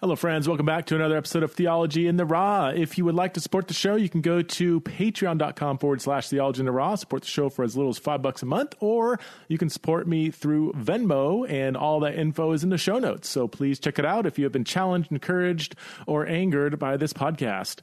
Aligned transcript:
Hello, 0.00 0.16
friends. 0.16 0.48
Welcome 0.48 0.64
back 0.64 0.86
to 0.86 0.94
another 0.94 1.18
episode 1.18 1.42
of 1.42 1.52
Theology 1.52 2.06
in 2.06 2.16
the 2.16 2.24
Raw. 2.24 2.68
If 2.68 2.96
you 2.96 3.04
would 3.04 3.14
like 3.14 3.34
to 3.34 3.40
support 3.40 3.68
the 3.68 3.74
show, 3.74 3.96
you 3.96 4.08
can 4.08 4.22
go 4.22 4.40
to 4.40 4.80
patreon.com 4.80 5.76
forward 5.76 6.00
slash 6.00 6.30
theology 6.30 6.60
in 6.60 6.64
the 6.64 6.72
raw, 6.72 6.94
support 6.94 7.20
the 7.20 7.28
show 7.28 7.50
for 7.50 7.66
as 7.66 7.76
little 7.76 7.90
as 7.90 7.98
five 7.98 8.22
bucks 8.22 8.42
a 8.42 8.46
month, 8.46 8.74
or 8.80 9.20
you 9.48 9.58
can 9.58 9.68
support 9.68 10.08
me 10.08 10.30
through 10.30 10.72
Venmo, 10.72 11.46
and 11.50 11.76
all 11.76 12.00
that 12.00 12.14
info 12.14 12.52
is 12.52 12.64
in 12.64 12.70
the 12.70 12.78
show 12.78 12.98
notes. 12.98 13.28
So 13.28 13.46
please 13.46 13.78
check 13.78 13.98
it 13.98 14.06
out 14.06 14.24
if 14.24 14.38
you 14.38 14.46
have 14.46 14.52
been 14.52 14.64
challenged, 14.64 15.12
encouraged, 15.12 15.76
or 16.06 16.26
angered 16.26 16.78
by 16.78 16.96
this 16.96 17.12
podcast. 17.12 17.80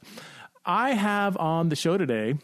I 0.66 0.94
have 0.94 1.36
on 1.36 1.68
the 1.68 1.76
show 1.76 1.98
today 1.98 2.34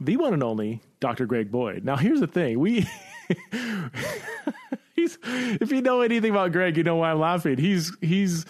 the 0.00 0.16
one 0.16 0.32
and 0.32 0.42
only 0.42 0.80
Dr. 1.00 1.26
Greg 1.26 1.52
Boyd. 1.52 1.84
Now, 1.84 1.96
here's 1.96 2.20
the 2.20 2.26
thing. 2.26 2.58
We. 2.58 2.88
he's 4.96 5.18
if 5.26 5.70
you 5.72 5.82
know 5.82 6.00
anything 6.00 6.30
about 6.30 6.52
Greg, 6.52 6.78
you 6.78 6.84
know 6.84 6.96
why 6.96 7.10
I'm 7.10 7.20
laughing. 7.20 7.58
He's 7.58 7.94
he's 8.00 8.46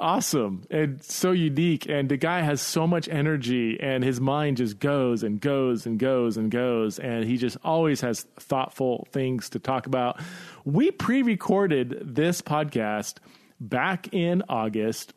awesome 0.00 0.64
and 0.70 1.02
so 1.02 1.32
unique. 1.32 1.88
And 1.88 2.08
the 2.08 2.16
guy 2.16 2.40
has 2.40 2.60
so 2.60 2.86
much 2.86 3.08
energy 3.08 3.78
and 3.80 4.02
his 4.02 4.20
mind 4.20 4.56
just 4.56 4.78
goes 4.80 5.22
and 5.22 5.40
goes 5.40 5.86
and 5.86 5.98
goes 5.98 6.36
and 6.36 6.50
goes. 6.50 6.98
And 6.98 7.24
he 7.24 7.36
just 7.36 7.56
always 7.62 8.00
has 8.00 8.22
thoughtful 8.38 9.06
things 9.12 9.50
to 9.50 9.58
talk 9.58 9.86
about. 9.86 10.20
We 10.64 10.90
pre-recorded 10.90 12.02
this 12.02 12.42
podcast 12.42 13.16
back 13.60 14.12
in 14.12 14.42
august 14.48 15.12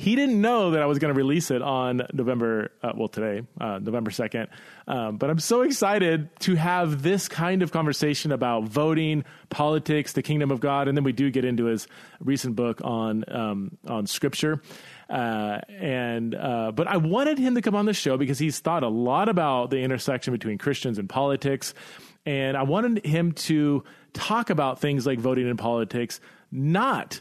he 0.00 0.16
didn't 0.16 0.40
know 0.40 0.70
that 0.70 0.80
I 0.80 0.86
was 0.86 0.98
going 0.98 1.12
to 1.12 1.16
release 1.16 1.50
it 1.50 1.60
on 1.60 2.00
November, 2.14 2.72
uh, 2.82 2.92
well, 2.96 3.08
today, 3.08 3.46
uh, 3.60 3.80
November 3.80 4.10
2nd. 4.10 4.48
Um, 4.88 5.18
but 5.18 5.28
I'm 5.28 5.38
so 5.38 5.60
excited 5.60 6.30
to 6.40 6.54
have 6.54 7.02
this 7.02 7.28
kind 7.28 7.62
of 7.62 7.70
conversation 7.70 8.32
about 8.32 8.64
voting, 8.64 9.24
politics, 9.50 10.14
the 10.14 10.22
kingdom 10.22 10.50
of 10.50 10.58
God. 10.58 10.88
And 10.88 10.96
then 10.96 11.04
we 11.04 11.12
do 11.12 11.30
get 11.30 11.44
into 11.44 11.66
his 11.66 11.86
recent 12.18 12.56
book 12.56 12.80
on, 12.82 13.26
um, 13.28 13.76
on 13.86 14.06
scripture. 14.06 14.62
Uh, 15.10 15.60
and, 15.68 16.34
uh, 16.34 16.72
but 16.74 16.86
I 16.86 16.96
wanted 16.96 17.38
him 17.38 17.54
to 17.56 17.60
come 17.60 17.74
on 17.74 17.84
the 17.84 17.92
show 17.92 18.16
because 18.16 18.38
he's 18.38 18.58
thought 18.58 18.82
a 18.82 18.88
lot 18.88 19.28
about 19.28 19.68
the 19.68 19.80
intersection 19.80 20.32
between 20.32 20.56
Christians 20.56 20.98
and 20.98 21.10
politics. 21.10 21.74
And 22.24 22.56
I 22.56 22.62
wanted 22.62 23.04
him 23.04 23.32
to 23.32 23.84
talk 24.14 24.48
about 24.48 24.80
things 24.80 25.06
like 25.06 25.18
voting 25.18 25.46
in 25.46 25.58
politics, 25.58 26.20
not 26.50 27.20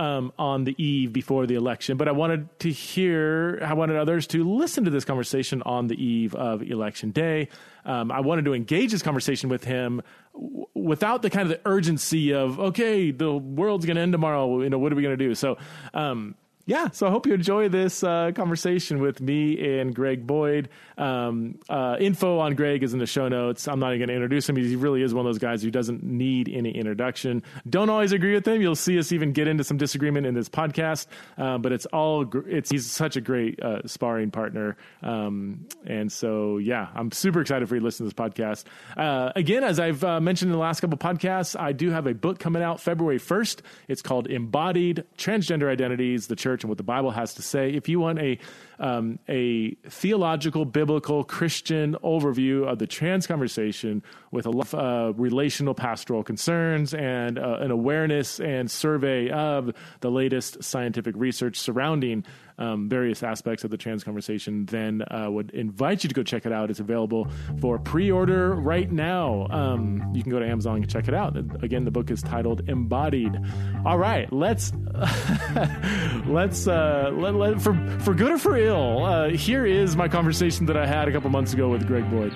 um, 0.00 0.32
on 0.38 0.64
the 0.64 0.74
eve 0.82 1.12
before 1.12 1.46
the 1.46 1.56
election, 1.56 1.98
but 1.98 2.08
I 2.08 2.12
wanted 2.12 2.48
to 2.60 2.72
hear, 2.72 3.60
I 3.62 3.74
wanted 3.74 3.96
others 3.98 4.26
to 4.28 4.42
listen 4.42 4.84
to 4.84 4.90
this 4.90 5.04
conversation 5.04 5.62
on 5.66 5.88
the 5.88 6.02
eve 6.02 6.34
of 6.34 6.62
election 6.62 7.10
day. 7.10 7.50
Um, 7.84 8.10
I 8.10 8.20
wanted 8.20 8.46
to 8.46 8.54
engage 8.54 8.92
this 8.92 9.02
conversation 9.02 9.50
with 9.50 9.62
him 9.64 10.00
w- 10.32 10.64
without 10.74 11.20
the 11.20 11.28
kind 11.28 11.42
of 11.42 11.50
the 11.50 11.68
urgency 11.68 12.32
of, 12.32 12.58
okay, 12.58 13.10
the 13.10 13.30
world's 13.30 13.84
going 13.84 13.96
to 13.96 14.02
end 14.02 14.12
tomorrow. 14.12 14.62
You 14.62 14.70
know, 14.70 14.78
what 14.78 14.90
are 14.90 14.96
we 14.96 15.02
going 15.02 15.18
to 15.18 15.22
do? 15.22 15.34
So, 15.34 15.58
um, 15.92 16.34
yeah, 16.64 16.90
so 16.90 17.06
I 17.06 17.10
hope 17.10 17.26
you 17.26 17.34
enjoy 17.34 17.68
this 17.68 18.02
uh, 18.02 18.32
conversation 18.34 19.00
with 19.00 19.20
me 19.20 19.80
and 19.80 19.94
Greg 19.94 20.26
Boyd. 20.26 20.68
Um, 21.00 21.58
uh, 21.70 21.96
info 21.98 22.38
on 22.40 22.54
Greg 22.54 22.82
is 22.82 22.92
in 22.92 22.98
the 22.98 23.06
show 23.06 23.28
notes. 23.28 23.66
I'm 23.66 23.80
not 23.80 23.94
even 23.94 24.00
going 24.00 24.08
to 24.08 24.14
introduce 24.14 24.46
him. 24.46 24.56
He 24.56 24.76
really 24.76 25.02
is 25.02 25.14
one 25.14 25.24
of 25.24 25.28
those 25.30 25.38
guys 25.38 25.62
who 25.62 25.70
doesn't 25.70 26.02
need 26.02 26.50
any 26.50 26.70
introduction. 26.70 27.42
Don't 27.68 27.88
always 27.88 28.12
agree 28.12 28.34
with 28.34 28.46
him. 28.46 28.60
You'll 28.60 28.76
see 28.76 28.98
us 28.98 29.10
even 29.10 29.32
get 29.32 29.48
into 29.48 29.64
some 29.64 29.78
disagreement 29.78 30.26
in 30.26 30.34
this 30.34 30.50
podcast, 30.50 31.06
uh, 31.38 31.56
but 31.56 31.72
it's 31.72 31.86
all 31.86 32.24
gr- 32.24 32.46
it's 32.46 32.70
he's 32.70 32.90
such 32.90 33.16
a 33.16 33.22
great 33.22 33.62
uh, 33.62 33.86
sparring 33.86 34.30
partner. 34.30 34.76
Um, 35.02 35.66
and 35.86 36.12
so 36.12 36.58
yeah, 36.58 36.88
I'm 36.94 37.12
super 37.12 37.40
excited 37.40 37.66
for 37.66 37.76
you 37.76 37.80
to 37.80 37.84
listen 37.84 38.06
to 38.06 38.14
this 38.14 38.30
podcast. 38.30 38.64
Uh, 38.94 39.32
again, 39.34 39.64
as 39.64 39.80
I've 39.80 40.04
uh, 40.04 40.20
mentioned 40.20 40.50
in 40.50 40.52
the 40.52 40.58
last 40.62 40.80
couple 40.80 40.98
podcasts, 40.98 41.58
I 41.58 41.72
do 41.72 41.90
have 41.90 42.06
a 42.06 42.14
book 42.14 42.38
coming 42.38 42.62
out 42.62 42.78
February 42.78 43.18
1st. 43.18 43.60
It's 43.88 44.02
called 44.02 44.26
Embodied 44.26 45.04
Transgender 45.16 45.70
Identities: 45.70 46.26
The 46.26 46.36
Church 46.36 46.62
and 46.62 46.68
What 46.68 46.76
the 46.76 46.84
Bible 46.84 47.10
Has 47.10 47.32
to 47.34 47.42
Say. 47.42 47.70
If 47.70 47.88
you 47.88 48.00
want 48.00 48.18
a 48.18 48.38
um, 48.78 49.18
a 49.28 49.72
theological, 49.88 50.64
biblical, 50.64 50.89
Christian 50.98 51.94
overview 52.02 52.66
of 52.66 52.78
the 52.78 52.86
trans 52.86 53.26
conversation 53.26 54.02
with 54.32 54.46
a 54.46 54.50
lot 54.50 54.72
of 54.72 54.74
uh, 54.74 55.12
relational 55.16 55.74
pastoral 55.74 56.24
concerns 56.24 56.94
and 56.94 57.38
uh, 57.38 57.58
an 57.60 57.70
awareness 57.70 58.40
and 58.40 58.70
survey 58.70 59.28
of 59.30 59.72
the 60.00 60.10
latest 60.10 60.64
scientific 60.64 61.14
research 61.16 61.58
surrounding 61.58 62.24
um, 62.60 62.88
various 62.88 63.22
aspects 63.22 63.64
of 63.64 63.70
the 63.70 63.76
trans 63.76 64.04
conversation, 64.04 64.66
then 64.66 65.02
uh, 65.10 65.30
would 65.30 65.50
invite 65.50 66.04
you 66.04 66.08
to 66.08 66.14
go 66.14 66.22
check 66.22 66.46
it 66.46 66.52
out. 66.52 66.70
It's 66.70 66.80
available 66.80 67.28
for 67.60 67.78
pre-order 67.78 68.54
right 68.54 68.90
now. 68.90 69.46
Um, 69.50 70.12
you 70.14 70.22
can 70.22 70.30
go 70.30 70.38
to 70.38 70.46
Amazon 70.46 70.76
and 70.76 70.90
check 70.90 71.08
it 71.08 71.14
out. 71.14 71.36
Again, 71.62 71.84
the 71.84 71.90
book 71.90 72.10
is 72.10 72.22
titled 72.22 72.68
Embodied. 72.68 73.36
All 73.84 73.98
right, 73.98 74.30
let's 74.32 74.72
let's 76.26 76.66
uh, 76.66 77.10
let, 77.14 77.34
let, 77.34 77.60
for 77.60 77.74
for 78.00 78.14
good 78.14 78.32
or 78.32 78.38
for 78.38 78.56
ill. 78.56 79.04
Uh, 79.04 79.30
here 79.30 79.66
is 79.66 79.96
my 79.96 80.08
conversation 80.08 80.66
that 80.66 80.76
I 80.76 80.86
had 80.86 81.08
a 81.08 81.12
couple 81.12 81.30
months 81.30 81.52
ago 81.52 81.68
with 81.68 81.86
Greg 81.86 82.08
Boyd. 82.10 82.34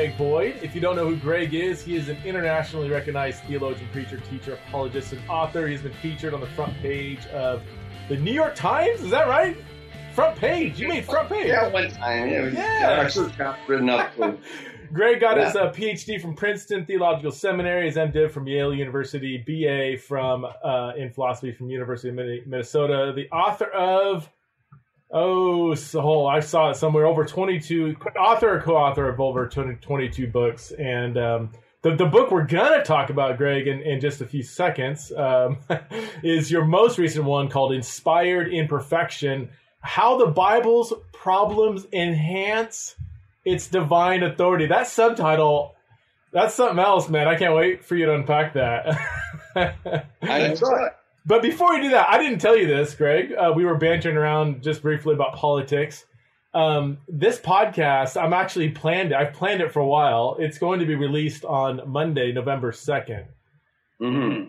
Greg 0.00 0.16
Boyd. 0.16 0.56
If 0.62 0.74
you 0.74 0.80
don't 0.80 0.96
know 0.96 1.06
who 1.06 1.16
Greg 1.16 1.52
is, 1.52 1.82
he 1.82 1.94
is 1.94 2.08
an 2.08 2.16
internationally 2.24 2.88
recognized 2.88 3.42
theologian, 3.44 3.86
preacher, 3.92 4.18
teacher, 4.30 4.54
apologist, 4.54 5.12
and 5.12 5.20
author. 5.28 5.66
He's 5.66 5.82
been 5.82 5.92
featured 5.92 6.32
on 6.32 6.40
the 6.40 6.46
front 6.46 6.74
page 6.78 7.26
of 7.26 7.62
the 8.08 8.16
New 8.16 8.32
York 8.32 8.54
Times. 8.54 9.02
Is 9.02 9.10
that 9.10 9.28
right? 9.28 9.58
Front 10.14 10.38
page. 10.38 10.80
You 10.80 10.88
mean 10.88 11.02
front 11.02 11.28
page? 11.28 11.48
Yeah, 11.48 11.68
one 11.68 11.90
time. 11.90 12.30
Was, 12.30 12.54
Yeah. 12.54 13.10
yeah. 13.10 13.44
Our 13.44 13.58
written 13.68 13.90
up. 13.90 14.14
For, 14.14 14.38
Greg 14.94 15.20
got 15.20 15.36
his 15.36 15.54
uh, 15.54 15.70
PhD 15.70 16.18
from 16.18 16.34
Princeton 16.34 16.86
Theological 16.86 17.30
Seminary, 17.30 17.84
his 17.84 17.96
MDiv 17.96 18.30
from 18.30 18.48
Yale 18.48 18.72
University, 18.72 19.36
BA 19.36 20.00
from 20.00 20.46
uh, 20.64 20.92
in 20.96 21.10
philosophy 21.10 21.52
from 21.52 21.68
University 21.68 22.08
of 22.08 22.14
Minnesota. 22.46 23.12
The 23.14 23.28
author 23.28 23.66
of 23.66 24.30
oh, 25.10 25.74
so 25.74 26.26
I 26.26 26.40
saw 26.40 26.70
it 26.70 26.76
somewhere 26.76 27.06
over 27.06 27.24
twenty 27.24 27.60
two. 27.60 27.96
Author 28.18 28.56
or 28.56 28.62
co-author 28.62 29.08
of 29.08 29.20
over 29.20 29.46
22 29.46 30.26
books, 30.28 30.72
and 30.72 31.16
um, 31.18 31.50
the 31.82 31.94
the 31.94 32.06
book 32.06 32.30
we're 32.30 32.46
gonna 32.46 32.84
talk 32.84 33.10
about, 33.10 33.38
Greg, 33.38 33.66
in, 33.66 33.80
in 33.82 34.00
just 34.00 34.20
a 34.20 34.26
few 34.26 34.42
seconds, 34.42 35.12
um, 35.12 35.58
is 36.22 36.50
your 36.50 36.64
most 36.64 36.98
recent 36.98 37.24
one 37.24 37.48
called 37.48 37.72
"Inspired 37.72 38.52
Imperfection: 38.52 39.48
How 39.80 40.18
the 40.18 40.26
Bible's 40.26 40.92
Problems 41.12 41.86
Enhance." 41.92 42.96
It's 43.44 43.68
divine 43.68 44.22
authority. 44.22 44.66
That 44.66 44.86
subtitle, 44.86 45.74
that's 46.30 46.54
something 46.54 46.78
else, 46.78 47.08
man. 47.08 47.26
I 47.26 47.36
can't 47.36 47.54
wait 47.54 47.84
for 47.84 47.96
you 47.96 48.06
to 48.06 48.14
unpack 48.14 48.52
that. 48.52 48.98
I 50.22 50.38
enjoy 50.40 50.86
it. 50.86 50.92
But 51.26 51.42
before 51.42 51.74
we 51.74 51.82
do 51.82 51.90
that, 51.90 52.08
I 52.08 52.18
didn't 52.18 52.38
tell 52.40 52.56
you 52.56 52.66
this, 52.66 52.94
Greg. 52.94 53.32
Uh, 53.32 53.52
we 53.54 53.64
were 53.64 53.76
bantering 53.76 54.16
around 54.16 54.62
just 54.62 54.82
briefly 54.82 55.14
about 55.14 55.34
politics. 55.34 56.04
Um, 56.52 56.98
this 57.08 57.38
podcast, 57.38 58.20
I'm 58.20 58.32
actually 58.32 58.70
planned. 58.70 59.14
I've 59.14 59.32
planned 59.32 59.60
it 59.60 59.72
for 59.72 59.80
a 59.80 59.86
while. 59.86 60.36
It's 60.38 60.58
going 60.58 60.80
to 60.80 60.86
be 60.86 60.96
released 60.96 61.44
on 61.44 61.82
Monday, 61.86 62.32
November 62.32 62.72
second. 62.72 63.26
hmm 63.98 64.44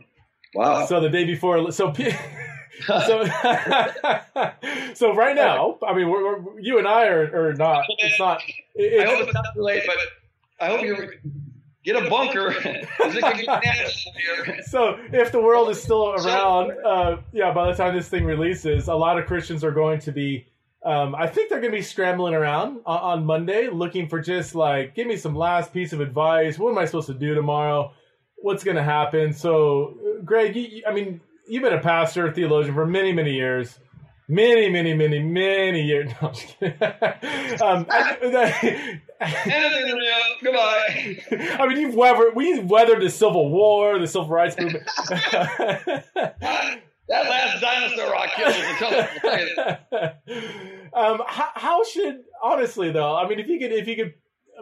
Wow. 0.54 0.86
So 0.86 1.00
the 1.00 1.10
day 1.10 1.24
before. 1.26 1.72
So. 1.72 1.92
pe- 1.92 2.12
so, 2.88 3.26
so 4.94 5.14
right 5.16 5.36
now, 5.36 5.78
I 5.88 5.94
mean, 5.94 6.10
we're, 6.10 6.40
we're, 6.40 6.60
you 6.60 6.78
and 6.80 6.88
I 6.88 7.08
are, 7.08 7.50
are 7.50 7.54
not. 7.54 7.86
It's 8.00 8.20
not. 8.20 8.42
It, 8.76 9.02
I 9.02 9.10
hope 9.10 9.20
it's, 9.20 9.28
it's 9.28 9.34
not 9.36 9.46
too 9.54 9.62
late, 9.62 9.84
but 9.86 9.98
I 10.60 10.68
hope 10.68 10.82
you 10.84 11.10
get 11.84 11.96
a 11.96 12.10
bunker. 12.10 12.52
'cause 12.52 13.16
it 13.16 13.24
could 13.24 13.46
get 13.46 13.64
nasty 13.64 14.12
here. 14.12 14.62
so 14.64 15.00
if 15.12 15.32
the 15.32 15.42
world 15.42 15.70
is 15.70 15.82
still 15.82 16.14
around, 16.14 16.72
uh, 16.86 17.18
yeah, 17.34 17.52
by 17.54 17.68
the 17.70 17.76
time 17.76 17.96
this 17.96 18.08
thing 18.10 18.26
releases, 18.26 18.88
a 18.88 18.94
lot 18.96 19.18
of 19.20 19.26
Christians 19.26 19.64
are 19.64 19.72
going 19.72 20.00
to 20.02 20.12
be. 20.12 20.46
Um, 20.84 21.14
I 21.14 21.28
think 21.28 21.50
they're 21.50 21.60
going 21.60 21.72
to 21.72 21.78
be 21.78 21.84
scrambling 21.84 22.34
around 22.34 22.80
on, 22.88 23.00
on 23.00 23.26
Monday, 23.26 23.68
looking 23.70 24.08
for 24.08 24.20
just 24.20 24.56
like, 24.56 24.96
give 24.96 25.06
me 25.06 25.16
some 25.16 25.36
last 25.36 25.72
piece 25.72 25.94
of 25.94 26.02
advice. 26.02 26.58
What 26.58 26.72
am 26.72 26.78
I 26.80 26.86
supposed 26.86 27.06
to 27.08 27.14
do 27.14 27.36
tomorrow? 27.36 27.94
What's 28.38 28.64
going 28.64 28.78
to 28.78 28.84
happen? 28.84 29.32
So, 29.32 30.00
uh, 30.18 30.22
Greg, 30.24 30.56
you, 30.56 30.62
you- 30.64 30.84
I 30.88 30.92
mean, 30.92 31.22
you've 31.48 31.62
been 31.62 31.74
a 31.74 31.80
pastor, 31.82 32.26
a 32.28 32.34
theologian 32.34 32.74
for 32.74 32.88
many, 32.88 33.14
many 33.14 33.34
years. 33.34 33.78
Many, 34.32 34.70
many, 34.70 34.94
many, 34.94 35.20
many 35.20 35.82
years. 35.82 36.10
No, 36.22 36.28
I'm 36.30 36.34
just 36.34 36.58
kidding. 36.58 36.82
um, 37.62 37.86
Anything 39.20 39.88
to 39.88 40.00
do. 40.00 40.22
Goodbye. 40.42 41.18
I 41.60 41.68
mean, 41.68 41.78
you've 41.78 41.96
weathered, 41.96 42.34
we've 42.34 42.64
weathered 42.64 43.02
the 43.02 43.10
Civil 43.10 43.52
War, 43.52 44.00
the 44.00 44.08
Civil 44.08 44.30
Rights 44.30 44.58
Movement. 44.58 44.88
That 47.10 47.30
last 47.30 47.60
dinosaur 47.60 48.10
rock 48.10 48.30
killed 48.38 48.54
us 48.54 48.58
a 48.58 48.76
couple 48.76 49.00
of 50.00 51.20
um, 51.20 51.22
how, 51.28 51.50
how 51.56 51.84
should 51.84 52.22
honestly 52.42 52.90
though? 52.94 53.18
I 53.18 53.28
mean, 53.28 53.38
if 53.38 53.50
you 53.50 53.60
could, 53.60 53.74
if 53.74 53.86
you 53.86 53.98
could 53.98 54.14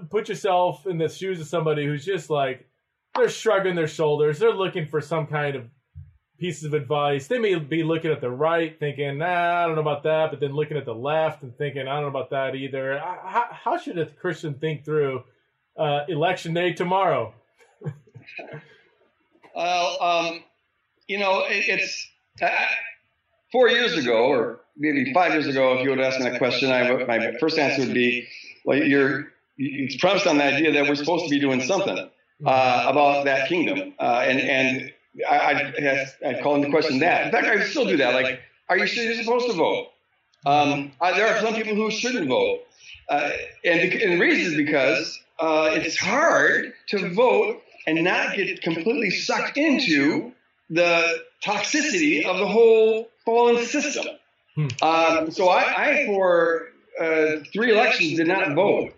put 0.09 0.29
yourself 0.29 0.87
in 0.87 0.97
the 0.97 1.09
shoes 1.09 1.39
of 1.39 1.45
somebody 1.45 1.85
who's 1.85 2.03
just 2.03 2.31
like 2.31 2.67
they're 3.15 3.29
shrugging 3.29 3.75
their 3.75 3.87
shoulders. 3.87 4.39
They're 4.39 4.51
looking 4.51 4.87
for 4.87 4.99
some 4.99 5.27
kind 5.27 5.55
of 5.57 5.65
pieces 6.39 6.63
of 6.63 6.73
advice. 6.73 7.27
They 7.27 7.37
may 7.37 7.55
be 7.55 7.83
looking 7.83 8.11
at 8.11 8.21
the 8.21 8.29
right, 8.29 8.77
thinking, 8.79 9.17
"Nah, 9.17 9.63
I 9.63 9.65
don't 9.67 9.75
know 9.75 9.81
about 9.81 10.03
that," 10.03 10.31
but 10.31 10.39
then 10.39 10.53
looking 10.53 10.77
at 10.77 10.85
the 10.85 10.95
left 10.95 11.43
and 11.43 11.55
thinking, 11.57 11.87
"I 11.87 11.95
don't 11.95 12.03
know 12.03 12.19
about 12.19 12.29
that 12.31 12.55
either." 12.55 12.97
How, 12.99 13.47
how 13.51 13.77
should 13.77 13.97
a 13.97 14.05
Christian 14.05 14.53
think 14.55 14.85
through 14.85 15.23
uh, 15.77 16.05
election 16.07 16.53
day 16.53 16.73
tomorrow? 16.73 17.33
well, 19.55 20.01
um, 20.01 20.43
you 21.07 21.19
know, 21.19 21.43
it, 21.45 21.65
it's 21.67 22.09
uh, 22.41 22.49
four 23.51 23.69
years 23.69 23.97
ago, 23.97 24.27
or 24.27 24.61
maybe 24.77 25.13
five 25.13 25.33
years 25.33 25.47
ago, 25.47 25.73
if 25.73 25.83
you 25.83 25.89
would 25.89 25.99
ask 25.99 26.19
me 26.19 26.29
that 26.29 26.37
question, 26.37 26.71
I, 26.71 27.03
my 27.05 27.33
first 27.39 27.57
answer 27.59 27.85
would 27.85 27.93
be, 27.93 28.27
"Well, 28.65 28.77
you're." 28.77 29.33
It's 29.61 29.97
premised 29.97 30.25
on 30.25 30.37
the 30.37 30.45
idea 30.45 30.71
that 30.71 30.87
we're 30.87 30.95
supposed 30.95 31.25
to 31.25 31.29
be 31.29 31.37
doing 31.37 31.59
something 31.61 32.09
uh, 32.45 32.85
about 32.87 33.25
that 33.25 33.49
kingdom, 33.49 33.93
uh, 33.99 34.23
and 34.25 34.39
and 34.39 34.93
I, 35.29 35.73
I, 36.23 36.29
I 36.29 36.41
call 36.41 36.55
into 36.55 36.69
question 36.69 36.99
that. 36.99 37.25
In 37.25 37.31
fact, 37.31 37.47
I 37.47 37.63
still 37.65 37.85
do 37.85 37.97
that. 37.97 38.13
Like, 38.13 38.41
are 38.69 38.77
you 38.77 38.85
sure 38.85 39.03
you're 39.03 39.21
supposed 39.23 39.47
to 39.47 39.53
vote? 39.53 39.87
Um, 40.45 40.91
I, 41.01 41.13
there 41.13 41.27
are 41.27 41.41
some 41.41 41.53
people 41.55 41.75
who 41.75 41.91
shouldn't 41.91 42.27
vote, 42.29 42.61
uh, 43.09 43.31
and, 43.65 43.81
and, 43.81 44.13
the 44.13 44.19
reason 44.19 44.53
is 44.53 44.55
because 44.55 45.19
uh, 45.39 45.71
it's 45.73 45.97
hard 45.97 46.73
to 46.89 47.13
vote 47.13 47.61
and 47.85 48.01
not 48.03 48.35
get 48.35 48.61
completely 48.61 49.09
sucked 49.09 49.57
into 49.57 50.31
the 50.69 51.23
toxicity 51.43 52.25
of 52.25 52.37
the 52.37 52.47
whole 52.47 53.09
fallen 53.25 53.65
system. 53.65 54.05
Hmm. 54.55 54.67
Um, 54.81 55.31
so 55.31 55.49
I, 55.49 55.63
I 55.75 56.05
for 56.05 56.69
uh, 56.99 57.43
three 57.51 57.71
elections, 57.71 58.17
did 58.17 58.27
not 58.27 58.53
vote. 58.53 58.93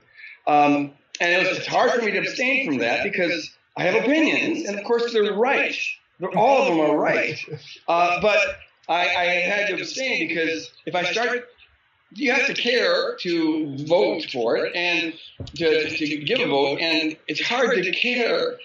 Um, 0.48 0.92
and 1.20 1.32
it 1.32 1.48
was, 1.48 1.58
it's 1.60 1.68
hard 1.68 1.92
for 1.92 2.02
me 2.02 2.12
to 2.12 2.20
abstain 2.20 2.66
from 2.66 2.78
that 2.80 3.04
because 3.04 3.52
I 3.78 3.84
have 3.84 4.04
opinions, 4.04 4.68
and 4.68 4.78
of 4.78 4.86
course 4.86 5.12
they're 5.14 5.34
right. 5.34 5.76
They're, 6.22 6.38
all 6.38 6.62
of 6.62 6.68
them 6.70 6.80
are 6.80 6.98
right. 6.98 7.38
Uh, 7.88 8.22
but 8.22 8.40
I, 8.88 9.02
I 9.10 9.26
had 9.26 9.68
to 9.68 9.74
abstain 9.74 10.30
because 10.30 10.72
if 10.86 10.96
I 10.96 11.04
start 11.12 11.50
you 12.14 12.32
have 12.32 12.46
to 12.48 12.54
care 12.54 13.16
to 13.22 13.78
vote 13.86 14.26
for 14.32 14.58
it 14.58 14.76
and 14.76 15.14
to, 15.56 15.90
to 15.90 16.18
give 16.18 16.42
a 16.42 16.46
vote, 16.46 16.80
and 16.80 17.16
it's 17.28 17.42
hard 17.42 17.84
to 17.84 17.92
care 17.92 18.58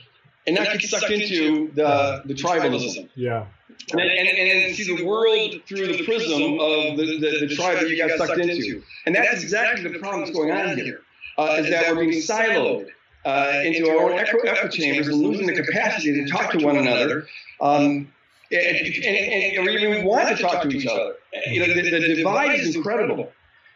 and 0.46 0.56
not 0.56 0.66
get 0.72 0.82
sucked 0.82 1.10
into 1.10 1.70
the, 1.74 2.22
the 2.24 2.34
tribalism. 2.34 3.08
Yeah. 3.14 3.46
And, 3.92 4.00
and, 4.00 4.28
and 4.28 4.74
see 4.74 4.96
the 4.96 5.04
world 5.04 5.54
through 5.68 5.86
the 5.86 6.04
prism 6.04 6.58
of 6.58 6.96
the, 6.96 7.18
the, 7.20 7.46
the 7.46 7.54
tribe 7.54 7.78
that 7.78 7.88
you 7.88 7.96
got 7.96 8.18
sucked 8.18 8.38
into. 8.38 8.82
And 9.06 9.14
that's 9.14 9.42
exactly 9.42 9.92
the 9.92 9.98
problem 9.98 10.24
that's 10.24 10.36
going 10.36 10.50
on 10.50 10.76
here, 10.76 11.00
uh, 11.38 11.58
is 11.60 11.70
that 11.70 11.94
we're 11.94 12.06
being 12.06 12.22
siloed. 12.22 12.88
Uh, 13.26 13.61
into 13.64 13.90
our 13.90 14.08
own 14.08 14.17
echo, 14.17 14.38
echo 14.38 14.69
chambers 14.69 15.08
and 15.08 15.17
losing 15.17 15.49
the 15.49 15.61
capacity 15.61 16.12
to 16.12 16.31
talk 16.31 16.52
to 16.52 16.64
one 16.64 16.76
another 16.76 17.26
um, 17.61 18.08
and, 18.52 18.76
and, 18.76 19.58
and, 19.58 19.67
or 19.67 19.69
even 19.69 20.05
want 20.05 20.28
to 20.28 20.40
talk 20.40 20.62
to 20.62 20.69
each 20.69 20.87
other. 20.87 21.17
You 21.49 21.58
know, 21.58 21.75
the, 21.75 21.90
the 21.90 22.14
divide 22.14 22.61
is 22.61 22.76
incredible. 22.76 23.32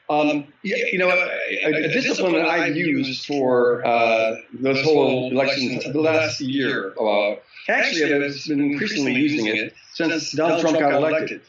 Um, 0.08 0.46
you 0.62 0.98
know, 0.98 1.08
a, 1.08 1.64
a, 1.64 1.88
discipline 1.88 2.34
that 2.34 2.46
I've 2.46 2.76
used 2.76 3.26
for 3.26 3.84
uh, 3.84 4.36
this 4.52 4.84
whole 4.84 5.32
election 5.32 5.80
the 5.92 6.00
last 6.00 6.40
year, 6.40 6.94
uh, 7.00 7.34
actually 7.68 8.04
I've 8.04 8.46
been 8.46 8.72
increasingly 8.72 9.14
using 9.14 9.46
it 9.46 9.74
since 9.94 10.30
Donald 10.30 10.60
Trump 10.60 10.78
got 10.78 10.92
elected. 10.92 11.40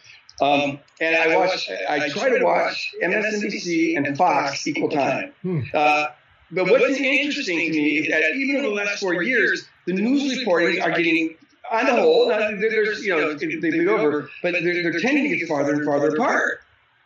Um, 0.41 0.79
and 0.99 1.15
I 1.15 1.37
watch, 1.37 1.69
I 1.87 2.09
try 2.09 2.35
to 2.35 2.43
watch 2.43 2.95
MSNBC 3.03 3.95
and 3.95 4.17
Fox 4.17 4.65
equal 4.67 4.89
time. 4.89 5.33
Hmm. 5.43 5.61
Uh, 5.71 6.07
but 6.51 6.69
what's 6.69 6.97
interesting 6.97 7.71
to 7.71 7.71
me 7.71 7.99
is 7.99 8.07
that 8.09 8.35
even 8.35 8.57
in 8.57 8.63
the 8.63 8.69
last 8.69 8.99
four 8.99 9.21
years, 9.23 9.65
the 9.85 9.93
news 9.93 10.37
reporting 10.37 10.81
are 10.81 10.91
getting 10.91 11.35
on 11.71 11.85
the 11.85 11.93
whole, 11.93 12.27
there's 12.27 13.03
you 13.05 13.15
know 13.15 13.33
they 13.33 13.71
move 13.71 13.87
over, 13.87 14.29
but 14.43 14.53
they're, 14.53 14.83
they're 14.83 14.99
tending 14.99 15.29
to 15.29 15.37
get 15.37 15.47
farther 15.47 15.73
and 15.73 15.85
farther 15.85 16.09
apart 16.09 16.61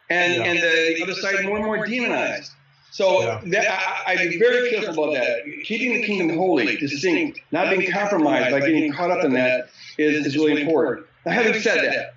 and 0.10 0.36
yeah. 0.36 0.44
and 0.44 0.60
the, 0.60 0.96
the, 0.98 1.04
other 1.04 1.14
side 1.14 1.46
more 1.46 1.58
and 1.58 1.66
more 1.66 1.86
demonized. 1.86 2.52
So 2.92 3.22
yeah. 3.22 3.42
that, 3.46 4.04
I, 4.08 4.14
I'd 4.14 4.30
be 4.30 4.40
very 4.40 4.70
careful 4.70 5.04
about 5.04 5.14
that. 5.16 5.44
Keeping 5.66 6.00
the 6.00 6.04
kingdom 6.06 6.38
holy, 6.38 6.78
distinct, 6.78 7.42
not 7.52 7.70
being 7.76 7.92
compromised 7.92 8.52
by 8.52 8.60
getting 8.62 8.92
caught 8.94 9.12
up 9.12 9.24
in 9.24 9.34
that 9.34 9.70
is, 9.98 10.26
is 10.26 10.38
really 10.38 10.62
important. 10.62 11.06
Now, 11.26 11.34
having 11.34 11.60
said 11.60 11.84
that, 11.84 12.14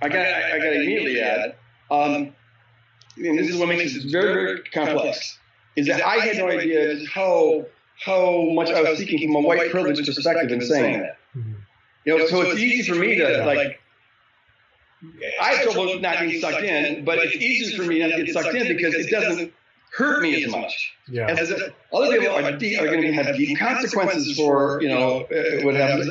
I 0.00 0.08
got 0.08 0.26
I, 0.26 0.54
I 0.54 0.58
got 0.58 0.64
to 0.64 0.74
immediately 0.76 1.20
add, 1.20 1.56
um, 1.90 2.32
and 3.16 3.38
this 3.38 3.50
is 3.50 3.56
what 3.56 3.68
makes 3.68 3.94
it 3.94 4.10
very 4.10 4.32
very 4.32 4.62
complex, 4.72 5.38
is 5.76 5.86
that 5.86 6.04
I 6.04 6.16
had 6.16 6.36
no 6.36 6.48
idea 6.48 6.98
how 7.12 7.66
how 8.04 8.50
much 8.52 8.70
I 8.70 8.82
was 8.82 8.98
speaking 8.98 9.28
from 9.28 9.44
a 9.44 9.46
white 9.46 9.70
privilege 9.70 10.04
perspective 10.04 10.50
in 10.50 10.60
saying 10.60 11.00
that. 11.00 11.18
Mm-hmm. 11.36 11.52
You 12.04 12.18
know, 12.18 12.26
so 12.26 12.40
it's 12.42 12.58
easy 12.58 12.82
for 12.90 12.98
me 12.98 13.16
to 13.16 13.44
like 13.44 13.80
I 15.40 15.54
have 15.54 15.62
trouble 15.62 15.98
not 16.00 16.20
being 16.20 16.40
sucked 16.40 16.62
in, 16.62 17.04
but 17.04 17.18
it's 17.18 17.36
easier 17.36 17.76
for 17.76 17.88
me 17.88 18.00
not 18.00 18.16
to 18.16 18.24
get 18.24 18.32
sucked 18.32 18.54
in 18.54 18.68
because 18.76 18.94
it 18.94 19.10
doesn't 19.10 19.52
hurt 19.94 20.22
me 20.22 20.44
as 20.44 20.50
much. 20.50 20.94
Yeah. 21.08 21.26
As 21.26 21.52
other 21.92 22.18
people 22.18 22.34
are, 22.34 22.56
deep, 22.56 22.80
are 22.80 22.86
going 22.86 23.02
to 23.02 23.12
have 23.12 23.36
deep 23.36 23.58
consequences 23.58 24.36
for 24.36 24.80
you 24.82 24.88
know 24.88 25.22
uh, 25.22 25.64
what 25.64 25.74
happens. 25.74 26.10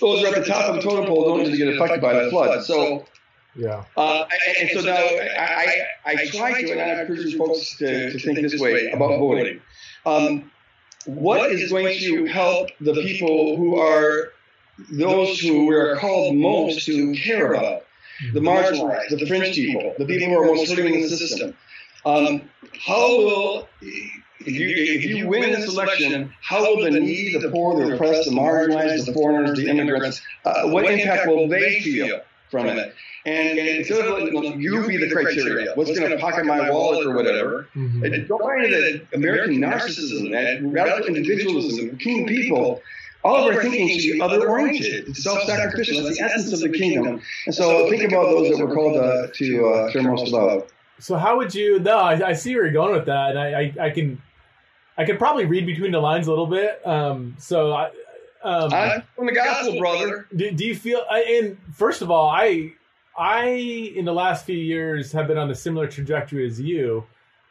Those 0.00 0.20
who 0.20 0.26
are 0.26 0.34
at 0.34 0.42
the 0.42 0.48
top 0.48 0.70
of 0.70 0.76
the 0.76 0.82
totem 0.82 1.06
pole 1.06 1.24
don't 1.24 1.40
usually 1.40 1.58
get 1.58 1.68
affected 1.68 2.00
by 2.00 2.24
the 2.24 2.30
flood. 2.30 2.64
So. 2.64 3.06
Yeah. 3.54 3.84
Uh, 3.96 4.24
and 4.60 4.70
so 4.70 4.80
now 4.80 4.94
I, 4.94 5.84
I, 6.06 6.12
I 6.12 6.26
try 6.26 6.62
to, 6.62 6.72
and 6.72 6.80
I 6.80 7.00
encourage 7.02 7.36
folks 7.36 7.76
to, 7.78 8.12
to 8.12 8.18
think 8.18 8.40
this 8.40 8.60
way 8.60 8.90
about 8.90 9.18
voting. 9.18 9.60
Um, 10.06 10.50
what 11.04 11.52
is 11.52 11.70
going 11.70 11.98
to 11.98 12.26
help 12.26 12.70
the 12.80 12.94
people 12.94 13.56
who 13.56 13.78
are 13.78 14.32
those 14.90 15.38
who 15.38 15.66
we 15.66 15.74
are 15.74 15.96
called 15.96 16.36
most 16.36 16.86
to 16.86 17.14
care 17.14 17.52
about? 17.52 17.82
the 18.32 18.40
marginalized, 18.40 19.18
the 19.18 19.26
fringe 19.26 19.54
people, 19.54 19.94
the 19.98 20.06
people 20.06 20.28
who 20.28 20.38
are 20.38 20.46
most 20.46 20.70
hurting 20.70 20.94
in 20.94 21.00
the 21.00 21.08
system. 21.08 21.54
Um, 22.04 22.42
how 22.84 23.16
will, 23.18 23.68
if 23.80 24.46
you, 24.46 24.68
if 24.68 25.04
you 25.04 25.28
win 25.28 25.52
this 25.52 25.68
election, 25.68 26.32
how 26.40 26.62
will 26.62 26.82
the 26.82 26.90
needy, 26.90 27.38
the 27.38 27.50
poor, 27.50 27.84
the 27.84 27.94
oppressed, 27.94 28.28
the 28.28 28.34
marginalized, 28.34 29.06
the 29.06 29.12
foreigners, 29.12 29.58
the 29.58 29.68
immigrants, 29.68 30.22
uh, 30.44 30.68
what 30.68 30.84
impact 30.84 31.26
will 31.26 31.48
they 31.48 31.80
feel 31.80 32.20
from 32.52 32.66
it? 32.68 32.94
And, 33.24 33.58
and 33.58 33.68
instead 33.68 34.06
of 34.06 34.18
letting 34.18 34.60
you 34.60 34.86
be 34.86 34.96
the 34.96 35.10
criteria, 35.10 35.72
what's 35.74 35.98
going 35.98 36.10
to 36.10 36.18
pocket 36.18 36.46
my 36.46 36.70
wallet 36.70 37.04
or 37.06 37.14
whatever, 37.14 37.68
mm-hmm. 37.74 38.26
don't 38.26 38.42
buy 38.42 38.64
into 38.64 38.76
that 38.76 39.06
American 39.14 39.56
narcissism, 39.56 40.30
that 40.30 40.60
radical 40.62 41.16
individualism, 41.16 41.98
keen 41.98 42.28
people 42.28 42.80
all 43.24 43.48
of 43.48 43.54
our 43.54 43.62
thinking 43.62 43.88
should 43.98 44.14
be 44.14 44.20
other 44.20 44.48
oriented. 44.48 45.08
It's 45.08 45.22
self 45.22 45.42
sacrificial. 45.44 46.02
That's 46.02 46.18
the 46.18 46.24
essence 46.24 46.52
of 46.52 46.60
the 46.60 46.76
kingdom. 46.76 47.20
And 47.46 47.54
so 47.54 47.88
think 47.88 48.02
about 48.02 48.24
those 48.24 48.50
that 48.50 48.64
we're 48.64 48.74
called 48.74 48.96
uh, 48.96 49.28
to 49.34 49.66
uh, 49.66 49.92
care 49.92 50.02
most 50.02 50.28
about. 50.28 50.68
So 50.98 51.16
how 51.16 51.36
would 51.36 51.54
you? 51.54 51.78
No, 51.78 51.98
I, 51.98 52.28
I, 52.28 52.32
see 52.32 52.54
where 52.54 52.64
you're 52.64 52.72
going 52.72 52.92
with 52.92 53.06
that, 53.06 53.36
I, 53.36 53.54
I, 53.54 53.74
I, 53.86 53.90
can, 53.90 54.22
I 54.96 55.04
can 55.04 55.16
probably 55.18 55.46
read 55.46 55.66
between 55.66 55.90
the 55.90 56.00
lines 56.00 56.26
a 56.26 56.30
little 56.30 56.46
bit. 56.46 56.84
Um, 56.86 57.34
so 57.38 57.72
I, 57.72 57.90
um, 58.44 58.72
I'm 58.72 59.02
from 59.16 59.26
the 59.26 59.32
gospel, 59.32 59.78
brother. 59.78 60.26
Do, 60.34 60.50
do 60.50 60.64
you 60.64 60.74
feel? 60.74 61.04
And 61.10 61.58
first 61.74 62.02
of 62.02 62.10
all, 62.10 62.28
I, 62.28 62.72
I 63.16 63.46
in 63.46 64.04
the 64.04 64.12
last 64.12 64.44
few 64.44 64.56
years 64.56 65.12
have 65.12 65.26
been 65.26 65.38
on 65.38 65.50
a 65.50 65.54
similar 65.54 65.86
trajectory 65.86 66.46
as 66.46 66.60
you. 66.60 67.04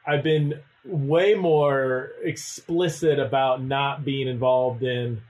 I've 0.06 0.24
been 0.24 0.60
way 0.84 1.36
more 1.36 2.12
explicit 2.24 3.20
about 3.20 3.64
not 3.64 4.04
being 4.04 4.28
involved 4.28 4.84
in 4.84 5.22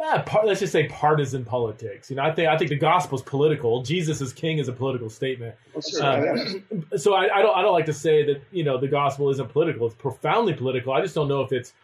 yeah, 0.00 0.22
par- 0.22 0.46
let's 0.46 0.60
just 0.60 0.72
say 0.72 0.88
partisan 0.88 1.44
politics. 1.44 2.08
You 2.08 2.16
know, 2.16 2.22
I 2.22 2.32
think 2.32 2.48
I 2.48 2.56
think 2.56 2.70
the 2.70 2.76
gospel 2.76 3.18
is 3.18 3.22
political. 3.22 3.82
Jesus 3.82 4.22
is 4.22 4.32
king 4.32 4.56
is 4.58 4.66
a 4.66 4.72
political 4.72 5.10
statement. 5.10 5.56
Well, 5.74 5.82
sure, 5.82 6.02
um, 6.02 6.64
so 6.96 7.12
I, 7.12 7.24
I, 7.24 7.42
don't 7.42 7.56
I 7.56 7.60
don't 7.60 7.74
like 7.74 7.86
to 7.86 7.92
say 7.92 8.24
that 8.24 8.42
you 8.50 8.64
know 8.64 8.78
the 8.78 8.88
gospel 8.88 9.28
isn't 9.28 9.50
political. 9.50 9.86
It's 9.86 9.94
profoundly 9.94 10.54
political. 10.54 10.94
I 10.94 11.02
just 11.02 11.14
don't 11.14 11.28
know 11.28 11.42
if 11.42 11.52
it's 11.52 11.74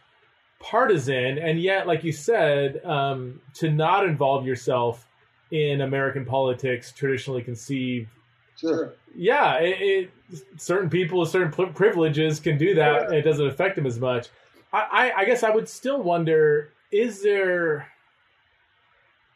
partisan. 0.60 1.38
And 1.38 1.60
yet, 1.60 1.86
like 1.86 2.04
you 2.04 2.12
said, 2.12 2.84
um, 2.84 3.40
to 3.54 3.70
not 3.70 4.06
involve 4.06 4.46
yourself 4.46 5.06
in 5.50 5.80
American 5.80 6.25
politics, 6.25 6.92
traditionally 6.92 7.42
conceived. 7.42 8.08
Sure. 8.56 8.94
Yeah, 9.14 9.58
it, 9.58 10.10
it, 10.30 10.44
certain 10.56 10.90
people 10.90 11.20
with 11.20 11.30
certain 11.30 11.72
privileges 11.72 12.40
can 12.40 12.58
do 12.58 12.75
that. 12.75 13.10
Yeah. 13.10 13.18
it 13.18 13.22
doesn't 13.22 13.46
affect 13.46 13.76
them 13.76 13.86
as 13.86 13.98
much. 13.98 14.28
I, 14.72 14.86
I, 14.90 15.20
I 15.20 15.25
guess 15.25 15.42
I 15.42 15.50
would 15.50 15.68
still 15.68 16.02
wonder: 16.02 16.72
is 16.90 17.22
there 17.22 17.86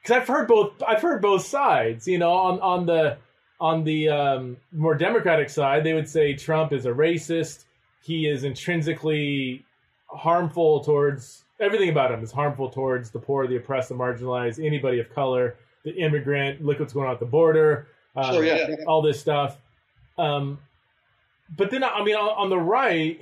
because 0.03 0.17
I've 0.17 0.29
heard 0.29 0.49
both. 0.49 0.83
I've 0.87 1.03
heard 1.03 1.23
both 1.23 1.45
sides. 1.45 2.07
You 2.09 2.19
know, 2.19 2.33
on 2.33 2.61
on 2.61 2.87
the 2.87 3.19
on 3.61 3.85
the 3.85 4.09
um, 4.09 4.57
more 4.73 4.95
Democratic 4.95 5.51
side, 5.51 5.85
they 5.85 5.93
would 5.95 6.09
say 6.09 6.35
Trump 6.35 6.73
is 6.73 6.87
a 6.87 6.91
racist. 6.91 7.65
He 8.03 8.27
is 8.27 8.45
intrinsically 8.45 9.65
harmful 10.13 10.83
towards 10.83 11.45
everything 11.61 11.91
about 11.91 12.11
him 12.11 12.23
is 12.23 12.33
harmful 12.33 12.71
towards 12.71 13.11
the 13.11 13.19
poor, 13.19 13.47
the 13.47 13.57
oppressed, 13.57 13.91
the 13.91 13.95
marginalized, 13.95 14.65
anybody 14.65 14.99
of 14.99 15.13
color, 15.15 15.57
the 15.85 15.95
immigrant. 15.97 16.65
Look 16.65 16.81
what's 16.81 16.93
going 16.93 17.07
on 17.07 17.15
at 17.15 17.21
the 17.21 17.27
border. 17.27 17.89
Um, 18.17 18.35
sure, 18.35 18.45
yeah. 18.45 18.77
All 18.87 19.03
this 19.03 19.21
stuff. 19.21 19.59
Um, 20.19 20.59
but 21.57 21.71
then, 21.71 21.83
I 21.83 22.03
mean, 22.05 22.17
on, 22.17 22.51
the 22.51 22.59
right, 22.59 23.21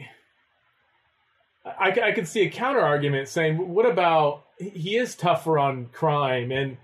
I, 1.65 1.91
I 1.91 2.13
can 2.13 2.27
see 2.27 2.43
a 2.43 2.51
counter 2.51 2.81
argument 2.81 3.29
saying, 3.29 3.57
what 3.57 3.87
about 3.87 4.45
he 4.59 4.97
is 4.97 5.15
tougher 5.15 5.59
on 5.59 5.87
crime 5.87 6.51
and 6.51 6.77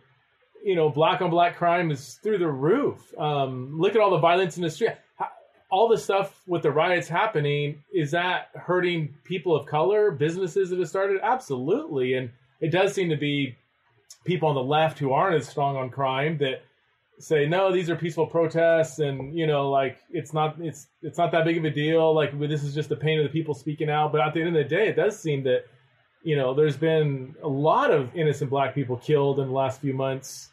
you 0.65 0.75
know 0.75 0.89
black 0.89 1.21
on 1.21 1.31
black 1.31 1.57
crime 1.57 1.91
is 1.91 2.19
through 2.23 2.39
the 2.39 2.49
roof. 2.49 3.13
Um, 3.19 3.79
look 3.79 3.95
at 3.95 4.01
all 4.01 4.11
the 4.11 4.19
violence 4.19 4.57
in 4.57 4.63
the 4.63 4.71
street. 4.71 4.93
All 5.75 5.89
the 5.89 5.99
stuff 5.99 6.41
with 6.47 6.63
the 6.63 6.71
riots 6.71 7.09
happening 7.09 7.83
is 7.93 8.13
that 8.13 8.51
hurting 8.55 9.13
people 9.25 9.57
of 9.57 9.67
color, 9.67 10.13
businesses 10.13 10.71
that 10.71 10.79
have 10.79 10.89
started? 10.89 11.21
Absolutely, 11.21 12.15
and 12.15 12.31
it 12.61 12.71
does 12.71 12.95
seem 12.95 13.09
to 13.09 13.17
be 13.17 13.57
people 14.25 14.49
on 14.49 14.55
the 14.55 14.63
left 14.63 15.01
who 15.01 15.13
aren't 15.13 15.35
as 15.35 15.49
strong 15.49 15.77
on 15.77 15.91
crime 15.91 16.39
that 16.39 16.63
say 17.19 17.47
no 17.47 17.73
these 17.73 17.89
are 17.89 17.97
peaceful 17.97 18.27
protests 18.27 18.99
and 18.99 19.39
you 19.39 19.47
know 19.47 19.71
like 19.71 19.99
it's 20.11 20.33
not 20.33 20.57
it's 20.61 20.89
it's 21.03 21.17
not 21.17 21.31
that 21.33 21.45
big 21.45 21.59
of 21.59 21.65
a 21.65 21.71
deal. 21.71 22.15
Like 22.15 22.39
this 22.39 22.63
is 22.63 22.75
just 22.75 22.89
the 22.89 22.97
pain 22.97 23.19
of 23.19 23.25
the 23.25 23.31
people 23.31 23.55
speaking 23.55 23.91
out. 23.91 24.13
But 24.13 24.21
at 24.21 24.35
the 24.35 24.41
end 24.41 24.57
of 24.57 24.63
the 24.63 24.69
day 24.69 24.89
it 24.89 24.97
does 24.97 25.19
seem 25.19 25.43
that 25.45 25.65
you 26.23 26.37
know 26.37 26.55
there's 26.55 26.77
been 26.77 27.35
a 27.43 27.49
lot 27.49 27.91
of 27.91 28.15
innocent 28.15 28.51
black 28.51 28.75
people 28.75 28.97
killed 28.97 29.41
in 29.41 29.49
the 29.49 29.55
last 29.55 29.81
few 29.81 29.95
months 29.95 30.51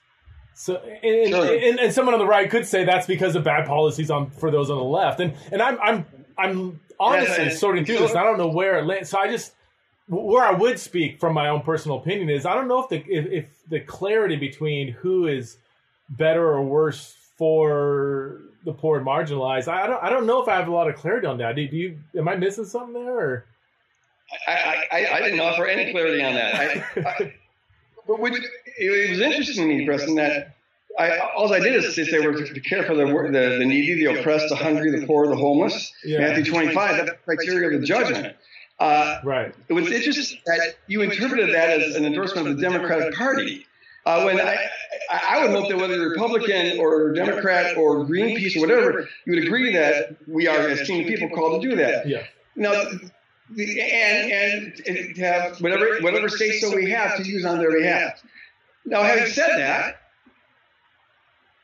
so 0.61 0.75
and, 0.75 1.29
sure. 1.29 1.55
and, 1.55 1.79
and, 1.79 1.93
someone 1.93 2.13
on 2.13 2.19
the 2.19 2.25
right 2.25 2.49
could 2.49 2.67
say 2.67 2.85
that's 2.85 3.07
because 3.07 3.35
of 3.35 3.43
bad 3.43 3.65
policies 3.65 4.11
on 4.11 4.29
for 4.29 4.51
those 4.51 4.69
on 4.69 4.77
the 4.77 4.83
left 4.83 5.19
and 5.19 5.33
and 5.51 5.61
i'm 5.61 5.79
i'm 5.81 6.05
i'm 6.37 6.79
honestly 6.99 7.45
yeah, 7.45 7.49
sorting 7.49 7.83
through 7.83 7.97
this 7.97 8.15
i 8.15 8.23
don't 8.23 8.37
know 8.37 8.47
where 8.47 8.77
it 8.77 8.85
lands 8.85 9.09
so 9.09 9.17
i 9.17 9.27
just 9.27 9.53
where 10.07 10.43
i 10.43 10.51
would 10.51 10.79
speak 10.79 11.19
from 11.19 11.33
my 11.33 11.47
own 11.47 11.61
personal 11.61 11.97
opinion 11.97 12.29
is 12.29 12.45
i 12.45 12.53
don't 12.53 12.67
know 12.67 12.83
if 12.83 12.89
the 12.89 12.97
if, 13.07 13.25
if 13.25 13.49
the 13.69 13.79
clarity 13.79 14.35
between 14.35 14.91
who 14.91 15.27
is 15.27 15.57
better 16.09 16.45
or 16.45 16.61
worse 16.61 17.15
for 17.37 18.41
the 18.63 18.73
poor 18.73 18.97
and 18.97 19.07
marginalized. 19.07 19.67
I 19.67 19.87
don't 19.87 20.03
I 20.03 20.09
don't 20.09 20.25
know 20.25 20.41
if 20.41 20.47
I 20.47 20.55
have 20.57 20.67
a 20.67 20.71
lot 20.71 20.87
of 20.87 20.95
clarity 20.95 21.25
on 21.25 21.37
that. 21.39 21.55
Do, 21.55 21.67
do 21.67 21.75
you 21.75 21.99
am 22.15 22.27
I 22.27 22.35
missing 22.35 22.65
something 22.65 22.93
there? 22.93 23.17
Or? 23.17 23.45
I, 24.47 24.85
I, 24.91 25.07
I 25.13 25.21
didn't 25.21 25.39
offer 25.39 25.65
any 25.65 25.91
clarity 25.91 26.23
on 26.23 26.35
that. 26.35 26.55
I, 26.55 26.85
I, 27.01 27.33
but 28.07 28.19
which, 28.19 28.33
it 28.77 29.09
was 29.09 29.19
interesting 29.19 29.67
to 29.67 29.75
me, 29.75 29.85
Preston, 29.85 30.15
that 30.15 30.55
I, 30.99 31.19
all 31.35 31.53
I 31.53 31.59
did 31.59 31.75
is 31.75 31.95
say 31.95 32.09
they 32.09 32.25
were 32.25 32.33
to 32.33 32.59
care 32.61 32.83
for 32.83 32.95
the, 32.95 33.05
the, 33.05 33.57
the 33.59 33.65
needy, 33.65 34.05
the 34.05 34.19
oppressed, 34.19 34.49
the 34.49 34.55
hungry, 34.55 34.91
the 34.91 35.05
poor, 35.05 35.27
the 35.27 35.35
homeless. 35.35 35.91
Yeah. 36.03 36.19
Matthew 36.19 36.45
25, 36.45 36.97
that's 36.97 37.09
the 37.11 37.17
criteria 37.25 37.75
of 37.75 37.81
the 37.81 37.87
judgment. 37.87 38.35
Uh, 38.79 39.19
right. 39.23 39.53
It 39.67 39.73
was 39.73 39.91
interesting 39.91 40.39
that 40.45 40.75
you 40.87 41.01
interpreted 41.01 41.53
that 41.53 41.81
as 41.81 41.95
an 41.95 42.05
endorsement 42.05 42.47
of 42.47 42.57
the 42.57 42.61
Democratic 42.61 43.13
Party. 43.13 43.65
Uh, 44.05 44.23
when 44.23 44.41
I, 44.41 44.57
I 45.11 45.45
would 45.45 45.51
hope 45.51 45.69
that 45.69 45.77
whether 45.77 45.95
you're 45.95 46.09
Republican 46.09 46.79
or 46.79 47.13
Democrat 47.13 47.77
or 47.77 48.03
Greenpeace 48.05 48.57
or 48.57 48.61
whatever, 48.61 49.07
you 49.25 49.35
would 49.35 49.45
agree 49.45 49.73
that 49.73 50.15
we 50.27 50.47
are, 50.47 50.67
as 50.67 50.87
team 50.87 51.07
people, 51.07 51.29
called 51.29 51.61
to 51.61 51.69
do 51.69 51.75
that. 51.75 52.07
Yeah. 52.07 52.23
Now, 52.55 52.73
and 53.59 54.31
and 54.87 55.15
to 55.15 55.21
have 55.21 55.59
whatever 55.59 55.99
whatever 55.99 56.29
say 56.29 56.59
so 56.59 56.75
we 56.75 56.89
have 56.89 57.17
to 57.17 57.23
use 57.23 57.45
on 57.45 57.57
their 57.57 57.71
behalf. 57.71 58.21
Now, 58.85 59.03
having 59.03 59.27
said 59.27 59.57
that, 59.57 60.01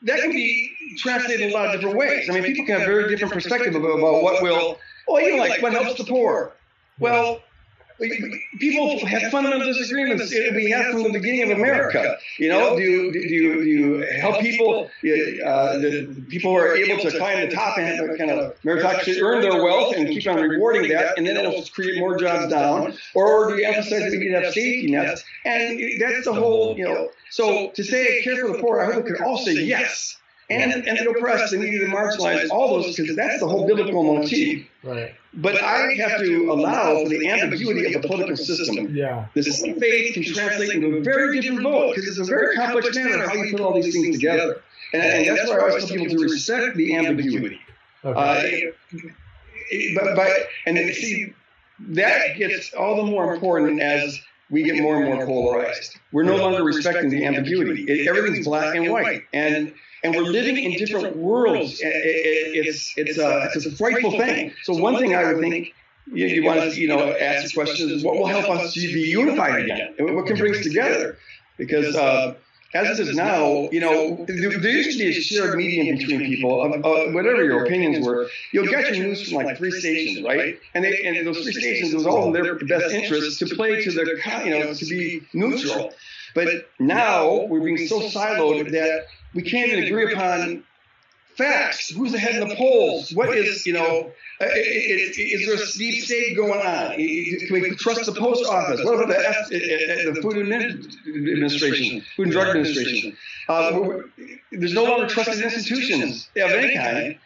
that 0.03 0.19
can 0.19 0.31
be 0.31 0.71
translated 0.97 1.41
in 1.41 1.51
a 1.51 1.53
lot 1.53 1.67
of 1.67 1.73
different 1.73 1.97
ways. 1.97 2.29
I 2.29 2.33
mean, 2.33 2.43
people 2.43 2.65
can 2.65 2.79
have 2.79 2.87
very 2.87 3.09
different 3.09 3.33
perspective 3.33 3.75
about, 3.75 3.97
about 3.97 4.21
what 4.21 4.43
will, 4.43 4.77
well, 5.07 5.21
even 5.21 5.39
like 5.39 5.61
what 5.61 5.73
helps 5.73 5.95
the 5.95 6.03
poor. 6.03 6.53
Well, 6.99 7.41
people 7.99 9.05
have 9.07 9.31
fundamental 9.31 9.65
disagreements. 9.65 10.31
We 10.31 10.69
have 10.71 10.91
from 10.91 11.03
the 11.03 11.13
beginning 11.13 11.51
of 11.51 11.57
America. 11.57 12.17
You 12.37 12.49
know, 12.49 12.75
do 12.75 12.81
you, 12.81 13.11
do 13.11 13.19
you, 13.19 13.53
do 13.63 13.69
you 13.69 14.19
help 14.19 14.39
people, 14.39 14.85
uh, 14.85 15.77
the 15.77 16.25
people 16.29 16.51
who 16.51 16.57
are 16.57 16.75
able 16.75 17.01
to 17.01 17.17
climb 17.17 17.47
the 17.47 17.55
top 17.55 17.77
and 17.77 18.17
kind 18.17 18.31
of 18.31 18.61
meritocracy, 18.61 19.21
earn 19.21 19.41
their 19.41 19.63
wealth 19.63 19.95
and 19.95 20.07
keep 20.07 20.27
on 20.27 20.37
rewarding 20.37 20.89
that, 20.89 21.17
and 21.17 21.25
then 21.25 21.37
it'll 21.37 21.63
create 21.73 21.99
more 21.99 22.17
jobs 22.17 22.51
down? 22.51 22.93
Or 23.13 23.49
do 23.49 23.57
you 23.57 23.67
emphasize 23.67 24.03
that 24.03 24.11
we 24.11 24.19
need 24.19 24.29
to 24.29 24.41
have 24.41 24.53
safety 24.53 24.91
nets? 24.91 25.23
And 25.45 25.79
that's 25.99 26.25
the 26.25 26.33
whole, 26.33 26.77
you 26.77 26.85
know. 26.85 27.09
So 27.29 27.71
to 27.71 27.83
say 27.83 28.21
care 28.23 28.45
for 28.45 28.53
the 28.53 28.59
poor, 28.59 28.79
I 28.79 28.85
hope 28.85 29.05
we 29.05 29.11
could 29.11 29.21
all 29.21 29.37
say 29.37 29.53
yes 29.53 30.17
and, 30.49 30.87
and 30.87 30.97
the 30.97 31.09
oppressed 31.09 31.53
and 31.53 31.61
the 31.61 31.67
marginalized, 31.87 32.49
all 32.51 32.81
those, 32.81 32.95
because 32.95 33.15
that's 33.15 33.39
the 33.39 33.47
whole 33.47 33.67
biblical 33.67 34.03
motif. 34.03 34.65
Right. 34.83 35.13
But 35.33 35.61
I 35.61 35.93
have 35.95 36.19
to 36.19 36.51
allow 36.51 37.03
for 37.03 37.09
the 37.09 37.27
ambiguity 37.29 37.93
of 37.93 38.01
the 38.01 38.07
political 38.07 38.37
system. 38.37 38.95
Yeah. 38.95 39.27
This 39.33 39.59
same 39.59 39.79
faith 39.79 40.13
can 40.13 40.23
translate 40.23 40.71
into 40.71 40.97
a 40.97 41.01
very 41.01 41.39
different 41.39 41.63
vote 41.63 41.95
because 41.95 42.07
it's 42.07 42.19
a 42.19 42.23
very 42.23 42.55
complex 42.55 42.95
matter 42.95 43.27
how 43.27 43.35
you 43.35 43.51
put 43.51 43.59
all 43.59 43.73
these 43.73 43.93
things 43.93 44.15
together. 44.15 44.61
And, 44.93 45.03
and 45.03 45.37
that's 45.37 45.49
why 45.49 45.57
I 45.57 45.69
always 45.69 45.85
tell 45.85 45.97
people 45.97 46.17
to 46.17 46.23
respect 46.23 46.77
the 46.77 46.95
ambiguity. 46.95 47.59
Okay. 48.05 48.71
Uh, 48.93 48.99
but, 49.95 50.15
but 50.15 50.31
and 50.65 50.77
see, 50.95 51.33
that 51.89 52.37
gets 52.37 52.73
all 52.73 52.95
the 52.95 53.03
more 53.03 53.33
important 53.33 53.81
as 53.81 54.19
we 54.49 54.63
get 54.63 54.81
more 54.81 54.95
and 54.95 55.13
more 55.13 55.25
polarized. 55.25 55.97
We're 56.13 56.23
no 56.23 56.37
longer 56.37 56.63
respecting 56.63 57.09
the 57.09 57.25
ambiguity. 57.25 57.83
It, 57.83 58.07
everything's 58.07 58.47
black 58.47 58.75
and 58.75 58.89
white. 58.89 59.23
And 59.33 59.73
and 60.03 60.15
we're 60.15 60.23
living 60.23 60.57
in 60.57 60.73
different 60.73 61.15
worlds. 61.17 61.79
It's 61.81 62.93
it's 62.97 63.17
a 63.17 63.49
it's 63.55 63.65
a 63.65 63.71
frightful 63.71 64.11
thing. 64.11 64.53
So 64.63 64.73
one 64.75 64.97
thing 64.97 65.15
I 65.15 65.31
would 65.31 65.41
think 65.41 65.73
you, 66.07 66.27
you 66.27 66.43
want 66.43 66.61
to 66.61 66.79
you 66.79 66.87
know 66.87 67.11
ask 67.11 67.47
the 67.47 67.53
question 67.53 67.89
is 67.89 68.03
what 68.03 68.15
will 68.17 68.27
help 68.27 68.49
us 68.49 68.73
to 68.73 68.79
be 68.79 69.01
unified 69.01 69.63
again? 69.63 69.95
and 69.97 70.15
What 70.15 70.27
can 70.27 70.37
bring 70.37 70.55
us 70.55 70.63
together? 70.63 71.17
Because 71.57 71.95
uh, 71.95 72.35
as 72.73 72.99
it 72.99 73.07
is 73.07 73.15
now, 73.15 73.69
you 73.71 73.79
know, 73.79 74.25
there, 74.27 74.59
there, 74.59 74.71
used 74.71 74.97
to 74.97 75.03
be 75.03 75.09
a 75.09 75.21
shared 75.21 75.57
medium 75.57 75.97
between 75.97 76.19
people, 76.19 76.61
of, 76.61 76.73
uh, 76.73 77.11
whatever 77.11 77.43
your 77.43 77.65
opinions 77.65 78.05
were. 78.05 78.29
You'll 78.51 78.67
get 78.67 78.93
your 78.93 79.07
news 79.07 79.23
from 79.23 79.43
like 79.43 79.57
three 79.57 79.71
stations, 79.71 80.25
right? 80.25 80.59
And, 80.73 80.83
they, 80.83 81.03
and 81.03 81.25
those 81.25 81.41
three 81.43 81.53
stations, 81.53 81.93
it 81.93 81.95
was 81.95 82.05
all 82.05 82.27
in 82.27 82.33
their 82.33 82.55
best 82.55 82.93
interest 82.93 83.39
to 83.39 83.55
play 83.55 83.83
to 83.83 83.91
their, 83.91 84.17
you 84.45 84.59
know, 84.59 84.73
to 84.73 84.85
be 84.85 85.21
neutral. 85.33 85.93
But 86.35 86.69
now 86.77 87.45
we're 87.45 87.61
being 87.61 87.87
so 87.87 88.01
siloed 88.01 88.71
that 88.71 89.07
we 89.33 89.41
can't 89.41 89.71
even 89.71 89.83
agree 89.83 90.13
upon 90.13 90.63
facts. 91.37 91.89
Who's 91.89 92.13
ahead 92.13 92.41
in 92.41 92.47
the 92.47 92.55
polls? 92.55 93.13
What 93.13 93.29
is, 93.37 93.65
you 93.65 93.73
know, 93.73 94.11
uh, 94.41 94.45
is, 94.55 95.17
is 95.17 95.45
there 95.45 95.55
a 95.55 95.77
deep 95.77 96.03
state 96.03 96.35
going 96.35 96.59
on? 96.59 96.95
Can 96.95 97.61
we 97.61 97.75
trust 97.75 98.05
the 98.05 98.19
post 98.19 98.45
office? 98.49 98.83
What 98.83 98.95
about 98.95 99.07
the, 99.07 99.29
F, 99.29 99.49
the 99.49 100.19
Food 100.21 100.37
Administration, 100.37 102.01
Food 102.15 102.23
and 102.23 102.31
Drug 102.31 102.47
Administration? 102.49 103.15
Uh, 103.47 103.79
there's 104.51 104.73
no 104.73 104.83
longer 104.83 105.07
trusted 105.07 105.41
institutions 105.41 106.29
of 106.35 106.51
any 106.51 106.75
kind. 106.75 107.17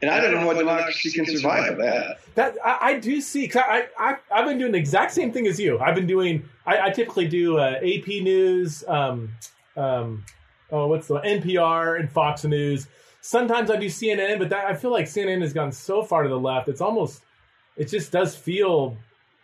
And 0.00 0.12
I 0.12 0.20
don't 0.20 0.32
know 0.32 0.40
how 0.40 0.52
democracy 0.52 1.10
can 1.10 1.26
survive 1.26 1.70
with 1.70 1.78
that. 1.78 2.18
That 2.36 2.56
I, 2.64 2.78
I 2.80 2.98
do 3.00 3.20
see. 3.20 3.48
Cause 3.48 3.62
I, 3.66 3.88
I 3.98 4.16
I've 4.30 4.46
been 4.46 4.58
doing 4.58 4.70
the 4.70 4.78
exact 4.78 5.10
same 5.10 5.32
thing 5.32 5.48
as 5.48 5.58
you. 5.58 5.80
I've 5.80 5.96
been 5.96 6.06
doing. 6.06 6.48
I, 6.64 6.86
I 6.86 6.90
typically 6.90 7.26
do 7.26 7.58
uh, 7.58 7.80
AP 7.82 8.06
News. 8.06 8.84
Um, 8.86 9.30
um, 9.76 10.24
oh, 10.70 10.86
what's 10.86 11.08
the 11.08 11.20
NPR 11.20 11.98
and 11.98 12.10
Fox 12.10 12.44
News. 12.44 12.86
Sometimes 13.20 13.70
I 13.70 13.76
do 13.76 13.86
CNN, 13.86 14.38
but 14.38 14.48
that, 14.50 14.66
I 14.66 14.74
feel 14.74 14.92
like 14.92 15.06
CNN 15.06 15.40
has 15.40 15.52
gone 15.52 15.72
so 15.72 16.02
far 16.02 16.22
to 16.22 16.28
the 16.28 16.38
left. 16.38 16.68
It's 16.68 16.80
almost, 16.80 17.22
it 17.76 17.88
just 17.88 18.12
does 18.12 18.36
feel 18.36 18.96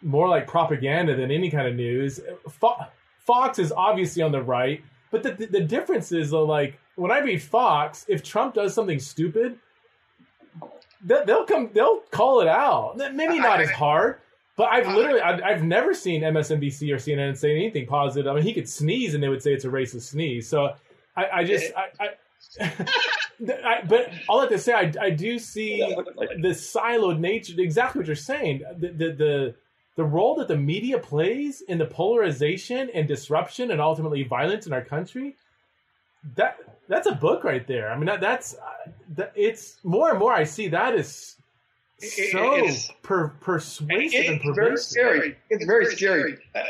more 0.03 0.29
like 0.29 0.47
propaganda 0.47 1.17
than 1.17 1.31
any 1.31 1.51
kind 1.51 1.67
of 1.67 1.75
news. 1.75 2.21
Fo- 2.49 2.87
Fox 3.19 3.59
is 3.59 3.73
obviously 3.73 4.23
on 4.23 4.33
the 4.33 4.43
right, 4.43 4.83
but 5.11 5.23
the, 5.23 5.33
the, 5.33 5.47
the 5.47 5.61
difference 5.61 6.13
is 6.13 6.31
though, 6.31 6.45
like 6.45 6.79
when 6.97 7.11
I 7.11 7.19
read 7.19 7.43
Fox, 7.43 8.05
if 8.09 8.23
Trump 8.23 8.55
does 8.55 8.75
something 8.75 9.01
stupid, 9.01 9.59
they'll 11.03 11.45
come, 11.45 11.71
they'll 11.73 12.01
call 12.11 12.41
it 12.41 12.49
out. 12.49 12.97
Maybe 12.97 13.39
not 13.39 13.61
as 13.61 13.71
hard, 13.71 14.21
but 14.57 14.69
I've 14.69 14.87
literally, 14.95 15.21
I've, 15.21 15.65
never 15.65 15.95
seen 15.95 16.23
MSNBC 16.23 16.93
or 16.93 16.97
CNN 16.97 17.37
say 17.37 17.55
anything 17.55 17.87
positive. 17.87 18.31
I 18.31 18.35
mean, 18.35 18.45
he 18.45 18.55
could 18.55 18.69
sneeze 18.69 19.15
and 19.15 19.23
they 19.23 19.29
would 19.29 19.43
say 19.43 19.53
it's 19.53 19.65
a 19.65 19.69
racist 19.69 20.03
sneeze. 20.03 20.49
So 20.49 20.75
I, 21.17 21.27
I 21.33 21.45
just, 21.45 21.73
I, 21.77 21.89
I, 22.01 22.09
I, 23.65 23.83
but 23.87 24.11
all 24.29 24.39
I 24.39 24.43
have 24.43 24.51
to 24.51 24.59
say, 24.59 24.73
I, 24.73 24.93
I 25.01 25.11
do 25.11 25.39
see 25.39 25.79
the 25.79 26.51
siloed 26.51 27.19
nature, 27.19 27.55
exactly 27.59 28.01
what 28.01 28.07
you're 28.07 28.17
saying. 28.17 28.63
The, 28.79 28.89
the, 28.89 29.13
the, 29.13 29.55
the 29.97 30.05
role 30.05 30.35
that 30.37 30.49
the 30.49 30.57
media 30.57 30.99
plays 30.99 31.61
in 31.63 31.79
the 31.79 31.87
polarization 31.87 32.91
and 32.95 33.07
disruption 33.07 33.71
and 33.71 33.81
ultimately 33.81 34.25
violence 34.25 34.67
in 34.67 34.73
our 34.73 34.85
country, 34.85 35.37
that 36.37 36.59
that's 36.89 37.07
a 37.07 37.15
book 37.15 37.45
right 37.45 37.67
there. 37.67 37.91
I 37.91 37.97
mean, 37.97 38.07
that, 38.07 38.21
that's 38.21 38.55
uh, 38.55 38.91
that, 39.17 39.33
it's 39.35 39.79
more 39.85 40.11
and 40.11 40.19
more 40.19 40.33
I 40.33 40.45
see 40.45 40.69
that 40.69 40.95
is 40.95 41.37
so 41.99 42.55
it's, 42.57 42.91
per, 43.03 43.29
persuasive 43.41 44.27
and 44.27 44.41
pervasive. 44.41 44.55
Very 44.55 44.77
scary. 44.77 45.37
It's 45.51 45.65
very 45.65 45.87
scary. 45.87 46.39
Uh, 46.55 46.61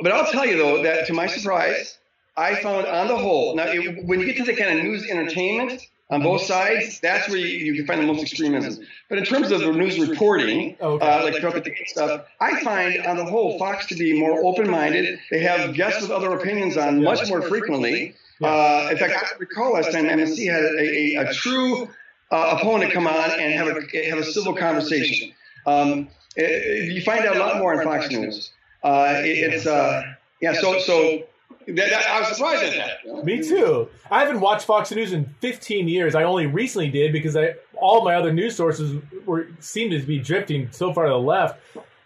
but 0.00 0.12
I'll 0.12 0.30
tell 0.32 0.46
you 0.46 0.56
though 0.56 0.82
that 0.82 1.06
to 1.06 1.12
my 1.12 1.26
surprise, 1.26 1.98
I 2.36 2.56
found 2.56 2.86
on 2.86 3.08
the 3.08 3.16
whole, 3.16 3.54
now 3.56 3.66
it, 3.66 4.04
when 4.06 4.20
you 4.20 4.26
get 4.26 4.36
to 4.38 4.44
the 4.44 4.54
kind 4.54 4.78
of 4.78 4.84
news 4.84 5.08
entertainment 5.08 5.86
on 6.10 6.22
both 6.22 6.42
sides, 6.42 7.00
that's 7.00 7.28
where 7.28 7.38
you, 7.38 7.46
you 7.46 7.74
can 7.74 7.86
find 7.86 8.00
the 8.00 8.06
most 8.06 8.22
extremism. 8.22 8.84
But 9.08 9.18
in 9.18 9.24
terms 9.24 9.50
of 9.50 9.60
the 9.60 9.72
news 9.72 9.98
reporting, 9.98 10.76
okay. 10.80 11.06
uh, 11.06 11.24
like 11.24 11.36
Trump 11.36 11.56
and 11.56 11.74
stuff, 11.86 12.26
I 12.40 12.60
find 12.60 13.06
on 13.06 13.16
the 13.16 13.24
whole 13.24 13.58
Fox 13.58 13.86
to 13.86 13.94
be 13.94 14.18
more 14.18 14.44
open-minded. 14.44 15.18
They 15.30 15.40
have 15.40 15.74
guests 15.74 16.02
with 16.02 16.10
other 16.10 16.32
opinions 16.32 16.76
on 16.76 17.02
much 17.02 17.28
more 17.28 17.42
frequently. 17.42 18.14
Uh, 18.42 18.88
in 18.90 18.98
fact, 18.98 19.14
I 19.14 19.38
recall 19.38 19.74
last 19.74 19.92
time 19.92 20.04
MSC 20.04 20.50
had 20.50 20.64
a, 20.64 20.78
a, 20.78 21.30
a 21.30 21.34
true 21.34 21.88
uh, 22.30 22.56
opponent 22.58 22.92
come 22.92 23.06
on 23.06 23.30
and 23.40 23.52
have 23.52 23.68
a, 23.68 24.08
have 24.08 24.18
a 24.18 24.24
civil 24.24 24.54
conversation. 24.54 25.32
Um, 25.66 26.08
you 26.36 27.02
find 27.02 27.24
out 27.24 27.36
a 27.36 27.38
lot 27.38 27.58
more 27.58 27.78
on 27.78 27.84
Fox 27.84 28.10
News. 28.10 28.50
Uh, 28.82 29.14
it, 29.18 29.52
it's 29.52 29.66
uh, 29.66 30.02
yeah. 30.40 30.54
So 30.54 30.78
so 30.80 31.22
that, 31.66 31.76
that, 31.76 32.06
I 32.06 32.20
was 32.20 32.28
surprised 32.36 32.62
at 32.62 32.74
that. 33.04 33.24
Me 33.24 33.42
too. 33.42 33.88
I 34.10 34.20
haven't 34.20 34.40
watched 34.40 34.66
Fox 34.66 34.90
News 34.90 35.12
in 35.12 35.26
15 35.40 35.88
years. 35.88 36.14
I 36.14 36.24
only 36.24 36.46
recently 36.46 36.90
did 36.90 37.12
because 37.12 37.36
I 37.36 37.54
all 37.74 38.04
my 38.04 38.14
other 38.14 38.32
news 38.32 38.56
sources 38.56 39.02
were 39.26 39.48
seemed 39.60 39.90
to 39.92 40.00
be 40.06 40.18
drifting 40.18 40.68
so 40.70 40.92
far 40.92 41.04
to 41.04 41.10
the 41.10 41.18
left. 41.18 41.60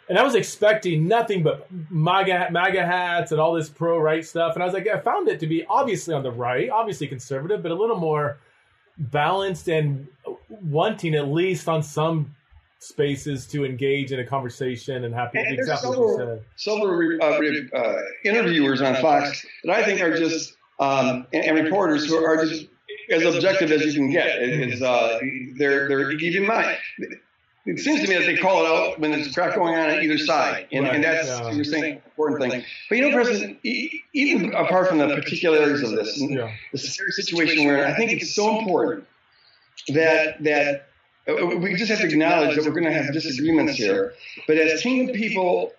And 0.08 0.18
I 0.18 0.22
was 0.22 0.34
expecting 0.34 1.08
nothing 1.08 1.42
but 1.42 1.68
MAGA, 1.90 2.48
MAGA 2.52 2.86
hats 2.86 3.32
and 3.32 3.40
all 3.40 3.54
this 3.54 3.68
pro 3.68 3.98
right 3.98 4.24
stuff. 4.24 4.54
And 4.54 4.62
I 4.62 4.66
was 4.66 4.72
like, 4.72 4.86
I 4.86 5.00
found 5.00 5.28
it 5.28 5.40
to 5.40 5.46
be 5.46 5.66
obviously 5.66 6.14
on 6.14 6.22
the 6.22 6.30
right, 6.30 6.70
obviously 6.70 7.08
conservative, 7.08 7.62
but 7.62 7.72
a 7.72 7.74
little 7.74 7.98
more 7.98 8.38
balanced 8.98 9.68
and 9.68 10.06
wanting 10.48 11.14
at 11.16 11.28
least 11.28 11.68
on 11.68 11.82
some 11.82 12.34
spaces 12.86 13.46
to 13.48 13.64
engage 13.64 14.12
in 14.12 14.20
a 14.20 14.24
conversation 14.26 15.04
and 15.04 15.14
have 15.14 15.30
And 15.34 15.44
there's 15.46 15.58
exactly 15.68 15.90
several, 15.90 16.16
said. 16.18 16.42
several 16.56 17.22
uh, 17.22 17.38
re- 17.38 17.68
uh, 17.74 17.96
interviewers 18.24 18.80
on 18.80 18.94
Fox 18.96 19.44
that 19.64 19.72
I 19.76 19.82
think 19.84 20.00
are 20.00 20.16
just 20.16 20.54
um, 20.78 21.26
and, 21.32 21.44
and 21.44 21.64
reporters 21.64 22.06
who 22.06 22.22
are 22.24 22.44
just 22.44 22.66
as 23.10 23.24
objective 23.34 23.70
as 23.72 23.84
you 23.84 23.92
can 23.94 24.10
get. 24.10 24.40
It- 24.42 24.68
It's, 24.72 24.82
uh, 24.82 25.18
they're 25.58 25.88
they're 25.88 26.16
keep 26.16 26.34
in 26.36 26.46
mind. 26.46 26.76
It 27.68 27.80
seems 27.80 28.00
to 28.02 28.08
me 28.08 28.14
that 28.14 28.26
they 28.26 28.36
call 28.36 28.64
it 28.64 28.68
out 28.68 29.00
when 29.00 29.10
there's 29.10 29.34
crap 29.34 29.56
going 29.56 29.74
on 29.74 29.90
on 29.90 30.00
either 30.00 30.18
side, 30.18 30.68
and, 30.70 30.86
and 30.86 31.02
that's 31.02 31.28
Right, 31.28 31.46
yeah. 31.46 31.50
you're 31.50 31.64
saying 31.64 31.84
an 31.84 32.02
important 32.04 32.40
thing. 32.52 32.64
But 32.88 32.98
you 32.98 33.10
know, 33.10 33.16
Preston, 33.16 33.58
even 34.14 34.54
apart 34.54 34.86
from 34.88 34.98
the 34.98 35.08
particularities 35.08 35.82
of 35.82 35.90
this, 35.90 36.20
and 36.20 36.30
Yeah. 36.32 36.52
the 36.70 36.78
serious 36.78 37.16
situation 37.16 37.64
where 37.66 37.84
I 37.84 37.94
think 37.96 38.12
it's 38.12 38.32
so 38.32 38.60
important 38.60 39.04
that 39.88 40.42
that 40.44 40.85
we 41.26 41.74
just 41.74 41.90
have 41.90 42.00
to 42.00 42.06
acknowledge 42.06 42.56
that 42.56 42.64
we're 42.64 42.70
going 42.72 42.84
to 42.84 42.92
have 42.92 43.12
disagreements 43.12 43.74
here. 43.74 44.14
But 44.46 44.58
as 44.58 44.80
kingdom 44.80 45.14
people, 45.14 45.72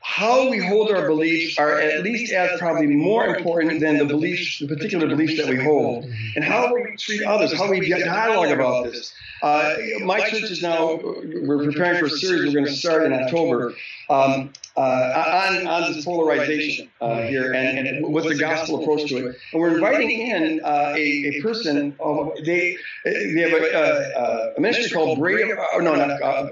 how 0.00 0.50
we 0.50 0.58
hold 0.58 0.90
our 0.90 1.06
beliefs 1.06 1.58
are 1.58 1.78
at 1.78 2.02
least 2.02 2.32
as 2.32 2.58
probably 2.58 2.88
more 2.88 3.24
important 3.24 3.80
than 3.80 3.98
the 3.98 4.04
beliefs, 4.04 4.58
the 4.58 4.66
particular 4.66 5.06
beliefs 5.06 5.40
that 5.40 5.48
we 5.48 5.62
hold, 5.62 6.04
and 6.34 6.44
how 6.44 6.74
we 6.74 6.96
treat 6.96 7.22
others, 7.22 7.56
how 7.56 7.70
we 7.70 7.88
dialogue 7.88 8.50
about 8.50 8.84
this. 8.84 9.14
Uh, 9.42 9.76
my 10.04 10.20
church 10.28 10.50
is 10.50 10.62
now 10.62 10.98
we're 11.02 11.64
preparing 11.64 12.00
for 12.00 12.06
a 12.06 12.10
series 12.10 12.46
we're 12.46 12.52
going 12.52 12.66
to 12.66 12.72
start 12.72 13.04
in 13.04 13.12
October. 13.12 13.74
Um, 14.10 14.52
uh, 14.76 14.80
on 14.80 15.66
on 15.66 15.92
this 15.92 16.04
polarization 16.04 16.90
uh, 17.00 17.22
here 17.22 17.52
and, 17.52 17.86
and 17.86 18.12
with 18.12 18.24
the 18.24 18.34
gospel 18.34 18.82
approach 18.82 19.08
to 19.08 19.28
it. 19.28 19.36
And 19.52 19.60
we're 19.60 19.74
inviting 19.74 20.10
in 20.10 20.60
uh, 20.64 20.94
a, 20.96 21.00
a 21.00 21.42
person. 21.42 21.94
Of, 22.00 22.32
they 22.44 22.76
they 23.04 23.40
have 23.40 23.52
a, 23.52 23.74
uh, 23.74 24.52
a 24.56 24.60
ministry 24.60 24.90
called 24.90 25.18
Brave. 25.18 25.50
Uh, 25.50 25.78
no, 25.78 25.94
not 25.94 26.22
uh, 26.22 26.50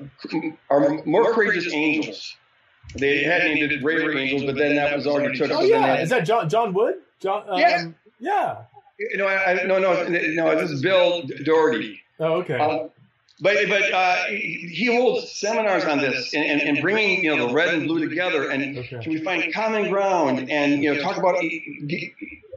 our 0.70 1.02
more 1.04 1.32
courageous 1.32 1.72
angels. 1.72 2.36
They 2.96 3.22
had 3.22 3.42
named 3.44 3.70
it 3.70 3.82
Braver 3.82 4.16
Angels, 4.18 4.44
but 4.44 4.56
then 4.56 4.74
that 4.76 4.94
was 4.96 5.06
already 5.06 5.38
took. 5.38 5.50
Oh 5.52 5.62
yeah, 5.62 6.00
is 6.00 6.10
that 6.10 6.26
John 6.26 6.48
John 6.48 6.74
Wood? 6.74 6.96
John? 7.20 7.44
Um, 7.48 7.58
Yeah. 7.58 7.86
Yeah. 8.18 8.56
no, 9.14 9.26
I, 9.26 9.60
I, 9.62 9.66
no, 9.66 9.78
no, 9.78 10.04
no. 10.08 10.60
This 10.60 10.70
is 10.70 10.82
Bill 10.82 11.22
Doherty. 11.44 12.00
Oh 12.18 12.34
okay. 12.40 12.58
Um, 12.58 12.90
but 13.40 13.56
but 13.68 13.92
uh, 13.92 14.24
he 14.26 14.86
holds 14.94 15.30
seminars 15.32 15.84
on 15.84 15.98
this 15.98 16.34
and, 16.34 16.44
and, 16.44 16.60
and 16.62 16.80
bringing 16.80 17.24
you 17.24 17.34
know 17.36 17.48
the 17.48 17.52
red 17.54 17.72
and 17.74 17.86
blue 17.86 18.08
together 18.08 18.50
and 18.50 18.78
Okay. 18.78 18.98
can 19.02 19.12
we 19.12 19.18
find 19.22 19.52
common 19.54 19.90
ground 19.90 20.50
and 20.50 20.82
you 20.82 20.94
know 20.94 21.00
talk 21.00 21.16
about 21.16 21.36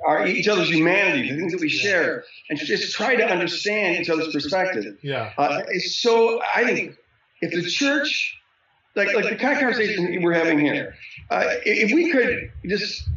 our 0.06 0.28
each 0.28 0.48
other's 0.48 0.70
humanity, 0.70 1.32
the 1.32 1.38
things 1.38 1.54
that 1.54 1.62
we 1.62 1.70
share, 1.70 2.26
and 2.50 2.60
just 2.60 2.94
try 2.94 3.16
to 3.16 3.24
understand 3.26 4.02
each 4.02 4.10
other's 4.10 4.34
perspective. 4.34 4.98
yeah. 5.02 5.32
Uh, 5.38 5.62
it's 5.70 5.96
so 5.96 6.42
I 6.56 6.66
think 6.66 6.98
if 7.42 7.52
the 7.52 7.70
church, 7.70 8.38
like 8.96 9.14
like 9.14 9.30
the 9.30 9.36
kind 9.36 9.54
of 9.54 9.60
conversation 9.60 10.22
we're 10.22 10.34
having 10.34 10.60
here, 10.60 10.96
uh, 11.30 11.44
if 11.66 11.94
we 11.94 12.12
could 12.12 12.52
just 12.68 13.08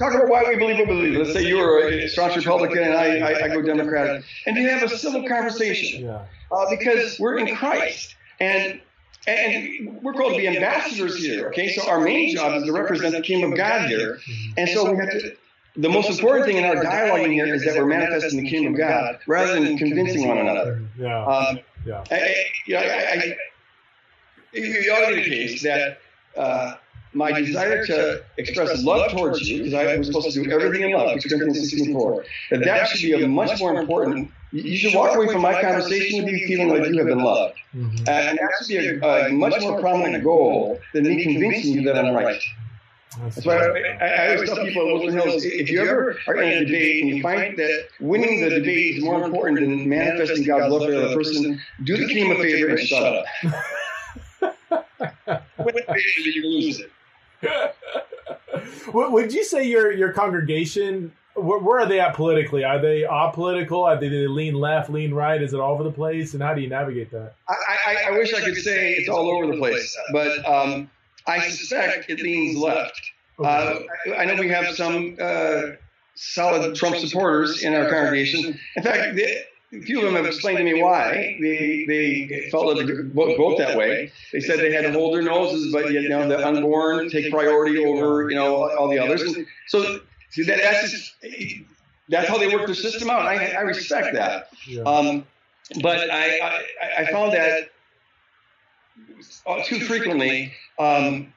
talk 0.00 0.14
about 0.14 0.28
why 0.28 0.42
we 0.48 0.56
believe 0.56 0.78
what 0.78 0.88
we 0.88 0.94
believe. 0.94 1.18
Let's 1.18 1.32
say 1.32 1.46
you're 1.46 1.86
a 1.86 2.08
staunch 2.08 2.34
Republican 2.36 2.82
and 2.82 2.94
I, 2.94 3.18
I, 3.18 3.44
I 3.44 3.48
go 3.48 3.62
Democratic, 3.62 4.24
and 4.46 4.56
to 4.56 4.62
have 4.62 4.82
a 4.82 4.88
civil 4.96 5.28
conversation 5.28 6.04
Yeah. 6.06 6.24
uh, 6.50 6.66
because 6.70 7.20
we're 7.20 7.38
in 7.38 7.54
Christ 7.54 8.16
and. 8.40 8.80
And 9.26 10.00
we're 10.02 10.14
called 10.14 10.32
to 10.32 10.38
be 10.38 10.48
ambassadors 10.48 11.22
here, 11.22 11.48
okay? 11.48 11.68
So 11.74 11.86
our 11.90 12.00
main 12.00 12.34
job 12.34 12.56
is 12.56 12.64
to 12.64 12.72
represent 12.72 13.14
the 13.14 13.20
kingdom 13.20 13.52
of 13.52 13.58
God 13.58 13.86
here. 13.90 14.18
And 14.56 14.66
so 14.70 14.90
we 14.90 14.96
have 14.96 15.10
to, 15.10 15.36
the 15.76 15.90
most 15.90 16.08
important 16.08 16.46
thing 16.46 16.56
in 16.56 16.64
our 16.64 16.76
dialoguing 16.82 17.34
here 17.34 17.54
is 17.54 17.62
that 17.66 17.76
we're 17.76 17.84
manifesting 17.84 18.42
the 18.42 18.48
kingdom 18.48 18.72
of 18.72 18.78
God 18.78 19.18
rather 19.26 19.60
than 19.60 19.76
convincing 19.76 20.26
one 20.26 20.38
another. 20.38 20.82
Yeah. 20.98 21.22
Um, 21.22 21.58
yeah. 21.84 22.02
I, 22.10 22.14
I, 22.14 22.34
you 22.66 22.74
know, 22.74 22.80
I, 22.80 22.84
I, 22.84 23.36
it 24.54 24.90
ought 24.90 25.10
to 25.10 25.14
be 25.14 25.22
the 25.22 25.28
case 25.28 25.62
that 25.64 25.98
uh, 26.34 26.76
my 27.12 27.32
desire 27.32 27.84
to 27.86 28.22
express 28.36 28.82
love 28.84 29.10
towards 29.10 29.48
you, 29.48 29.64
because 29.64 29.74
I 29.74 29.96
was 29.96 30.06
supposed 30.06 30.32
to 30.32 30.42
do 30.42 30.50
everything 30.50 30.90
in 30.90 30.96
love, 30.96 31.08
1 31.08 31.20
Corinthians 31.20 31.70
16 31.70 31.92
4, 31.92 32.24
that 32.50 32.64
that 32.64 32.88
should 32.88 33.02
be 33.02 33.22
a 33.22 33.26
much 33.28 33.58
more 33.60 33.74
important. 33.74 34.30
You 34.52 34.62
you 34.62 34.76
should 34.76 34.94
walk 34.94 35.16
away 35.16 35.28
from 35.28 35.42
my 35.42 35.60
conversation 35.60 36.24
with 36.24 36.32
you 36.32 36.46
feeling 36.46 36.68
like 36.68 36.88
you 36.88 36.98
have 36.98 37.06
been 37.06 37.22
loved. 37.22 37.56
Mhm. 37.74 38.08
And 38.08 38.38
that 38.38 38.50
should 38.58 38.68
be 38.68 38.76
a, 38.76 39.26
a 39.26 39.32
much 39.32 39.60
more 39.60 39.80
prominent 39.80 40.24
goal 40.24 40.78
than 40.92 41.04
me 41.04 41.22
convincing 41.22 41.74
you 41.74 41.82
that 41.84 41.96
I'm 42.04 42.14
right. 42.14 42.42
That's 43.18 43.44
why 43.44 43.56
I, 43.56 43.96
I, 44.00 44.06
I 44.06 44.34
always 44.34 44.48
tell 44.48 44.64
people 44.64 44.86
at 44.86 44.92
Woodland 44.92 45.20
Hills, 45.20 45.44
if 45.44 45.68
you 45.68 45.80
ever 45.82 46.16
are 46.28 46.36
in 46.36 46.48
a 46.62 46.64
debate 46.64 47.02
and 47.02 47.16
you 47.16 47.22
find 47.22 47.56
that 47.58 47.88
winning 48.00 48.40
the 48.40 48.50
debate 48.50 48.96
is 48.96 49.04
more 49.04 49.22
important 49.24 49.60
than 49.60 49.88
manifesting 49.88 50.44
God's 50.46 50.72
love 50.72 50.84
for 50.84 50.90
the 50.92 51.06
other 51.06 51.14
person, 51.16 51.60
do 51.84 51.96
the 51.96 52.06
team 52.06 52.30
a 52.30 52.36
favor 52.36 52.68
and 52.68 52.80
shut 52.80 53.02
up. 53.02 53.24
Win 54.40 55.74
the 55.74 55.82
debate, 55.86 56.04
you 56.24 56.46
lose 56.48 56.80
it. 56.80 56.90
Would 58.92 59.12
would 59.12 59.32
you 59.32 59.44
say 59.44 59.66
your 59.66 59.92
your 59.92 60.12
congregation? 60.12 61.12
Where, 61.34 61.58
where 61.58 61.80
are 61.80 61.86
they 61.86 62.00
at 62.00 62.14
politically? 62.14 62.64
Are 62.64 62.80
they 62.80 63.02
apolitical? 63.02 63.84
Are 63.84 63.98
they, 63.98 64.08
do 64.08 64.22
they 64.22 64.26
lean 64.26 64.54
left, 64.54 64.90
lean 64.90 65.14
right? 65.14 65.40
Is 65.40 65.54
it 65.54 65.60
all 65.60 65.72
over 65.72 65.84
the 65.84 65.92
place? 65.92 66.34
And 66.34 66.42
how 66.42 66.54
do 66.54 66.60
you 66.60 66.68
navigate 66.68 67.10
that? 67.12 67.34
I, 67.48 67.54
I, 67.86 67.96
I 68.08 68.10
wish 68.18 68.34
I 68.34 68.40
could 68.40 68.56
say 68.56 68.94
it's 68.94 69.08
all 69.08 69.30
over 69.30 69.46
the 69.46 69.56
place, 69.58 69.96
but 70.12 70.46
um, 70.46 70.90
I 71.26 71.48
suspect 71.48 72.10
it 72.10 72.20
leans 72.20 72.58
left. 72.58 73.00
Uh, 73.42 73.78
I 74.18 74.26
know 74.26 74.34
we 74.34 74.48
have 74.48 74.74
some 74.74 75.16
uh, 75.20 75.62
solid 76.14 76.74
Trump 76.74 76.96
supporters 76.96 77.62
in 77.62 77.74
our 77.74 77.88
congregation. 77.88 78.58
In 78.76 78.82
fact, 78.82 79.16
the, 79.16 79.44
a 79.72 79.80
few 79.80 79.98
of 79.98 80.04
them 80.04 80.14
have 80.14 80.26
explained 80.26 80.58
to 80.58 80.64
me 80.64 80.82
why 80.82 81.38
they, 81.40 81.84
they 81.86 82.48
felt 82.50 82.76
that 82.76 82.84
they 82.84 82.92
could 82.92 83.12
vote, 83.12 83.36
vote 83.36 83.58
that 83.58 83.76
way. 83.76 84.12
They 84.32 84.40
said 84.40 84.58
they 84.58 84.72
had 84.72 84.82
to 84.82 84.92
hold 84.92 85.14
their 85.14 85.22
noses, 85.22 85.72
but 85.72 85.92
yet 85.92 86.02
you 86.02 86.08
know 86.08 86.28
the 86.28 86.44
unborn 86.44 87.08
take 87.10 87.30
priority 87.30 87.84
over 87.84 88.28
you 88.28 88.36
know 88.36 88.68
all 88.70 88.88
the 88.88 88.98
others. 88.98 89.22
And 89.22 89.46
so 89.68 90.00
see 90.30 90.42
that, 90.44 90.58
that's 90.60 90.90
just, 90.90 91.14
that's 92.08 92.28
how 92.28 92.38
they 92.38 92.48
work 92.54 92.66
their 92.66 92.74
system 92.74 93.10
out. 93.10 93.22
I, 93.22 93.52
I 93.52 93.60
respect 93.60 94.14
that. 94.14 94.50
Um, 94.84 95.24
but 95.80 96.10
I, 96.10 96.38
I, 96.40 96.62
I 97.02 97.12
found 97.12 97.32
that 97.32 97.70
uh, 99.46 99.62
too 99.64 99.80
frequently, 99.80 100.52
um, 100.80 101.32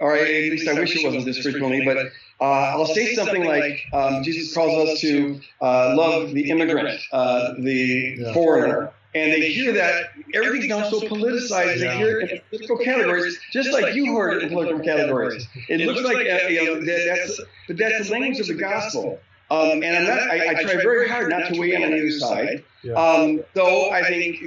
or 0.00 0.16
at 0.16 0.26
least 0.28 0.68
I 0.68 0.74
wish 0.74 0.96
it 0.96 1.04
wasn't 1.04 1.24
this 1.24 1.38
frequently, 1.40 1.84
but 1.84 1.96
uh, 2.40 2.44
I'll 2.44 2.86
say 2.86 3.14
something 3.14 3.44
like 3.44 3.80
um, 3.92 4.22
Jesus 4.22 4.52
calls 4.54 4.88
us 4.88 5.00
to 5.00 5.40
uh, 5.62 5.94
love 5.96 6.32
the 6.32 6.50
immigrant, 6.50 7.00
uh, 7.12 7.54
the 7.58 8.16
Yeah. 8.18 8.32
foreigner. 8.32 8.92
And 9.16 9.32
they 9.32 9.52
hear 9.52 9.72
that 9.74 10.06
everything's 10.34 10.70
now 10.70 10.90
so 10.90 11.00
politicized. 11.00 11.78
They 11.78 11.96
hear 11.96 12.18
it 12.18 12.32
in 12.32 12.40
political 12.50 12.78
categories, 12.78 13.38
just 13.52 13.70
like 13.72 13.94
you 13.94 14.16
heard 14.16 14.38
it 14.38 14.42
in 14.42 14.48
political 14.48 14.80
categories. 14.80 15.46
It 15.68 15.86
looks 15.86 16.02
like 16.02 16.16
uh, 16.16 16.48
you 16.48 16.64
know, 16.64 16.84
that, 16.84 17.04
that's, 17.06 17.40
but 17.68 17.76
that's 17.76 18.08
the 18.08 18.12
language 18.12 18.40
of 18.40 18.48
the 18.48 18.54
gospel. 18.54 19.20
Um, 19.52 19.84
and 19.84 19.96
I'm 19.96 20.04
not, 20.04 20.18
I, 20.30 20.48
I 20.48 20.62
try 20.64 20.74
very 20.82 21.08
hard 21.08 21.28
not 21.28 21.52
to 21.52 21.60
weigh 21.60 21.74
in 21.74 21.84
on 21.84 21.92
either 21.92 22.10
side. 22.10 22.64
Yeah. 22.82 22.94
Um, 22.94 23.44
though 23.54 23.90
I 23.90 24.02
think 24.02 24.38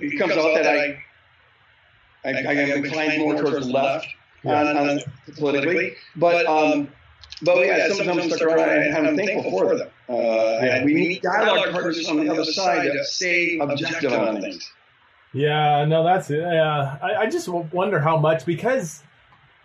it 0.00 0.18
comes 0.18 0.32
out 0.32 0.54
that 0.54 0.66
I, 0.66 1.00
I, 2.24 2.30
I 2.30 2.52
am 2.54 2.84
inclined 2.84 3.20
more 3.22 3.36
towards 3.36 3.66
the 3.66 3.72
left 3.72 4.08
on, 4.44 4.76
on 4.76 5.00
politically, 5.36 5.94
but 6.16 6.46
um, 6.46 6.88
but 7.42 7.58
yeah, 7.64 7.88
sometimes 7.88 8.24
I'm 8.24 8.30
stuck 8.30 8.48
around 8.48 8.68
and 8.68 9.08
I'm 9.08 9.16
thankful 9.16 9.50
for 9.50 9.76
them. 9.76 9.88
Uh, 10.08 10.84
we 10.84 10.94
need 10.94 11.22
dialogue 11.22 11.70
partners 11.72 12.08
on 12.08 12.24
the 12.24 12.30
other 12.30 12.44
side 12.44 12.86
that 12.86 13.04
stay 13.04 13.58
objective 13.58 14.12
on 14.12 14.40
things. 14.40 14.72
Yeah, 15.32 15.84
no, 15.84 16.02
that's 16.02 16.30
it. 16.30 16.40
Yeah, 16.40 16.98
I, 17.00 17.14
I 17.22 17.26
just 17.30 17.48
wonder 17.48 18.00
how 18.00 18.18
much 18.18 18.44
because 18.44 19.02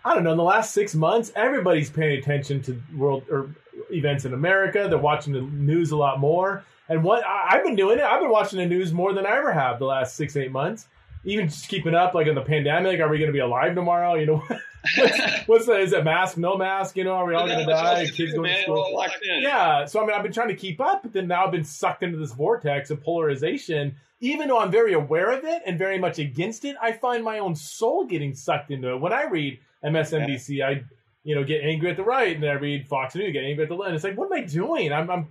I 0.04 0.14
don't 0.14 0.22
know. 0.22 0.30
In 0.30 0.36
the 0.36 0.44
last 0.44 0.72
six 0.72 0.94
months, 0.94 1.32
everybody's 1.34 1.90
paying 1.90 2.18
attention 2.18 2.62
to 2.62 2.80
world 2.94 3.24
or 3.30 3.50
events 3.90 4.24
in 4.24 4.32
America. 4.32 4.86
They're 4.88 4.98
watching 4.98 5.32
the 5.32 5.42
news 5.42 5.90
a 5.90 5.96
lot 5.96 6.20
more. 6.20 6.64
And 6.88 7.02
what 7.02 7.26
I, 7.26 7.56
I've 7.56 7.64
been 7.64 7.74
doing 7.74 7.98
it, 7.98 8.04
I've 8.04 8.20
been 8.20 8.30
watching 8.30 8.60
the 8.60 8.66
news 8.66 8.92
more 8.92 9.12
than 9.12 9.26
I 9.26 9.36
ever 9.36 9.52
have 9.52 9.80
the 9.80 9.86
last 9.86 10.14
six 10.14 10.36
eight 10.36 10.52
months. 10.52 10.86
Even 11.26 11.48
just 11.48 11.68
keeping 11.68 11.94
up, 11.94 12.14
like 12.14 12.26
in 12.28 12.34
the 12.34 12.40
pandemic, 12.42 13.00
are 13.00 13.08
we 13.08 13.18
going 13.18 13.28
to 13.28 13.32
be 13.32 13.40
alive 13.40 13.74
tomorrow? 13.74 14.14
You 14.14 14.26
know, 14.26 14.42
what's 15.46 15.66
that? 15.66 15.80
Is 15.80 15.92
it 15.92 16.04
mask? 16.04 16.36
No 16.38 16.56
mask? 16.56 16.96
You 16.96 17.04
know, 17.04 17.14
are 17.14 17.26
we 17.26 17.34
all 17.34 17.46
going 17.46 17.58
to 17.58 17.66
die? 17.66 18.06
Kids 18.06 18.32
going 18.32 18.48
to 18.54 18.62
school? 18.62 19.04
Yeah. 19.42 19.84
So 19.86 20.00
I 20.00 20.06
mean, 20.06 20.16
I've 20.16 20.22
been 20.22 20.32
trying 20.32 20.48
to 20.48 20.56
keep 20.56 20.80
up, 20.80 21.02
but 21.02 21.12
then 21.12 21.28
now 21.28 21.44
I've 21.44 21.52
been 21.52 21.64
sucked 21.64 22.02
into 22.02 22.16
this 22.16 22.32
vortex 22.32 22.90
of 22.90 23.02
polarization. 23.02 23.96
Even 24.20 24.48
though 24.48 24.58
I'm 24.58 24.70
very 24.70 24.94
aware 24.94 25.30
of 25.32 25.44
it 25.44 25.62
and 25.66 25.78
very 25.78 25.98
much 25.98 26.18
against 26.18 26.64
it, 26.64 26.76
I 26.80 26.92
find 26.92 27.22
my 27.22 27.38
own 27.38 27.54
soul 27.54 28.06
getting 28.06 28.34
sucked 28.34 28.70
into 28.70 28.92
it. 28.92 29.00
When 29.00 29.12
I 29.12 29.24
read 29.24 29.58
MSNBC, 29.84 30.64
I 30.64 30.84
you 31.24 31.34
know 31.34 31.44
get 31.44 31.62
angry 31.62 31.90
at 31.90 31.96
the 31.96 32.04
right, 32.04 32.34
and 32.34 32.42
then 32.42 32.50
I 32.50 32.54
read 32.54 32.86
Fox 32.86 33.14
News, 33.14 33.32
get 33.32 33.44
angry 33.44 33.64
at 33.64 33.68
the 33.68 33.74
left. 33.74 33.94
It's 33.94 34.04
like, 34.04 34.16
what 34.16 34.26
am 34.26 34.32
I 34.32 34.46
doing? 34.46 34.92
I'm, 34.92 35.10
I'm 35.10 35.28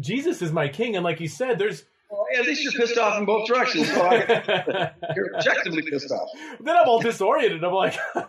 Jesus 0.00 0.42
is 0.42 0.52
my 0.52 0.68
king, 0.68 0.96
and 0.96 1.04
like 1.04 1.20
you 1.20 1.28
said, 1.28 1.58
there's 1.58 1.84
well, 2.10 2.26
at 2.34 2.46
least 2.46 2.62
you're 2.62 2.72
pissed 2.72 2.96
off 2.96 3.18
in 3.18 3.26
both 3.26 3.46
directions. 3.46 3.90
So 3.92 4.02
I, 4.02 4.92
you're 5.14 5.36
objectively 5.36 5.82
pissed 5.82 6.10
off. 6.10 6.28
Then 6.60 6.76
I'm 6.76 6.88
all 6.88 7.00
disoriented. 7.00 7.62
I'm 7.62 7.72
like, 7.72 7.98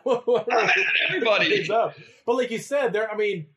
everybody. 1.08 1.70
Up? 1.72 1.96
But 2.26 2.36
like 2.36 2.52
you 2.52 2.58
said, 2.58 2.92
there. 2.92 3.10
I 3.10 3.16
mean, 3.16 3.48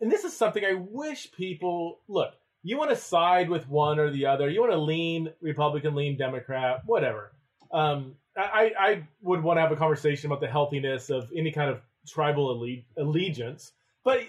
and 0.00 0.10
this 0.10 0.24
is 0.24 0.36
something 0.36 0.62
I 0.64 0.74
wish 0.74 1.32
people 1.32 2.00
look. 2.08 2.34
You 2.62 2.76
want 2.76 2.90
to 2.90 2.96
side 2.96 3.48
with 3.48 3.68
one 3.68 3.98
or 3.98 4.10
the 4.10 4.26
other. 4.26 4.50
You 4.50 4.60
want 4.60 4.72
to 4.72 4.78
lean 4.78 5.32
Republican, 5.40 5.94
lean 5.94 6.18
Democrat, 6.18 6.82
whatever. 6.84 7.32
Um, 7.72 8.16
I, 8.36 8.72
I 8.78 9.08
would 9.22 9.42
want 9.42 9.56
to 9.56 9.62
have 9.62 9.72
a 9.72 9.76
conversation 9.76 10.26
about 10.26 10.40
the 10.40 10.48
healthiness 10.48 11.08
of 11.08 11.30
any 11.34 11.52
kind 11.52 11.70
of 11.70 11.80
tribal 12.06 12.50
alle- 12.50 12.82
allegiance. 13.02 13.72
But, 14.04 14.20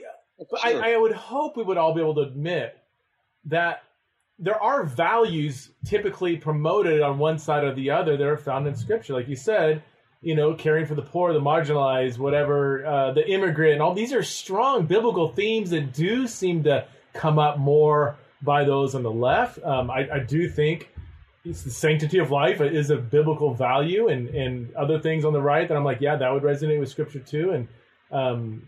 but 0.49 0.61
sure. 0.61 0.83
I, 0.83 0.93
I 0.93 0.97
would 0.97 1.11
hope 1.11 1.57
we 1.57 1.63
would 1.63 1.77
all 1.77 1.93
be 1.93 2.01
able 2.01 2.15
to 2.15 2.21
admit 2.21 2.77
that 3.45 3.83
there 4.41 4.61
are 4.61 4.83
values 4.83 5.69
typically 5.85 6.35
promoted 6.35 7.01
on 7.01 7.17
one 7.17 7.37
side 7.37 7.63
or 7.63 7.73
the 7.73 7.89
other 7.89 8.17
that 8.17 8.27
are 8.27 8.37
found 8.37 8.67
in 8.67 8.75
scripture. 8.75 9.13
Like 9.13 9.27
you 9.27 9.35
said 9.35 9.83
you 10.23 10.35
know 10.35 10.53
caring 10.53 10.85
for 10.85 10.93
the 10.93 11.01
poor 11.01 11.33
the 11.33 11.39
marginalized 11.39 12.19
whatever 12.19 12.85
uh, 12.85 13.11
the 13.11 13.27
immigrant 13.27 13.81
all 13.81 13.93
these 13.93 14.13
are 14.13 14.21
strong 14.21 14.85
biblical 14.85 15.29
themes 15.29 15.71
that 15.71 15.93
do 15.93 16.27
seem 16.27 16.61
to 16.63 16.85
come 17.13 17.39
up 17.39 17.57
more 17.57 18.15
by 18.41 18.63
those 18.63 18.95
on 18.95 19.03
the 19.03 19.11
left. 19.11 19.61
Um, 19.63 19.91
I, 19.91 20.09
I, 20.11 20.19
do 20.19 20.49
think 20.49 20.89
it's 21.45 21.63
the 21.63 21.69
sanctity 21.69 22.17
of 22.17 22.31
life 22.31 22.61
is 22.61 22.89
a 22.89 22.97
biblical 22.97 23.53
value 23.53 24.07
and, 24.07 24.29
and 24.29 24.73
other 24.75 24.99
things 24.99 25.25
on 25.25 25.33
the 25.33 25.41
right 25.41 25.67
that 25.67 25.75
i'm 25.75 25.83
like 25.83 26.01
yeah 26.01 26.15
that 26.15 26.31
would 26.31 26.43
resonate 26.43 26.79
with 26.79 26.89
scripture 26.89 27.19
too. 27.19 27.51
And 27.51 27.67
um, 28.11 28.67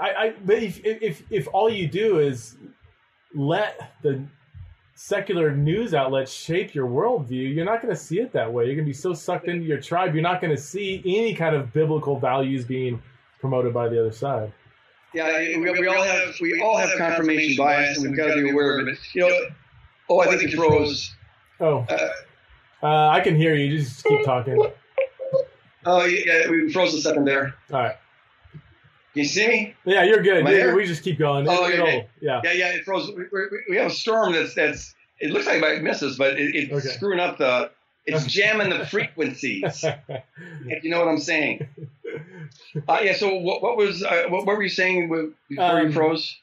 I, 0.00 0.14
I 0.14 0.34
but 0.44 0.62
if, 0.62 0.80
if 0.84 1.22
if 1.30 1.48
all 1.52 1.68
you 1.68 1.86
do 1.86 2.18
is 2.18 2.56
let 3.34 3.92
the 4.02 4.24
secular 4.94 5.54
news 5.54 5.94
outlets 5.94 6.32
shape 6.32 6.74
your 6.74 6.86
worldview, 6.86 7.54
you're 7.54 7.64
not 7.64 7.82
going 7.82 7.94
to 7.94 8.00
see 8.00 8.20
it 8.20 8.32
that 8.32 8.52
way. 8.52 8.66
You're 8.66 8.74
going 8.74 8.86
to 8.86 8.90
be 8.90 8.92
so 8.92 9.12
sucked 9.12 9.48
into 9.48 9.64
your 9.64 9.80
tribe, 9.80 10.14
you're 10.14 10.22
not 10.22 10.40
going 10.40 10.54
to 10.54 10.60
see 10.60 11.02
any 11.04 11.34
kind 11.34 11.54
of 11.54 11.72
biblical 11.72 12.18
values 12.18 12.64
being 12.64 13.02
promoted 13.40 13.74
by 13.74 13.88
the 13.88 13.98
other 14.00 14.12
side. 14.12 14.52
Yeah, 15.12 15.38
we, 15.38 15.58
we 15.58 15.86
all 15.86 16.02
have 16.02 16.34
we 16.40 16.60
all 16.60 16.76
have 16.76 16.90
confirmation 16.98 17.56
bias, 17.56 17.98
and 17.98 18.08
we've 18.08 18.16
got 18.16 18.34
to 18.34 18.42
be 18.42 18.50
aware 18.50 18.80
of 18.80 18.88
it. 18.88 18.98
You 19.14 19.28
know, 19.28 19.40
oh, 20.10 20.20
I 20.20 20.26
think 20.26 20.42
it 20.42 20.56
froze. 20.56 21.14
Oh, 21.60 21.86
uh, 21.88 22.08
uh, 22.82 23.08
I 23.10 23.20
can 23.20 23.36
hear 23.36 23.54
you. 23.54 23.78
Just 23.78 24.04
keep 24.04 24.24
talking. 24.24 24.60
Oh, 25.86 26.06
yeah, 26.06 26.48
we 26.48 26.72
froze 26.72 26.94
a 26.94 27.00
second 27.02 27.26
there. 27.26 27.54
All 27.70 27.80
right. 27.80 27.96
You 29.14 29.24
see 29.24 29.46
me? 29.46 29.74
Yeah, 29.84 30.02
you're 30.02 30.22
good. 30.22 30.44
We 30.74 30.86
just 30.86 31.02
keep 31.02 31.18
going. 31.18 31.48
Oh, 31.48 31.64
okay. 31.66 32.08
yeah, 32.20 32.40
yeah, 32.44 32.52
yeah. 32.52 32.68
It 32.70 32.84
froze. 32.84 33.08
We, 33.08 33.24
we, 33.32 33.64
we, 33.70 33.76
have 33.76 33.90
a 33.90 33.94
storm 33.94 34.32
that's 34.32 34.54
that's. 34.54 34.94
It 35.20 35.30
looks 35.30 35.46
like 35.46 35.56
it 35.56 35.60
might 35.60 35.82
miss 35.82 36.02
us, 36.02 36.16
but 36.16 36.38
it, 36.38 36.54
it's 36.54 36.72
okay. 36.72 36.94
screwing 36.94 37.20
up 37.20 37.38
the. 37.38 37.70
It's 38.06 38.26
jamming 38.26 38.68
the 38.68 38.84
frequencies. 38.84 39.84
if 40.66 40.84
you 40.84 40.90
know 40.90 40.98
what 40.98 41.08
I'm 41.08 41.18
saying. 41.18 41.66
Uh, 42.86 42.98
yeah. 43.02 43.14
So 43.14 43.34
what, 43.36 43.62
what 43.62 43.76
was 43.76 44.02
uh, 44.02 44.24
what, 44.28 44.46
what, 44.46 44.56
were 44.56 44.62
you 44.62 44.68
saying 44.68 45.08
before 45.48 45.64
um, 45.64 45.86
you 45.86 45.92
froze? 45.92 46.36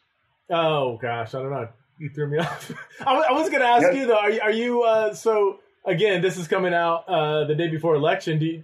Oh 0.50 0.98
gosh, 0.98 1.36
I 1.36 1.40
don't 1.40 1.52
know. 1.52 1.68
You 2.00 2.10
threw 2.10 2.28
me 2.28 2.38
off. 2.40 2.72
I, 3.02 3.14
I, 3.14 3.32
was 3.34 3.50
going 3.50 3.62
to 3.62 3.68
ask 3.68 3.94
you 3.94 4.08
though. 4.08 4.18
Are 4.18 4.32
you, 4.32 4.42
are 4.42 4.52
you 4.52 4.84
uh, 4.84 5.14
so? 5.14 5.60
Again, 5.84 6.22
this 6.22 6.38
is 6.38 6.48
coming 6.48 6.76
out 6.76 7.10
uh, 7.10 7.46
the 7.46 7.56
day 7.56 7.68
before 7.68 7.96
election. 7.96 8.38
Do 8.38 8.46
you, 8.46 8.64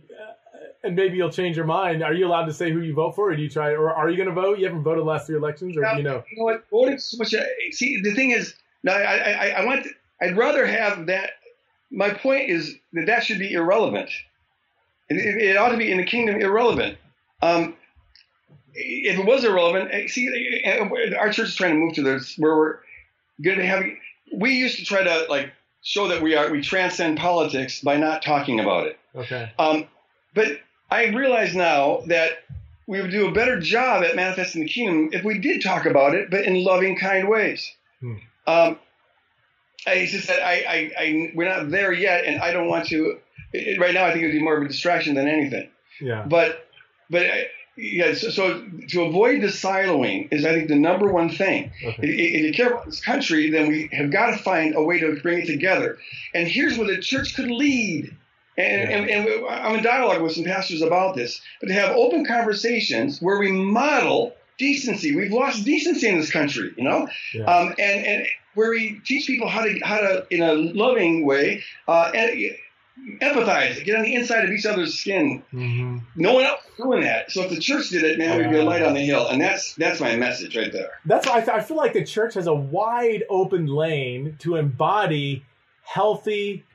and 0.87 0.95
maybe 0.95 1.17
you'll 1.17 1.31
change 1.31 1.55
your 1.55 1.65
mind. 1.65 2.03
Are 2.03 2.13
you 2.13 2.25
allowed 2.27 2.45
to 2.45 2.53
say 2.53 2.71
who 2.71 2.81
you 2.81 2.93
vote 2.93 3.15
for, 3.15 3.31
or 3.31 3.35
do 3.35 3.41
you 3.41 3.49
try, 3.49 3.71
or 3.71 3.93
are 3.93 4.09
you 4.09 4.17
going 4.17 4.29
to 4.29 4.33
vote? 4.33 4.57
You 4.57 4.65
haven't 4.65 4.83
voted 4.83 5.03
the 5.03 5.07
last 5.07 5.27
three 5.27 5.37
elections, 5.37 5.77
or 5.77 5.81
do 5.81 5.97
you 5.97 6.03
know? 6.03 6.23
You 6.31 6.37
know 6.37 6.43
what? 6.45 6.65
Voting 6.71 6.97
so 6.97 7.17
much. 7.17 7.35
See, 7.71 8.01
the 8.01 8.13
thing 8.13 8.31
is, 8.31 8.55
no, 8.83 8.93
I, 8.93 9.17
I, 9.17 9.47
I 9.49 9.65
want. 9.65 9.83
To, 9.83 9.89
I'd 10.21 10.37
rather 10.37 10.65
have 10.65 11.07
that. 11.07 11.31
My 11.91 12.09
point 12.09 12.49
is 12.49 12.75
that 12.93 13.05
that 13.05 13.23
should 13.23 13.39
be 13.39 13.53
irrelevant. 13.53 14.09
It, 15.09 15.17
it, 15.17 15.41
it 15.41 15.57
ought 15.57 15.69
to 15.69 15.77
be 15.77 15.91
in 15.91 15.97
the 15.97 16.05
kingdom 16.05 16.41
irrelevant. 16.41 16.97
Um, 17.41 17.75
if 18.73 19.17
it 19.17 19.25
was 19.25 19.43
irrelevant, 19.43 19.89
eh, 19.91 20.07
see, 20.07 20.27
eh, 20.63 20.69
eh, 20.69 21.15
our 21.17 21.31
church 21.31 21.49
is 21.49 21.55
trying 21.55 21.73
to 21.73 21.79
move 21.79 21.93
to 21.95 22.01
this 22.01 22.35
where 22.37 22.55
we're 22.55 22.79
going 23.43 23.57
to 23.57 23.65
have. 23.65 23.83
We 24.33 24.51
used 24.53 24.77
to 24.77 24.85
try 24.85 25.03
to 25.03 25.25
like 25.29 25.51
show 25.83 26.07
that 26.09 26.21
we 26.21 26.35
are 26.35 26.49
we 26.51 26.61
transcend 26.61 27.17
politics 27.17 27.81
by 27.81 27.97
not 27.97 28.21
talking 28.21 28.59
about 28.59 28.87
it. 28.87 28.99
Okay. 29.15 29.51
Um, 29.57 29.87
but 30.33 30.59
I 30.89 31.07
realize 31.07 31.55
now 31.55 32.01
that 32.07 32.43
we 32.87 33.01
would 33.01 33.11
do 33.11 33.27
a 33.27 33.31
better 33.31 33.59
job 33.59 34.03
at 34.03 34.15
manifesting 34.15 34.61
the 34.61 34.69
kingdom 34.69 35.09
if 35.11 35.23
we 35.23 35.39
did 35.39 35.61
talk 35.61 35.85
about 35.85 36.15
it, 36.15 36.29
but 36.29 36.45
in 36.45 36.63
loving, 36.63 36.97
kind 36.97 37.27
ways. 37.27 37.71
Hmm. 37.99 38.13
Um, 38.47 38.79
I 39.85 40.05
just 40.05 40.25
said 40.25 40.39
I, 40.41 40.53
I, 40.53 40.91
I, 40.99 41.31
we're 41.35 41.49
not 41.49 41.69
there 41.69 41.91
yet, 41.91 42.25
and 42.25 42.41
I 42.41 42.51
don't 42.51 42.67
want 42.67 42.87
to. 42.87 43.19
It, 43.53 43.79
right 43.79 43.93
now, 43.93 44.05
I 44.05 44.11
think 44.11 44.23
it 44.23 44.27
would 44.27 44.33
be 44.33 44.41
more 44.41 44.57
of 44.57 44.63
a 44.63 44.67
distraction 44.67 45.15
than 45.15 45.27
anything. 45.27 45.69
Yeah. 46.01 46.25
But, 46.27 46.67
but 47.09 47.25
I, 47.25 47.47
yeah. 47.75 48.13
So, 48.13 48.29
so, 48.29 48.65
to 48.89 49.03
avoid 49.03 49.41
the 49.41 49.47
siloing 49.47 50.29
is, 50.31 50.45
I 50.45 50.53
think, 50.53 50.69
the 50.69 50.75
number 50.75 51.11
one 51.11 51.29
thing. 51.29 51.71
Okay. 51.83 52.07
If, 52.07 52.35
if 52.35 52.45
you 52.45 52.53
care 52.53 52.71
about 52.71 52.85
this 52.85 53.01
country, 53.01 53.49
then 53.49 53.67
we 53.67 53.89
have 53.91 54.11
got 54.11 54.31
to 54.31 54.37
find 54.37 54.75
a 54.75 54.81
way 54.81 54.99
to 54.99 55.19
bring 55.21 55.39
it 55.39 55.47
together. 55.47 55.97
And 56.33 56.47
here's 56.47 56.77
where 56.77 56.87
the 56.87 57.01
church 57.01 57.35
could 57.35 57.49
lead. 57.49 58.15
And, 58.57 58.89
yeah. 58.89 58.97
and, 58.97 59.27
and, 59.27 59.45
I'm 59.47 59.75
in 59.75 59.83
dialogue 59.83 60.21
with 60.21 60.33
some 60.33 60.43
pastors 60.43 60.81
about 60.81 61.15
this, 61.15 61.41
but 61.61 61.67
to 61.67 61.73
have 61.73 61.95
open 61.95 62.25
conversations 62.25 63.21
where 63.21 63.37
we 63.37 63.51
model 63.51 64.33
decency. 64.57 65.15
We've 65.15 65.31
lost 65.31 65.63
decency 65.63 66.07
in 66.07 66.19
this 66.19 66.31
country, 66.31 66.73
you 66.75 66.83
know, 66.83 67.07
yeah. 67.33 67.43
um, 67.43 67.75
and 67.77 68.05
and 68.05 68.27
where 68.55 68.71
we 68.71 68.99
teach 69.05 69.27
people 69.27 69.47
how 69.47 69.61
to 69.61 69.79
how 69.83 69.99
to 69.99 70.25
in 70.31 70.41
a 70.41 70.53
loving 70.53 71.25
way 71.25 71.63
uh, 71.87 72.11
empathize, 73.21 73.83
get 73.85 73.95
on 73.95 74.03
the 74.03 74.15
inside 74.15 74.43
of 74.43 74.51
each 74.51 74.65
other's 74.65 74.97
skin. 74.99 75.43
Mm-hmm. 75.53 75.99
No 76.15 76.33
one 76.33 76.43
else 76.43 76.61
is 76.65 76.75
doing 76.77 77.01
that. 77.01 77.31
So 77.31 77.43
if 77.43 77.49
the 77.49 77.59
church 77.59 77.89
did 77.89 78.03
it, 78.03 78.17
man, 78.17 78.37
we'd 78.37 78.49
be 78.49 78.57
a 78.57 78.63
light 78.63 78.81
on 78.81 78.93
the 78.93 79.05
hill. 79.05 79.27
And 79.27 79.39
that's 79.39 79.75
that's 79.75 79.99
my 79.99 80.15
message 80.15 80.57
right 80.57 80.71
there. 80.71 80.89
That's 81.05 81.27
why 81.27 81.37
I, 81.37 81.39
th- 81.41 81.49
I 81.49 81.61
feel 81.61 81.77
like 81.77 81.93
the 81.93 82.05
church 82.05 82.33
has 82.33 82.47
a 82.47 82.55
wide 82.55 83.23
open 83.29 83.67
lane 83.67 84.37
to 84.39 84.55
embody 84.55 85.45
healthy 85.83 86.65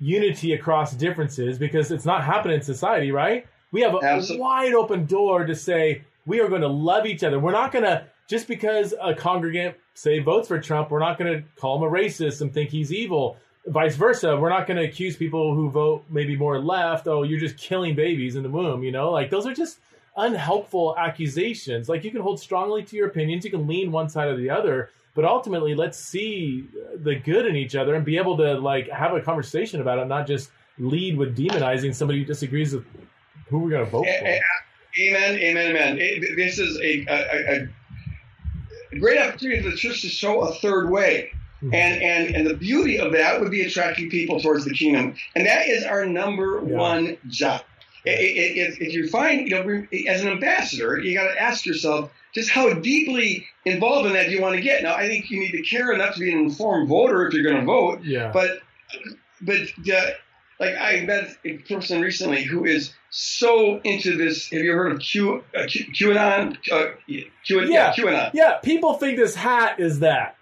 unity 0.00 0.54
across 0.54 0.94
differences 0.94 1.58
because 1.58 1.90
it's 1.92 2.04
not 2.06 2.24
happening 2.24 2.56
in 2.56 2.62
society, 2.62 3.12
right? 3.12 3.46
We 3.70 3.82
have 3.82 3.94
a 3.94 3.98
Absolutely. 4.02 4.40
wide 4.40 4.74
open 4.74 5.06
door 5.06 5.44
to 5.44 5.54
say 5.54 6.02
we 6.26 6.40
are 6.40 6.48
going 6.48 6.62
to 6.62 6.68
love 6.68 7.06
each 7.06 7.22
other. 7.22 7.38
We're 7.38 7.52
not 7.52 7.70
going 7.70 7.84
to 7.84 8.04
just 8.26 8.48
because 8.48 8.94
a 9.00 9.14
congregant 9.14 9.76
say 9.94 10.20
votes 10.20 10.48
for 10.48 10.60
Trump, 10.60 10.90
we're 10.90 11.00
not 11.00 11.18
going 11.18 11.32
to 11.32 11.44
call 11.60 11.76
him 11.76 11.82
a 11.82 11.90
racist 11.90 12.40
and 12.40 12.52
think 12.52 12.70
he's 12.70 12.92
evil. 12.92 13.36
Vice 13.66 13.94
versa, 13.94 14.36
we're 14.36 14.48
not 14.48 14.66
going 14.66 14.78
to 14.78 14.84
accuse 14.84 15.16
people 15.16 15.54
who 15.54 15.70
vote 15.70 16.04
maybe 16.08 16.36
more 16.36 16.58
left. 16.58 17.06
Oh, 17.06 17.22
you're 17.22 17.40
just 17.40 17.58
killing 17.58 17.94
babies 17.94 18.36
in 18.36 18.42
the 18.42 18.48
womb. 18.48 18.82
You 18.82 18.92
know, 18.92 19.10
like 19.10 19.30
those 19.30 19.46
are 19.46 19.54
just 19.54 19.80
unhelpful 20.16 20.96
accusations. 20.96 21.88
Like 21.88 22.04
you 22.04 22.10
can 22.10 22.22
hold 22.22 22.40
strongly 22.40 22.82
to 22.84 22.96
your 22.96 23.08
opinions, 23.08 23.44
you 23.44 23.50
can 23.50 23.66
lean 23.66 23.92
one 23.92 24.08
side 24.08 24.28
or 24.28 24.36
the 24.36 24.50
other, 24.50 24.90
but 25.14 25.24
ultimately 25.24 25.74
let's 25.74 25.98
see 25.98 26.68
the 26.96 27.16
good 27.16 27.46
in 27.46 27.56
each 27.56 27.74
other 27.74 27.94
and 27.94 28.04
be 28.04 28.16
able 28.16 28.36
to 28.36 28.54
like 28.54 28.88
have 28.90 29.14
a 29.14 29.20
conversation 29.20 29.80
about 29.80 29.98
it 29.98 30.06
not 30.06 30.26
just 30.26 30.50
lead 30.78 31.16
with 31.16 31.36
demonizing 31.36 31.94
somebody 31.94 32.20
who 32.20 32.24
disagrees 32.24 32.74
with 32.74 32.84
who 33.48 33.58
we're 33.58 33.70
going 33.70 33.84
to 33.84 33.90
vote 33.90 34.06
for. 34.06 34.26
amen 34.98 35.34
amen 35.38 35.76
amen. 35.76 35.96
This 36.36 36.58
is 36.58 36.78
a, 36.80 37.06
a, 37.08 37.68
a 38.92 38.98
great 38.98 39.20
opportunity 39.20 39.62
for 39.62 39.70
the 39.70 39.76
church 39.76 40.02
to 40.02 40.08
show 40.08 40.42
a 40.42 40.54
third 40.56 40.90
way. 40.90 41.32
Mm-hmm. 41.62 41.74
and, 41.74 42.02
and 42.02 42.36
and 42.36 42.46
the 42.46 42.54
beauty 42.54 42.98
of 42.98 43.12
that 43.12 43.38
would 43.38 43.50
be 43.50 43.60
attracting 43.60 44.08
people 44.08 44.40
towards 44.40 44.64
the 44.64 44.72
kingdom. 44.72 45.14
And 45.34 45.44
that 45.44 45.68
is 45.68 45.84
our 45.84 46.06
number 46.06 46.62
yeah. 46.64 46.74
one 46.74 47.18
job 47.28 47.60
if, 48.04 48.80
if 48.80 48.92
you 48.92 49.08
find 49.08 49.48
you 49.48 49.50
know 49.50 49.86
as 50.08 50.22
an 50.22 50.28
ambassador 50.28 50.98
you 50.98 51.14
got 51.14 51.32
to 51.32 51.40
ask 51.40 51.66
yourself 51.66 52.10
just 52.32 52.50
how 52.50 52.72
deeply 52.72 53.46
involved 53.64 54.06
in 54.06 54.12
that 54.12 54.26
do 54.26 54.32
you 54.32 54.40
want 54.40 54.54
to 54.54 54.60
get? 54.60 54.82
Now, 54.82 54.94
I 54.94 55.08
think 55.08 55.30
you 55.30 55.40
need 55.40 55.52
to 55.52 55.62
care 55.62 55.92
enough 55.92 56.14
to 56.14 56.20
be 56.20 56.32
an 56.32 56.38
informed 56.38 56.88
voter 56.88 57.26
if 57.26 57.34
you're 57.34 57.42
going 57.42 57.60
to 57.60 57.64
vote. 57.64 58.02
Yeah. 58.02 58.30
But, 58.32 58.60
but 59.40 59.58
uh, 59.92 60.10
like 60.58 60.76
I 60.76 61.04
met 61.06 61.36
a 61.44 61.58
person 61.58 62.00
recently 62.00 62.44
who 62.44 62.64
is 62.64 62.92
so 63.10 63.80
into 63.82 64.16
this. 64.16 64.50
Have 64.50 64.62
you 64.62 64.72
heard 64.72 64.92
of 64.92 65.00
Q, 65.00 65.42
uh, 65.56 65.66
Q 65.66 65.86
QAnon? 65.92 66.56
Uh, 66.70 66.92
Q, 67.06 67.62
yeah. 67.62 67.66
yeah, 67.66 67.92
QAnon. 67.92 68.30
Yeah, 68.32 68.58
people 68.58 68.94
think 68.94 69.16
this 69.16 69.34
hat 69.34 69.80
is 69.80 70.00
that. 70.00 70.36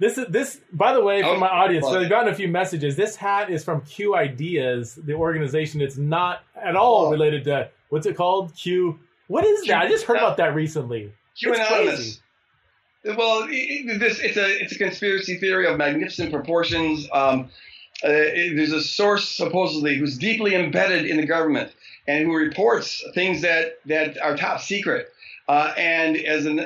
This 0.00 0.18
is 0.18 0.26
this. 0.28 0.60
By 0.72 0.92
the 0.92 1.02
way, 1.02 1.22
for 1.22 1.28
oh, 1.28 1.38
my 1.38 1.48
audience, 1.48 1.86
so 1.86 2.00
I've 2.00 2.08
gotten 2.08 2.32
a 2.32 2.34
few 2.34 2.48
messages. 2.48 2.96
This 2.96 3.16
hat 3.16 3.50
is 3.50 3.64
from 3.64 3.82
Q 3.82 4.16
Ideas, 4.16 4.96
the 4.96 5.14
organization. 5.14 5.80
It's 5.80 5.96
not 5.96 6.42
at 6.60 6.74
all 6.74 7.10
related 7.10 7.44
to 7.44 7.70
what's 7.90 8.06
it 8.06 8.16
called? 8.16 8.54
Q 8.56 8.98
What 9.28 9.44
is 9.44 9.66
that? 9.66 9.82
I 9.82 9.88
just 9.88 10.04
heard 10.04 10.16
about 10.16 10.36
that 10.38 10.54
recently. 10.54 11.12
QAnonymous. 11.40 12.20
Well, 13.04 13.46
this 13.46 14.18
it's 14.20 14.36
a 14.36 14.62
it's 14.62 14.74
a 14.74 14.78
conspiracy 14.78 15.38
theory 15.38 15.66
of 15.66 15.76
magnificent 15.76 16.32
proportions. 16.32 17.06
Um, 17.12 17.50
uh, 18.02 18.08
there's 18.08 18.72
a 18.72 18.82
source 18.82 19.28
supposedly 19.28 19.96
who's 19.96 20.18
deeply 20.18 20.54
embedded 20.54 21.06
in 21.06 21.16
the 21.16 21.26
government 21.26 21.72
and 22.08 22.26
who 22.26 22.34
reports 22.34 23.04
things 23.14 23.42
that 23.42 23.78
that 23.86 24.18
are 24.20 24.36
top 24.36 24.60
secret. 24.60 25.08
Uh, 25.46 25.72
and 25.76 26.16
as 26.16 26.46
an, 26.46 26.56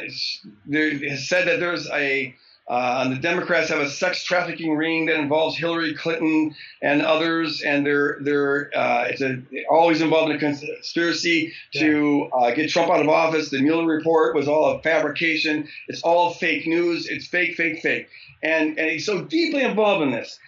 there 0.66 0.96
has 1.08 1.28
said 1.28 1.48
that 1.48 1.58
there's 1.60 1.88
a 1.90 2.34
uh, 2.68 3.08
the 3.08 3.16
Democrats 3.16 3.70
have 3.70 3.80
a 3.80 3.88
sex 3.88 4.22
trafficking 4.22 4.76
ring 4.76 5.06
that 5.06 5.18
involves 5.18 5.56
Hillary 5.56 5.94
Clinton 5.94 6.54
and 6.82 7.00
others, 7.00 7.62
and 7.62 7.86
they're 7.86 8.18
they're 8.20 8.70
uh, 8.76 9.04
it's 9.08 9.22
a, 9.22 9.42
always 9.70 10.02
involved 10.02 10.30
in 10.30 10.36
a 10.36 10.38
conspiracy 10.38 11.52
yeah. 11.72 11.82
to 11.82 12.28
uh, 12.32 12.50
get 12.50 12.68
Trump 12.68 12.90
out 12.90 13.00
of 13.00 13.08
office. 13.08 13.48
The 13.48 13.62
Mueller 13.62 13.86
report 13.86 14.34
was 14.34 14.48
all 14.48 14.76
a 14.76 14.82
fabrication. 14.82 15.66
It's 15.88 16.02
all 16.02 16.34
fake 16.34 16.66
news. 16.66 17.08
It's 17.08 17.26
fake, 17.26 17.56
fake, 17.56 17.80
fake. 17.80 18.08
And 18.42 18.78
and 18.78 18.90
he's 18.90 19.06
so 19.06 19.24
deeply 19.24 19.62
involved 19.62 20.02
in 20.02 20.10
this. 20.10 20.38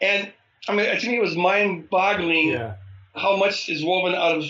And 0.00 0.32
I 0.68 0.74
mean, 0.74 0.98
to 0.98 1.06
me, 1.08 1.16
it 1.16 1.22
was 1.22 1.36
mind-boggling 1.36 2.48
yeah. 2.48 2.74
how 3.14 3.36
much 3.36 3.68
is 3.68 3.84
woven 3.84 4.14
out 4.14 4.36
of 4.36 4.44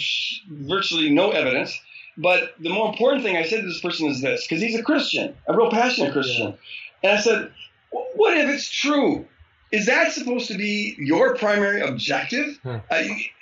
virtually 0.50 1.10
no 1.10 1.30
evidence. 1.30 1.78
But 2.16 2.54
the 2.58 2.70
more 2.70 2.88
important 2.88 3.22
thing 3.22 3.36
I 3.36 3.44
said 3.44 3.60
to 3.60 3.66
this 3.66 3.80
person 3.80 4.08
is 4.08 4.20
this, 4.20 4.44
because 4.44 4.60
he's 4.60 4.76
a 4.76 4.82
Christian, 4.82 5.36
a 5.46 5.56
real 5.56 5.70
passionate 5.70 6.12
Christian. 6.12 6.48
Yeah. 6.48 6.54
And 7.02 7.12
I 7.12 7.20
said, 7.20 7.52
what 7.90 8.36
if 8.36 8.48
it's 8.48 8.68
true? 8.68 9.26
Is 9.70 9.86
that 9.86 10.12
supposed 10.12 10.48
to 10.48 10.56
be 10.56 10.94
your 10.98 11.36
primary 11.36 11.82
objective 11.82 12.58
uh, 12.64 12.80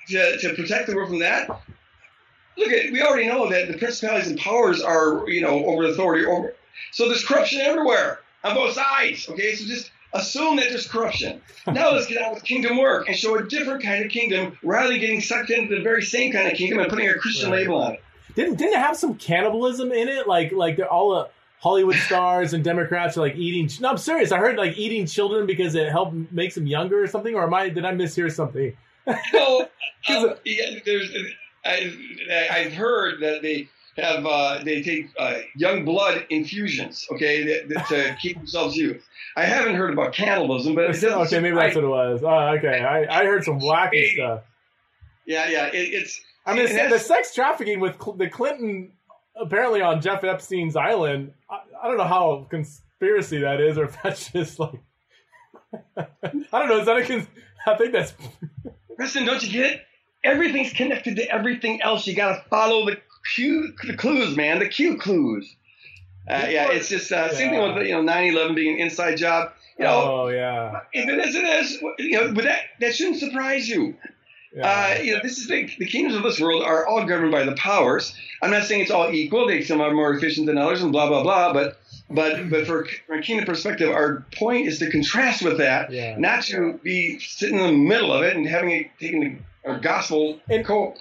to, 0.08 0.38
to 0.38 0.54
protect 0.54 0.88
the 0.88 0.96
world 0.96 1.10
from 1.10 1.20
that? 1.20 1.48
Look 2.58 2.70
at 2.70 2.90
we 2.90 3.02
already 3.02 3.28
know 3.28 3.50
that 3.50 3.68
the 3.68 3.76
principalities 3.76 4.28
and 4.28 4.38
powers 4.38 4.80
are 4.80 5.28
you 5.28 5.42
know 5.42 5.66
over 5.66 5.84
authority 5.84 6.24
over 6.24 6.54
so 6.92 7.08
there's 7.08 7.24
corruption 7.24 7.60
everywhere 7.60 8.20
on 8.44 8.54
both 8.54 8.74
sides. 8.74 9.28
Okay, 9.28 9.54
so 9.54 9.66
just 9.66 9.90
assume 10.12 10.56
that 10.56 10.66
there's 10.70 10.88
corruption. 10.88 11.40
Now 11.66 11.90
let's 11.90 12.06
get 12.06 12.24
on 12.24 12.32
with 12.32 12.44
kingdom 12.44 12.78
work 12.78 13.08
and 13.08 13.16
show 13.16 13.36
a 13.36 13.44
different 13.44 13.82
kind 13.82 14.04
of 14.04 14.10
kingdom 14.12 14.56
rather 14.62 14.90
than 14.90 15.00
getting 15.00 15.20
sucked 15.20 15.50
into 15.50 15.74
the 15.74 15.82
very 15.82 16.02
same 16.02 16.30
kind 16.32 16.46
of 16.46 16.56
kingdom 16.56 16.78
and 16.78 16.88
putting 16.88 17.08
a 17.08 17.14
Christian 17.14 17.50
right. 17.50 17.62
label 17.62 17.82
on 17.82 17.94
it. 17.94 18.04
Didn't 18.36 18.54
didn't 18.54 18.74
it 18.74 18.78
have 18.78 18.96
some 18.96 19.16
cannibalism 19.16 19.90
in 19.90 20.08
it? 20.08 20.28
Like 20.28 20.52
like 20.52 20.76
they're 20.76 20.88
all 20.88 21.10
the 21.10 21.28
Hollywood 21.60 21.96
stars 21.96 22.52
and 22.52 22.62
Democrats 22.62 23.16
are 23.16 23.20
like 23.20 23.36
eating. 23.36 23.70
No, 23.80 23.90
I'm 23.90 23.98
serious. 23.98 24.32
I 24.32 24.38
heard 24.38 24.56
like 24.56 24.76
eating 24.76 25.06
children 25.06 25.46
because 25.46 25.74
it 25.74 25.90
helped 25.90 26.14
makes 26.32 26.54
them 26.54 26.66
younger 26.66 27.02
or 27.02 27.06
something. 27.06 27.34
Or 27.34 27.44
am 27.44 27.54
I 27.54 27.68
did 27.68 27.84
I 27.84 27.92
mishear 27.92 28.32
something? 28.32 28.76
no, 29.32 29.68
um, 30.08 30.34
yeah, 30.44 30.78
there's. 30.84 31.12
I, 31.64 31.92
I've 32.50 32.72
heard 32.72 33.20
that 33.20 33.42
they 33.42 33.68
have 33.96 34.26
uh, 34.26 34.62
they 34.64 34.82
take 34.82 35.08
uh, 35.18 35.38
young 35.56 35.84
blood 35.84 36.26
infusions, 36.30 37.06
okay, 37.12 37.44
that, 37.44 37.68
that, 37.68 37.86
to 37.88 38.16
keep 38.20 38.36
themselves 38.36 38.76
youth. 38.76 39.06
I 39.36 39.44
haven't 39.44 39.74
heard 39.74 39.92
about 39.92 40.12
cannibalism, 40.12 40.74
but 40.74 40.90
okay, 41.02 41.40
maybe 41.40 41.56
that's 41.56 41.76
I, 41.76 41.80
what 41.80 41.84
it 41.84 41.88
was. 41.88 42.22
Oh, 42.22 42.56
okay, 42.58 42.80
I, 42.80 43.20
I 43.20 43.24
heard 43.24 43.44
some 43.44 43.60
wacky 43.60 43.90
it, 43.92 44.14
stuff. 44.14 44.42
Yeah, 45.24 45.48
yeah, 45.48 45.66
it, 45.66 45.94
it's. 45.94 46.20
I 46.44 46.54
mean, 46.54 46.90
the 46.90 46.98
sex 46.98 47.34
trafficking 47.34 47.80
with 47.80 47.96
the 48.16 48.28
Clinton 48.28 48.92
apparently 49.40 49.82
on 49.82 50.00
Jeff 50.00 50.24
Epstein's 50.24 50.76
island. 50.76 51.32
I, 51.50 51.60
I 51.82 51.88
don't 51.88 51.98
know 51.98 52.04
how 52.04 52.46
conspiracy 52.50 53.38
that 53.40 53.60
is, 53.60 53.78
or 53.78 53.84
if 53.84 54.02
that's 54.02 54.30
just 54.32 54.58
like 54.58 54.80
I 55.96 56.06
don't 56.52 56.68
know. 56.68 56.78
Is 56.80 56.86
that 56.86 56.96
a? 56.96 57.04
Cons- 57.04 57.26
I 57.66 57.74
think 57.76 57.92
that's. 57.92 58.14
Preston, 58.96 59.26
don't 59.26 59.42
you 59.42 59.52
get 59.52 59.72
it? 59.72 59.80
Everything's 60.24 60.72
connected 60.72 61.16
to 61.16 61.30
everything 61.30 61.82
else. 61.82 62.06
You 62.06 62.14
got 62.14 62.42
to 62.42 62.48
follow 62.48 62.86
the 62.86 62.98
cue, 63.34 63.74
the 63.86 63.96
clues, 63.96 64.36
man. 64.36 64.58
The 64.58 64.68
cue 64.68 64.96
clues. 64.96 65.54
Uh, 66.28 66.46
yeah, 66.48 66.72
it's 66.72 66.88
just 66.88 67.12
uh, 67.12 67.28
yeah. 67.30 67.32
same 67.32 67.50
thing 67.50 67.74
with 67.74 67.86
you 67.86 68.02
know 68.02 68.12
9/11 68.12 68.56
being 68.56 68.74
an 68.74 68.80
inside 68.80 69.16
job. 69.16 69.52
You 69.78 69.84
know, 69.84 70.22
oh 70.24 70.28
yeah. 70.28 70.80
It 70.92 71.08
is, 71.08 71.34
it 71.34 71.44
is. 71.44 71.82
You 71.98 72.20
know, 72.20 72.32
but 72.32 72.44
that 72.44 72.60
that 72.80 72.94
shouldn't 72.94 73.18
surprise 73.18 73.68
you. 73.68 73.96
Yeah. 74.56 74.96
Uh, 74.98 75.02
you 75.02 75.14
know, 75.14 75.20
this 75.22 75.36
is 75.36 75.48
the, 75.48 75.70
the 75.78 75.84
kingdoms 75.84 76.16
of 76.16 76.22
this 76.22 76.40
world 76.40 76.62
are 76.62 76.86
all 76.86 77.04
governed 77.04 77.30
by 77.30 77.44
the 77.44 77.52
powers. 77.52 78.16
I'm 78.40 78.50
not 78.50 78.64
saying 78.64 78.80
it's 78.80 78.90
all 78.90 79.10
equal. 79.10 79.46
They 79.46 79.62
some 79.62 79.82
are 79.82 79.92
more 79.92 80.14
efficient 80.14 80.46
than 80.46 80.56
others, 80.56 80.82
and 80.82 80.92
blah 80.92 81.08
blah 81.08 81.22
blah. 81.22 81.52
But 81.52 81.78
but 82.08 82.48
but 82.48 82.66
for, 82.66 82.86
from 83.06 83.18
a 83.18 83.22
kingdom 83.22 83.44
perspective, 83.44 83.90
our 83.90 84.24
point 84.34 84.66
is 84.66 84.78
to 84.78 84.90
contrast 84.90 85.42
with 85.42 85.58
that, 85.58 85.92
yeah. 85.92 86.16
not 86.18 86.44
to 86.44 86.80
be 86.82 87.18
sitting 87.18 87.58
in 87.58 87.66
the 87.66 87.72
middle 87.76 88.10
of 88.10 88.22
it 88.22 88.34
and 88.34 88.48
having 88.48 88.70
it 88.70 88.86
taking 88.98 89.44
the 89.62 89.74
gospel 89.74 90.40
and 90.48 90.64
coke. 90.64 90.96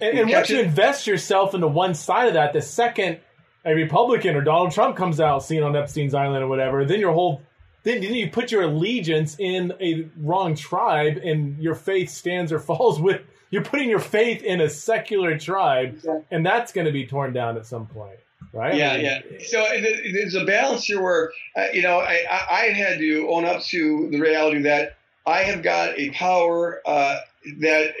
And, 0.00 0.18
and 0.18 0.30
once 0.30 0.48
you 0.48 0.60
invest 0.60 1.06
yourself 1.06 1.54
into 1.54 1.66
one 1.66 1.94
side 1.94 2.28
of 2.28 2.34
that, 2.34 2.54
the 2.54 2.62
second 2.62 3.18
a 3.66 3.74
Republican 3.74 4.34
or 4.34 4.40
Donald 4.40 4.72
Trump 4.72 4.96
comes 4.96 5.20
out 5.20 5.44
seen 5.44 5.62
on 5.62 5.76
Epstein's 5.76 6.14
island 6.14 6.42
or 6.42 6.48
whatever, 6.48 6.86
then 6.86 7.00
your 7.00 7.12
whole 7.12 7.42
then, 7.88 8.00
then 8.00 8.14
you 8.14 8.30
put 8.30 8.52
your 8.52 8.62
allegiance 8.62 9.36
in 9.38 9.72
a 9.80 10.08
wrong 10.18 10.54
tribe 10.54 11.16
and 11.18 11.58
your 11.58 11.74
faith 11.74 12.10
stands 12.10 12.52
or 12.52 12.58
falls 12.70 13.00
with 13.00 13.22
you're 13.50 13.64
putting 13.64 13.88
your 13.88 13.98
faith 13.98 14.42
in 14.42 14.60
a 14.60 14.68
secular 14.68 15.38
tribe 15.38 15.98
and 16.30 16.44
that's 16.44 16.72
going 16.72 16.86
to 16.86 16.92
be 16.92 17.06
torn 17.06 17.32
down 17.32 17.56
at 17.56 17.66
some 17.66 17.86
point 17.86 18.18
right? 18.52 18.74
Yeah 18.74 18.96
yeah. 18.96 19.20
So 19.46 19.66
there's 20.12 20.34
a 20.34 20.44
balance 20.44 20.84
here 20.84 21.02
where 21.02 21.32
uh, 21.56 21.66
you 21.72 21.82
know 21.82 21.98
I, 21.98 22.24
I 22.50 22.62
had 22.68 22.98
to 22.98 23.28
own 23.28 23.44
up 23.44 23.62
to 23.64 24.08
the 24.10 24.20
reality 24.20 24.62
that 24.62 24.96
i 25.26 25.42
have 25.42 25.62
got 25.62 25.98
a 25.98 26.10
power 26.10 26.80
uh, 26.86 27.18
that 27.60 27.94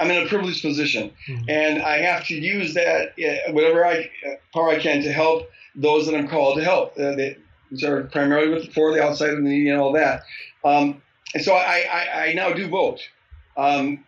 i'm 0.00 0.10
in 0.10 0.24
a 0.24 0.28
privileged 0.28 0.62
position. 0.62 1.12
Mm-hmm. 1.28 1.44
and 1.48 1.82
i 1.82 1.98
have 1.98 2.26
to 2.26 2.34
use 2.34 2.74
that 2.74 3.12
uh, 3.18 3.52
whatever 3.52 3.86
i 3.86 4.10
uh, 4.26 4.34
power 4.52 4.70
i 4.70 4.78
can 4.78 5.02
to 5.02 5.12
help 5.12 5.48
those 5.74 6.06
that 6.06 6.14
i'm 6.14 6.28
called 6.28 6.58
to 6.58 6.64
help 6.64 6.98
uh, 6.98 7.14
which 7.14 7.38
are 7.84 8.04
primarily 8.04 8.48
with 8.48 8.72
for 8.72 8.92
the 8.92 9.02
outside 9.02 9.30
of 9.30 9.36
the 9.36 9.42
needy 9.42 9.70
and 9.70 9.80
all 9.80 9.92
that. 9.92 10.24
Um, 10.64 11.02
and 11.34 11.42
so 11.42 11.54
I, 11.54 11.84
I, 11.90 12.24
I, 12.26 12.32
now 12.34 12.52
do 12.52 12.68
vote. 12.68 13.00
Um, 13.56 14.04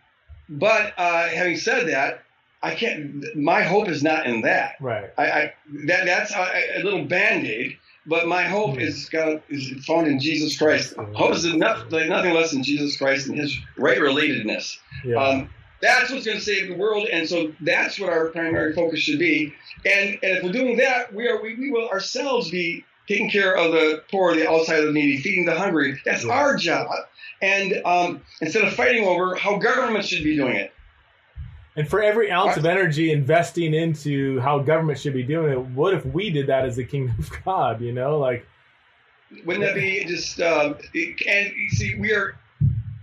but 0.47 0.93
uh, 0.97 1.27
having 1.27 1.57
said 1.57 1.87
that, 1.89 2.23
I 2.61 2.75
can't. 2.75 3.35
My 3.35 3.63
hope 3.63 3.87
is 3.87 4.03
not 4.03 4.25
in 4.25 4.41
that. 4.41 4.75
Right. 4.81 5.11
I, 5.17 5.31
I 5.31 5.53
that 5.85 6.05
that's 6.05 6.33
a, 6.33 6.79
a 6.79 6.83
little 6.83 7.05
band 7.05 7.45
aid. 7.45 7.77
But 8.05 8.27
my 8.27 8.43
hope 8.43 8.77
mm. 8.77 8.81
is 8.81 9.07
got 9.09 9.43
is 9.49 9.85
found 9.85 10.07
in 10.07 10.19
Jesus 10.19 10.57
Christ. 10.57 10.95
Hope 10.95 11.33
is 11.35 11.45
enough, 11.45 11.91
like 11.91 12.09
nothing 12.09 12.33
less 12.33 12.51
than 12.51 12.63
Jesus 12.63 12.97
Christ 12.97 13.27
and 13.27 13.37
His 13.37 13.57
right 13.77 13.99
relatedness. 13.99 14.77
Yeah. 15.05 15.17
Um, 15.17 15.49
that's 15.81 16.11
what's 16.11 16.25
going 16.25 16.37
to 16.37 16.43
save 16.43 16.67
the 16.67 16.75
world, 16.75 17.07
and 17.07 17.27
so 17.27 17.53
that's 17.61 17.99
what 17.99 18.09
our 18.09 18.27
primary 18.29 18.73
focus 18.73 18.99
should 18.99 19.19
be. 19.19 19.53
And, 19.85 20.19
and 20.21 20.37
if 20.37 20.43
we're 20.43 20.51
doing 20.51 20.77
that, 20.77 21.13
we 21.13 21.27
are 21.27 21.41
we, 21.41 21.55
we 21.55 21.71
will 21.71 21.87
ourselves 21.87 22.49
be 22.49 22.83
taking 23.09 23.29
care 23.29 23.57
of 23.57 23.71
the 23.71 24.03
poor, 24.11 24.35
the 24.35 24.47
outside 24.47 24.79
of 24.79 24.85
the 24.85 24.91
needy, 24.93 25.17
feeding 25.17 25.43
the 25.43 25.55
hungry. 25.55 25.99
That's 26.05 26.23
yeah. 26.23 26.31
our 26.31 26.55
job. 26.55 26.87
And 27.41 27.81
um, 27.83 28.21
instead 28.39 28.63
of 28.63 28.73
fighting 28.73 29.05
over 29.05 29.35
how 29.35 29.57
government 29.57 30.05
should 30.05 30.23
be 30.23 30.35
doing 30.35 30.55
it. 30.55 30.71
And 31.75 31.87
for 31.87 32.03
every 32.03 32.31
ounce 32.31 32.57
of 32.57 32.65
energy 32.65 33.11
investing 33.11 33.73
into 33.73 34.39
how 34.41 34.59
government 34.59 34.99
should 34.99 35.13
be 35.13 35.23
doing 35.23 35.53
it, 35.53 35.59
what 35.59 35.93
if 35.93 36.05
we 36.05 36.29
did 36.29 36.47
that 36.47 36.65
as 36.65 36.75
the 36.75 36.83
kingdom 36.83 37.15
of 37.17 37.31
God? 37.43 37.81
You 37.81 37.93
know, 37.93 38.19
like 38.19 38.45
wouldn't 39.45 39.65
that 39.65 39.75
be 39.75 40.03
just? 40.05 40.39
Uh, 40.39 40.73
and 40.93 41.53
you 41.55 41.69
see, 41.69 41.95
we 41.99 42.11
are 42.11 42.35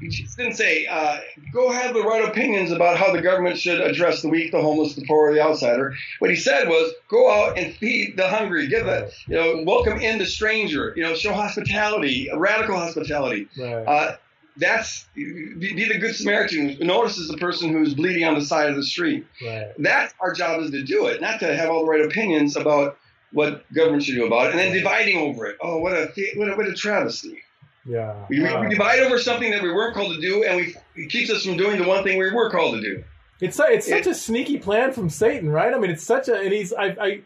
he 0.01 0.09
didn't 0.37 0.55
say, 0.55 0.87
uh, 0.87 1.19
go 1.53 1.71
have 1.71 1.95
the 1.95 2.03
right 2.03 2.29
opinions 2.29 2.71
about 2.71 2.99
how 2.99 3.13
the 3.13 3.23
government 3.23 3.59
should 3.59 3.81
address 3.81 4.23
the 4.23 4.29
weak, 4.29 4.53
the 4.53 4.61
homeless, 4.61 4.95
the 4.95 5.05
poor, 5.07 5.33
the 5.33 5.41
outsider. 5.41 5.95
What 6.19 6.31
he 6.31 6.37
said 6.37 6.69
was, 6.69 6.93
go 7.09 7.31
out 7.31 7.59
and 7.59 7.75
feed 7.77 8.17
the 8.17 8.29
hungry, 8.29 8.67
give 8.69 8.87
a, 8.87 9.11
you 9.27 9.37
know, 9.37 9.63
welcome 9.65 9.99
in 9.99 10.19
the 10.19 10.27
stranger, 10.27 10.93
you 10.97 11.03
know, 11.03 11.15
show 11.15 11.33
hospitality, 11.33 12.29
radical 12.35 12.77
hospitality. 12.77 13.49
Right. 13.59 13.85
Uh, 13.85 14.17
that's 14.59 15.07
be 15.15 15.87
the 15.87 15.99
good 15.99 16.15
Samaritan 16.15 16.71
who 16.71 16.85
notices 16.85 17.29
the 17.29 17.37
person 17.37 17.71
who's 17.71 17.95
bleeding 17.95 18.25
on 18.25 18.35
the 18.35 18.45
side 18.45 18.71
of 18.71 18.77
the 18.77 18.85
street. 18.85 19.27
Right. 19.45 19.73
That's 19.79 20.15
our 20.21 20.33
job 20.33 20.63
is 20.63 20.71
to 20.71 20.83
do 20.83 21.07
it, 21.07 21.21
not 21.21 21.41
to 21.41 21.57
have 21.57 21.69
all 21.69 21.85
the 21.85 21.91
right 21.91 22.05
opinions 22.05 22.57
about 22.57 22.99
what 23.33 23.71
government 23.73 24.03
should 24.03 24.15
do 24.15 24.27
about 24.27 24.47
it, 24.47 24.51
and 24.53 24.59
then 24.59 24.73
dividing 24.73 25.19
over 25.19 25.47
it. 25.47 25.57
Oh, 25.61 25.79
what 25.79 25.93
a 25.93 26.11
what 26.37 26.49
a, 26.49 26.57
what 26.57 26.67
a 26.67 26.73
travesty! 26.73 27.43
Yeah. 27.87 28.27
We, 28.29 28.41
we, 28.41 28.69
divide 28.69 29.01
over 29.01 29.19
something 29.19 29.51
that 29.51 29.63
we 29.63 29.73
weren't 29.73 29.95
called 29.95 30.15
to 30.15 30.21
do, 30.21 30.45
and 30.45 30.57
we 30.57 30.77
it 30.97 31.09
keeps 31.09 31.31
us 31.31 31.45
from 31.45 31.57
doing 31.57 31.81
the 31.81 31.87
one 31.87 32.03
thing 32.03 32.19
we 32.19 32.33
were 32.33 32.51
called 32.51 32.75
to 32.75 32.81
do. 32.81 33.05
It's 33.41 33.61
it's 33.61 33.89
such 33.89 34.07
a 34.07 34.15
sneaky 34.15 34.59
plan 34.59 34.93
from 34.93 35.09
Satan, 35.11 35.49
right? 35.49 35.73
I 35.73 35.79
mean, 35.79 35.91
it's 35.91 36.03
such 36.03 36.29
a 36.29 36.37
and 36.37 36.53
he's 36.53 36.73
I 36.73 36.87
I 36.87 37.21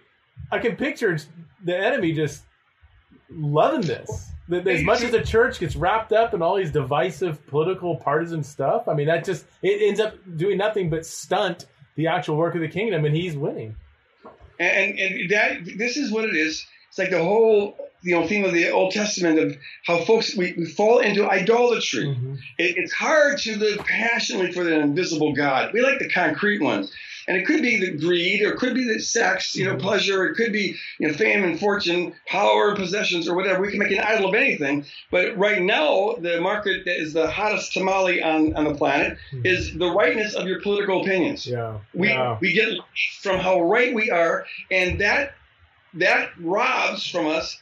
I 0.51 0.59
can 0.59 0.77
picture 0.77 1.19
the 1.65 1.77
enemy 1.77 2.13
just 2.13 2.43
loving 3.31 3.83
this. 3.83 4.27
As 4.51 4.83
much 4.83 5.03
as 5.03 5.13
the 5.13 5.23
church 5.23 5.61
gets 5.61 5.77
wrapped 5.77 6.13
up 6.13 6.35
in 6.35 6.43
all 6.43 6.57
these 6.57 6.73
divisive 6.73 7.47
political 7.47 7.97
partisan 7.97 8.43
stuff, 8.43 8.89
I 8.89 8.95
mean 8.95 9.07
that 9.07 9.25
just 9.25 9.47
it 9.63 9.81
ends 9.81 10.01
up 10.01 10.15
doing 10.37 10.59
nothing 10.59 10.91
but 10.91 11.07
stunt 11.07 11.67
the 11.95 12.09
actual 12.09 12.37
work 12.37 12.55
of 12.55 12.61
the 12.61 12.69
kingdom, 12.69 13.05
and 13.05 13.17
he's 13.17 13.37
winning. 13.37 13.77
And 14.59 14.99
and 14.99 15.31
that 15.31 15.65
this 15.77 15.97
is 15.97 16.11
what 16.11 16.25
it 16.25 16.35
is. 16.35 16.67
It's 16.89 16.99
like 16.99 17.11
the 17.11 17.23
whole 17.23 17.79
you 18.03 18.15
know 18.19 18.27
theme 18.27 18.45
of 18.45 18.53
the 18.53 18.71
Old 18.71 18.93
Testament 18.93 19.39
of 19.39 19.57
how 19.87 19.99
folks 20.05 20.37
we, 20.37 20.55
we 20.57 20.67
fall 20.67 20.99
into 20.99 21.29
idolatry. 21.29 22.07
Mm-hmm. 22.07 22.35
It, 22.59 22.77
it's 22.79 22.93
hard 22.93 23.39
to 23.39 23.57
live 23.57 23.79
passionately 23.79 24.53
for 24.53 24.65
the 24.65 24.79
invisible 24.79 25.35
God. 25.35 25.73
We 25.73 25.83
like 25.83 25.99
the 25.99 26.09
concrete 26.09 26.61
ones. 26.63 26.93
and 27.29 27.37
it 27.37 27.47
could 27.47 27.61
be 27.63 27.79
the 27.79 27.93
greed, 27.99 28.43
or 28.43 28.53
it 28.53 28.57
could 28.59 28.75
be 28.75 28.85
the 28.93 28.99
sex, 28.99 29.55
you 29.55 29.65
know, 29.67 29.73
Mm-hmm. 29.73 29.83
pleasure, 29.83 30.27
it 30.27 30.35
could 30.35 30.53
be 30.53 30.77
you 30.99 31.09
know 31.09 31.15
fame 31.15 31.45
and 31.45 31.61
fortune, 31.61 32.15
power 32.27 32.71
and 32.71 32.79
possessions, 32.79 33.29
or 33.29 33.37
whatever. 33.37 33.61
We 33.61 33.71
can 33.71 33.79
make 33.79 33.93
an 33.93 34.01
idol 34.01 34.31
of 34.31 34.35
anything. 34.35 34.87
But 35.11 35.37
right 35.37 35.61
now, 35.63 36.15
the 36.19 36.41
market 36.41 36.87
that 36.87 36.97
is 37.01 37.13
the 37.13 37.31
hottest 37.31 37.73
tamale 37.75 38.23
on, 38.23 38.57
on 38.57 38.65
the 38.65 38.75
planet 38.75 39.19
is 39.45 39.73
the 39.77 39.91
rightness 39.93 40.35
of 40.35 40.47
your 40.49 40.61
political 40.63 41.03
opinions. 41.03 41.45
Mm-hmm. 41.45 41.53
Yeah. 41.55 41.79
We 41.95 42.09
yeah. 42.09 42.39
we 42.41 42.53
get 42.53 42.73
from 43.23 43.39
how 43.39 43.61
right 43.63 43.95
we 43.95 44.11
are, 44.11 44.47
and 44.71 45.01
that 45.01 45.35
that 45.95 46.31
robs 46.41 47.07
from 47.09 47.27
us 47.27 47.61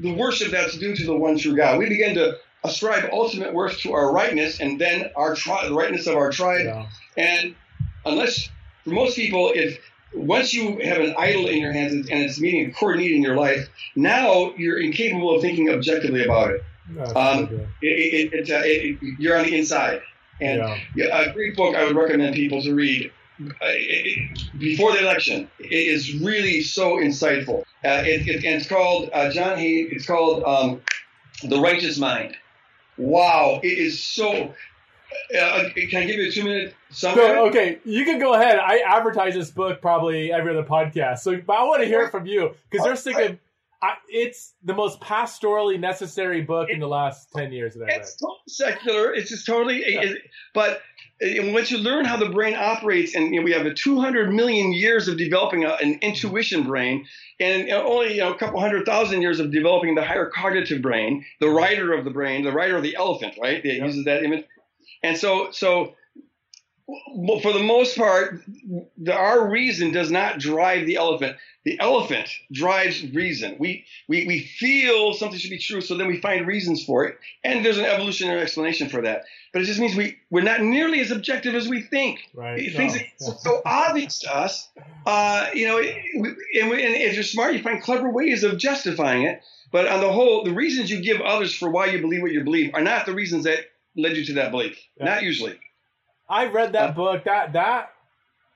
the 0.00 0.14
worship 0.14 0.50
that's 0.50 0.76
due 0.78 0.94
to 0.94 1.04
the 1.04 1.16
one 1.16 1.38
true 1.38 1.56
God. 1.56 1.78
We 1.78 1.88
begin 1.88 2.14
to 2.14 2.36
ascribe 2.64 3.08
ultimate 3.12 3.54
worth 3.54 3.78
to 3.80 3.92
our 3.92 4.12
rightness, 4.12 4.60
and 4.60 4.80
then 4.80 5.10
our 5.16 5.34
tri- 5.34 5.68
the 5.68 5.74
rightness 5.74 6.06
of 6.06 6.16
our 6.16 6.30
tribe. 6.30 6.66
yeah. 6.66 6.86
And 7.16 7.54
unless, 8.04 8.48
for 8.84 8.90
most 8.90 9.16
people, 9.16 9.52
if 9.54 9.78
once 10.14 10.54
you 10.54 10.78
have 10.84 10.98
an 10.98 11.14
idol 11.18 11.46
in 11.48 11.58
your 11.58 11.72
hands 11.72 11.92
and 11.92 12.22
it's 12.22 12.40
meeting 12.40 12.70
a 12.70 12.72
core 12.72 12.96
need 12.96 13.12
in 13.12 13.22
your 13.22 13.36
life, 13.36 13.68
now 13.94 14.54
you're 14.56 14.80
incapable 14.80 15.34
of 15.34 15.42
thinking 15.42 15.68
objectively 15.70 16.24
about 16.24 16.50
it. 16.52 16.62
Um, 17.14 17.48
it, 17.82 18.32
it, 18.32 18.48
it, 18.48 18.50
uh, 18.50 18.98
you're 19.18 19.36
on 19.36 19.44
the 19.44 19.56
inside. 19.58 20.00
And 20.40 20.62
Yeah. 20.94 21.28
a 21.28 21.32
great 21.34 21.56
book 21.56 21.74
I 21.74 21.84
would 21.84 21.96
recommend 21.96 22.34
people 22.34 22.62
to 22.62 22.74
read 22.74 23.10
before 24.58 24.92
the 24.92 25.00
election. 25.00 25.50
It 25.58 25.72
is 25.72 26.14
really 26.14 26.62
so 26.62 26.96
insightful. 26.96 27.60
Uh, 27.84 28.02
it, 28.04 28.26
it, 28.28 28.44
and 28.44 28.56
it's 28.56 28.68
called 28.68 29.10
uh, 29.12 29.30
Jon 29.30 29.56
Haidt. 29.56 29.92
It's 29.92 30.06
called 30.06 30.42
um, 30.44 30.82
The 31.44 31.60
Righteous 31.60 31.98
Mind. 31.98 32.36
Wow, 32.96 33.60
it 33.62 33.78
is 33.78 34.02
so. 34.02 34.52
Uh, 35.38 35.64
can 35.74 36.02
I 36.02 36.06
give 36.06 36.16
you 36.16 36.28
a 36.28 36.30
two 36.30 36.44
minute 36.44 36.74
summary? 36.90 37.26
So, 37.26 37.46
okay, 37.46 37.78
you 37.84 38.04
can 38.04 38.18
go 38.18 38.34
ahead. 38.34 38.58
I 38.58 38.80
advertise 38.80 39.34
this 39.34 39.50
book 39.50 39.80
probably 39.80 40.32
every 40.32 40.50
other 40.50 40.68
podcast. 40.68 41.20
So, 41.20 41.40
but 41.40 41.56
I 41.56 41.64
want 41.64 41.82
to 41.82 41.86
hear 41.86 42.02
it 42.02 42.10
from 42.10 42.26
you 42.26 42.54
because 42.68 42.84
they're 42.84 42.96
thinking 42.96 43.38
I, 43.80 43.94
it's 44.08 44.54
the 44.64 44.74
most 44.74 45.00
pastorally 45.00 45.78
necessary 45.78 46.40
book 46.42 46.68
in 46.70 46.80
the 46.80 46.88
last 46.88 47.28
ten 47.34 47.52
years 47.52 47.74
that 47.74 47.82
I've 47.84 47.88
read. 47.88 48.00
It's 48.00 48.16
totally 48.16 48.38
secular. 48.48 49.14
It's 49.14 49.30
just 49.30 49.46
totally. 49.46 49.78
it- 49.78 50.22
but 50.54 50.80
once 51.20 51.70
you 51.70 51.78
learn 51.78 52.04
how 52.04 52.16
the 52.16 52.28
brain 52.28 52.54
operates, 52.54 53.14
and 53.14 53.32
you 53.34 53.40
know, 53.40 53.44
we 53.44 53.52
have 53.52 53.66
a 53.66 53.74
200 53.74 54.32
million 54.32 54.72
years 54.72 55.08
of 55.08 55.16
developing 55.18 55.64
a, 55.64 55.70
an 55.74 55.98
intuition 56.02 56.64
brain, 56.64 57.06
and 57.40 57.68
only 57.70 58.14
you 58.14 58.20
know, 58.20 58.32
a 58.32 58.38
couple 58.38 58.60
hundred 58.60 58.84
thousand 58.86 59.22
years 59.22 59.40
of 59.40 59.50
developing 59.52 59.94
the 59.94 60.04
higher 60.04 60.26
cognitive 60.30 60.80
brain, 60.82 61.24
the 61.40 61.48
rider 61.48 61.92
of 61.92 62.04
the 62.04 62.10
brain, 62.10 62.44
the 62.44 62.52
rider 62.52 62.76
of 62.76 62.82
the 62.82 62.96
elephant, 62.96 63.34
right? 63.40 63.64
It 63.64 63.82
uses 63.82 64.04
that 64.06 64.22
image. 64.24 64.44
And 65.02 65.16
so, 65.16 65.50
so 65.52 65.94
well, 67.08 67.40
for 67.40 67.52
the 67.52 67.62
most 67.62 67.96
part, 67.96 68.42
the, 68.96 69.12
our 69.12 69.48
reason 69.48 69.92
does 69.92 70.10
not 70.10 70.38
drive 70.38 70.86
the 70.86 70.96
elephant. 70.96 71.36
The 71.64 71.78
elephant 71.80 72.30
drives 72.50 73.02
reason. 73.12 73.56
We, 73.58 73.84
we 74.08 74.26
we 74.26 74.40
feel 74.40 75.12
something 75.12 75.38
should 75.38 75.50
be 75.50 75.58
true, 75.58 75.82
so 75.82 75.96
then 75.96 76.06
we 76.06 76.18
find 76.20 76.46
reasons 76.46 76.82
for 76.82 77.04
it, 77.04 77.18
and 77.44 77.62
there's 77.64 77.76
an 77.76 77.84
evolutionary 77.84 78.40
explanation 78.40 78.88
for 78.88 79.02
that. 79.02 79.24
But 79.52 79.62
it 79.62 79.66
just 79.66 79.78
means 79.78 79.94
we 79.94 80.16
we're 80.30 80.42
not 80.42 80.62
nearly 80.62 81.00
as 81.00 81.10
objective 81.10 81.54
as 81.54 81.68
we 81.68 81.82
think. 81.82 82.20
Right. 82.32 82.72
Things 82.72 82.94
No. 82.94 83.00
that 83.00 83.34
are 83.34 83.38
so 83.38 83.62
obvious 83.66 84.20
to 84.20 84.34
us, 84.34 84.68
uh, 85.04 85.48
you 85.52 85.66
know, 85.66 85.78
and, 85.78 86.70
we, 86.70 86.84
and 86.84 86.94
if 86.94 87.14
you're 87.14 87.22
smart, 87.22 87.52
you 87.52 87.62
find 87.62 87.82
clever 87.82 88.08
ways 88.08 88.44
of 88.44 88.56
justifying 88.56 89.24
it. 89.24 89.42
But 89.70 89.86
on 89.88 90.00
the 90.00 90.10
whole, 90.10 90.44
the 90.44 90.54
reasons 90.54 90.90
you 90.90 91.02
give 91.02 91.20
others 91.20 91.54
for 91.54 91.68
why 91.68 91.86
you 91.86 92.00
believe 92.00 92.22
what 92.22 92.32
you 92.32 92.42
believe 92.42 92.72
are 92.72 92.80
not 92.80 93.04
the 93.04 93.12
reasons 93.12 93.44
that 93.44 93.58
led 93.94 94.16
you 94.16 94.24
to 94.26 94.32
that 94.34 94.50
belief. 94.50 94.78
Yeah. 94.96 95.04
Not 95.04 95.22
usually. 95.22 95.58
I 96.28 96.46
read 96.46 96.72
that 96.72 96.90
Uh, 96.90 96.92
book. 96.92 97.24
That 97.24 97.52
that 97.54 97.92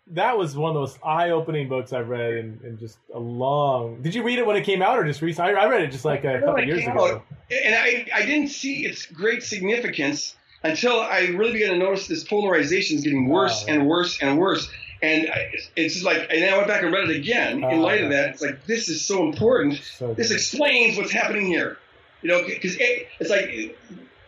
that 0.08 0.36
was 0.36 0.56
one 0.56 0.70
of 0.70 0.74
those 0.74 0.98
eye-opening 1.04 1.68
books 1.68 1.92
I've 1.92 2.08
read 2.08 2.34
in, 2.34 2.60
in 2.64 2.76
just 2.78 2.98
a 3.14 3.18
long. 3.18 4.02
Did 4.02 4.14
you 4.14 4.22
read 4.24 4.38
it 4.38 4.46
when 4.46 4.56
it 4.56 4.64
came 4.64 4.82
out 4.82 4.98
or 4.98 5.04
just 5.04 5.22
recently? 5.22 5.54
I, 5.54 5.62
I 5.64 5.68
read 5.68 5.82
it 5.82 5.92
just 5.92 6.04
like 6.04 6.24
a 6.24 6.40
couple 6.40 6.54
When 6.54 6.66
years 6.66 6.84
ago. 6.86 7.06
out, 7.16 7.24
and 7.50 7.74
I, 7.74 8.06
I 8.12 8.26
didn't 8.26 8.48
see 8.48 8.84
its 8.84 9.06
great 9.06 9.42
significance 9.44 10.34
until 10.64 11.00
I 11.00 11.28
really 11.36 11.52
began 11.52 11.70
to 11.70 11.78
notice 11.78 12.08
this 12.08 12.24
polarization 12.24 12.98
is 12.98 13.04
getting 13.04 13.28
worse 13.28 13.64
Wow. 13.66 13.74
and 13.74 13.86
worse 13.86 14.18
and 14.20 14.38
worse. 14.38 14.68
And 15.02 15.28
I, 15.30 15.52
it's 15.76 15.94
just 15.94 16.04
like, 16.04 16.18
and 16.30 16.42
then 16.42 16.52
I 16.52 16.56
went 16.56 16.68
back 16.68 16.82
and 16.82 16.92
read 16.92 17.08
it 17.08 17.16
again 17.16 17.64
Oh, 17.64 17.70
in 17.70 17.80
light 17.80 18.02
of 18.02 18.10
that. 18.10 18.30
It's 18.30 18.42
like, 18.42 18.66
this 18.66 18.88
is 18.88 19.04
so 19.06 19.24
important. 19.24 19.80
So 19.82 20.14
This 20.14 20.30
explains 20.32 20.96
what's 20.96 21.10
happening 21.12 21.46
here. 21.46 21.78
You 22.22 22.28
know, 22.30 22.44
because 22.46 22.76
it, 22.78 23.08
it's 23.18 23.30
like 23.30 23.76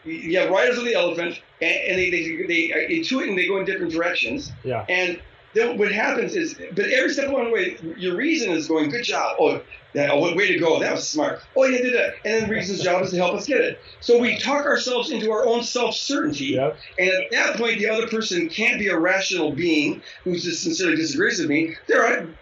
you 0.05 0.39
have 0.39 0.51
riders 0.51 0.79
of 0.79 0.85
the 0.85 0.95
elephant, 0.95 1.41
and, 1.61 1.75
and 1.89 1.99
they, 1.99 2.11
they, 2.11 2.37
they 2.47 2.89
intuit 2.91 3.29
and 3.29 3.39
they 3.39 3.47
go 3.47 3.59
in 3.59 3.65
different 3.65 3.93
directions. 3.93 4.53
yeah. 4.65 4.85
And 4.89 5.21
then 5.55 5.79
what 5.79 5.93
happens 5.93 6.35
is, 6.35 6.55
but 6.73 6.87
every 6.87 7.11
step 7.13 7.29
along 7.29 7.45
the 7.45 7.51
way, 7.53 7.77
your 7.97 8.17
reason 8.17 8.51
is 8.51 8.67
going, 8.67 8.91
good 8.91 9.05
job. 9.05 9.37
Oh, 9.39 9.63
that, 9.93 10.11
oh, 10.11 10.35
way 10.35 10.49
to 10.49 10.59
go. 10.59 10.81
That 10.81 10.93
was 10.93 11.09
smart. 11.09 11.41
Oh, 11.57 11.63
yeah, 11.65 11.79
did 11.81 11.95
that. 11.95 12.15
And 12.25 12.43
then 12.43 12.51
reason's 12.51 12.83
job 12.83 13.03
is 13.03 13.11
to 13.11 13.17
help 13.17 13.35
us 13.37 13.47
get 13.47 13.61
it. 13.61 13.79
So 14.01 14.19
we 14.19 14.37
talk 14.37 14.67
ourselves 14.67 15.13
into 15.13 15.31
our 15.31 15.47
own 15.47 15.63
self 15.63 15.95
certainty. 15.95 16.47
Yep. 16.47 16.77
And 16.99 17.09
at 17.09 17.31
that 17.31 17.57
point, 17.57 17.79
the 17.79 17.89
other 17.89 18.09
person 18.09 18.49
can't 18.49 18.81
be 18.81 18.89
a 18.89 18.99
rational 18.99 19.53
being 19.53 20.03
who 20.25 20.37
just 20.37 20.65
sincerely 20.65 20.97
disagrees 20.97 21.39
with 21.39 21.49
me. 21.49 21.77
They're 21.87 22.03
a 22.05 22.17
blank 22.23 22.37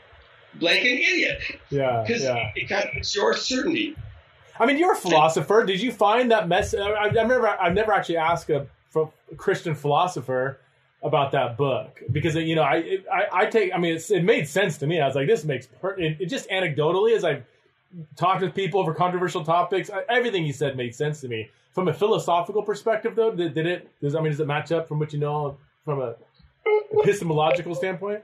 blanket 0.55 0.89
idiot 0.89 1.41
Yeah. 1.69 2.05
because 2.07 2.23
Yeah. 2.23 2.51
it 2.57 2.67
contradicts 2.71 3.15
your 3.15 3.37
certainty. 3.37 3.95
I 4.63 4.67
mean, 4.67 4.79
you're 4.79 4.93
a 4.93 4.97
philosopher. 4.97 5.65
Did 5.65 5.81
you 5.81 5.91
find 5.91 6.31
that 6.31 6.47
mess? 6.47 6.73
I, 6.73 6.93
I've 6.93 7.15
never, 7.15 7.49
I've 7.49 7.75
never 7.75 7.93
actually 7.93 8.19
asked 8.19 8.49
a, 8.49 8.69
ph- 8.95 9.09
Christian 9.37 9.75
philosopher 9.75 10.61
about 11.03 11.33
that 11.33 11.57
book 11.57 12.01
because 12.13 12.37
you 12.37 12.55
know, 12.55 12.63
I, 12.63 12.99
I, 13.13 13.27
I 13.33 13.47
take. 13.47 13.75
I 13.75 13.79
mean, 13.79 13.99
it 14.09 14.25
made 14.25 14.47
sense 14.47 14.79
to 14.79 14.87
me. 14.87 15.01
I 15.01 15.07
was 15.09 15.17
like, 15.17 15.27
this 15.27 15.45
makes 15.45 15.67
per- 15.67 15.99
it, 15.99 16.19
it 16.21 16.27
just 16.27 16.49
anecdotally 16.49 17.17
as 17.17 17.25
I 17.25 17.43
talked 18.15 18.41
with 18.41 18.55
people 18.55 18.79
over 18.79 18.95
controversial 18.95 19.45
topics. 19.45 19.91
I, 19.91 20.05
everything 20.09 20.45
he 20.45 20.53
said 20.53 20.77
made 20.77 20.95
sense 20.95 21.21
to 21.23 21.29
me. 21.29 21.51
From 21.73 21.89
a 21.89 21.93
philosophical 21.93 22.63
perspective, 22.63 23.17
though, 23.17 23.33
did, 23.33 23.55
did 23.55 23.67
it? 23.67 23.91
Does 24.01 24.15
I 24.15 24.21
mean, 24.21 24.31
does 24.31 24.39
it 24.39 24.47
match 24.47 24.71
up 24.71 24.87
from 24.87 25.01
what 25.01 25.13
you 25.13 25.19
know 25.19 25.57
from 25.85 26.01
a 26.01 26.15
epistemological 27.01 27.75
standpoint? 27.75 28.23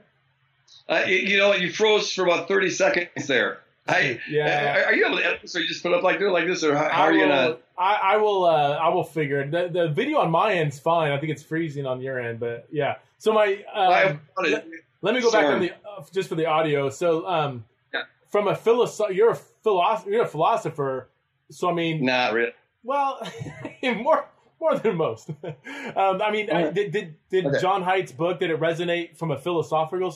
Uh, 0.87 1.03
you 1.05 1.37
know, 1.37 1.53
you 1.53 1.69
froze 1.69 2.13
for 2.13 2.23
about 2.23 2.47
30 2.47 2.69
seconds 2.69 3.27
there. 3.27 3.59
I, 3.89 4.19
Yeah. 4.29 4.85
Are, 4.87 4.93
you 4.93 5.05
edit 5.05 5.41
you 5.53 5.67
just 5.67 5.83
put 5.83 5.93
up 5.93 6.03
like 6.03 6.19
this, 6.19 6.29
like 6.31 6.45
this, 6.47 6.63
or 6.63 6.75
how, 6.75 6.89
how 6.89 7.01
are 7.03 7.13
you 7.13 7.19
will, 7.21 7.27
gonna? 7.27 7.57
I, 7.77 7.93
I 8.13 8.17
will. 8.17 8.45
Uh, 8.45 8.73
I 8.75 8.89
will 8.89 9.03
figure 9.03 9.41
it. 9.41 9.51
The, 9.51 9.69
the 9.71 9.87
video 9.89 10.19
on 10.19 10.29
my 10.31 10.53
end's 10.53 10.79
fine. 10.79 11.11
I 11.11 11.19
think 11.19 11.31
it's 11.31 11.43
freezing 11.43 11.85
on 11.85 12.01
your 12.01 12.19
end, 12.19 12.39
but 12.39 12.67
yeah. 12.71 12.95
So 13.17 13.33
my. 13.33 13.63
Um, 13.73 14.21
let, 14.41 14.67
let 15.01 15.15
me 15.15 15.21
go 15.21 15.31
back 15.31 15.45
on 15.45 15.61
the 15.61 15.71
uh, 15.71 16.03
just 16.13 16.29
for 16.29 16.35
the 16.35 16.45
audio. 16.45 16.89
So, 16.89 17.25
um, 17.27 17.65
Yeah. 17.93 18.03
from 18.29 18.47
a 18.47 18.55
philosoph, 18.55 19.11
you're 19.11 19.31
a 19.31 19.35
philosopher. 19.35 20.09
You're 20.09 20.23
a 20.23 20.27
philosopher. 20.27 21.09
So 21.51 21.69
I 21.69 21.73
mean, 21.73 22.05
Not 22.05 22.33
really. 22.33 22.51
well, 22.83 23.25
more 23.83 24.25
more 24.59 24.77
than 24.77 24.97
most. 24.97 25.29
um, 25.43 26.21
I 26.21 26.31
mean, 26.31 26.49
I, 26.51 26.63
Okay. 26.65 26.71
did 26.73 26.91
did, 26.91 27.15
did 27.29 27.45
Okay. 27.47 27.59
Jon 27.61 27.81
Haidt's 27.83 28.11
book 28.11 28.39
did 28.39 28.49
it 28.51 28.59
resonate 28.59 29.15
from 29.17 29.31
a 29.31 29.37
philosophical 29.37 30.13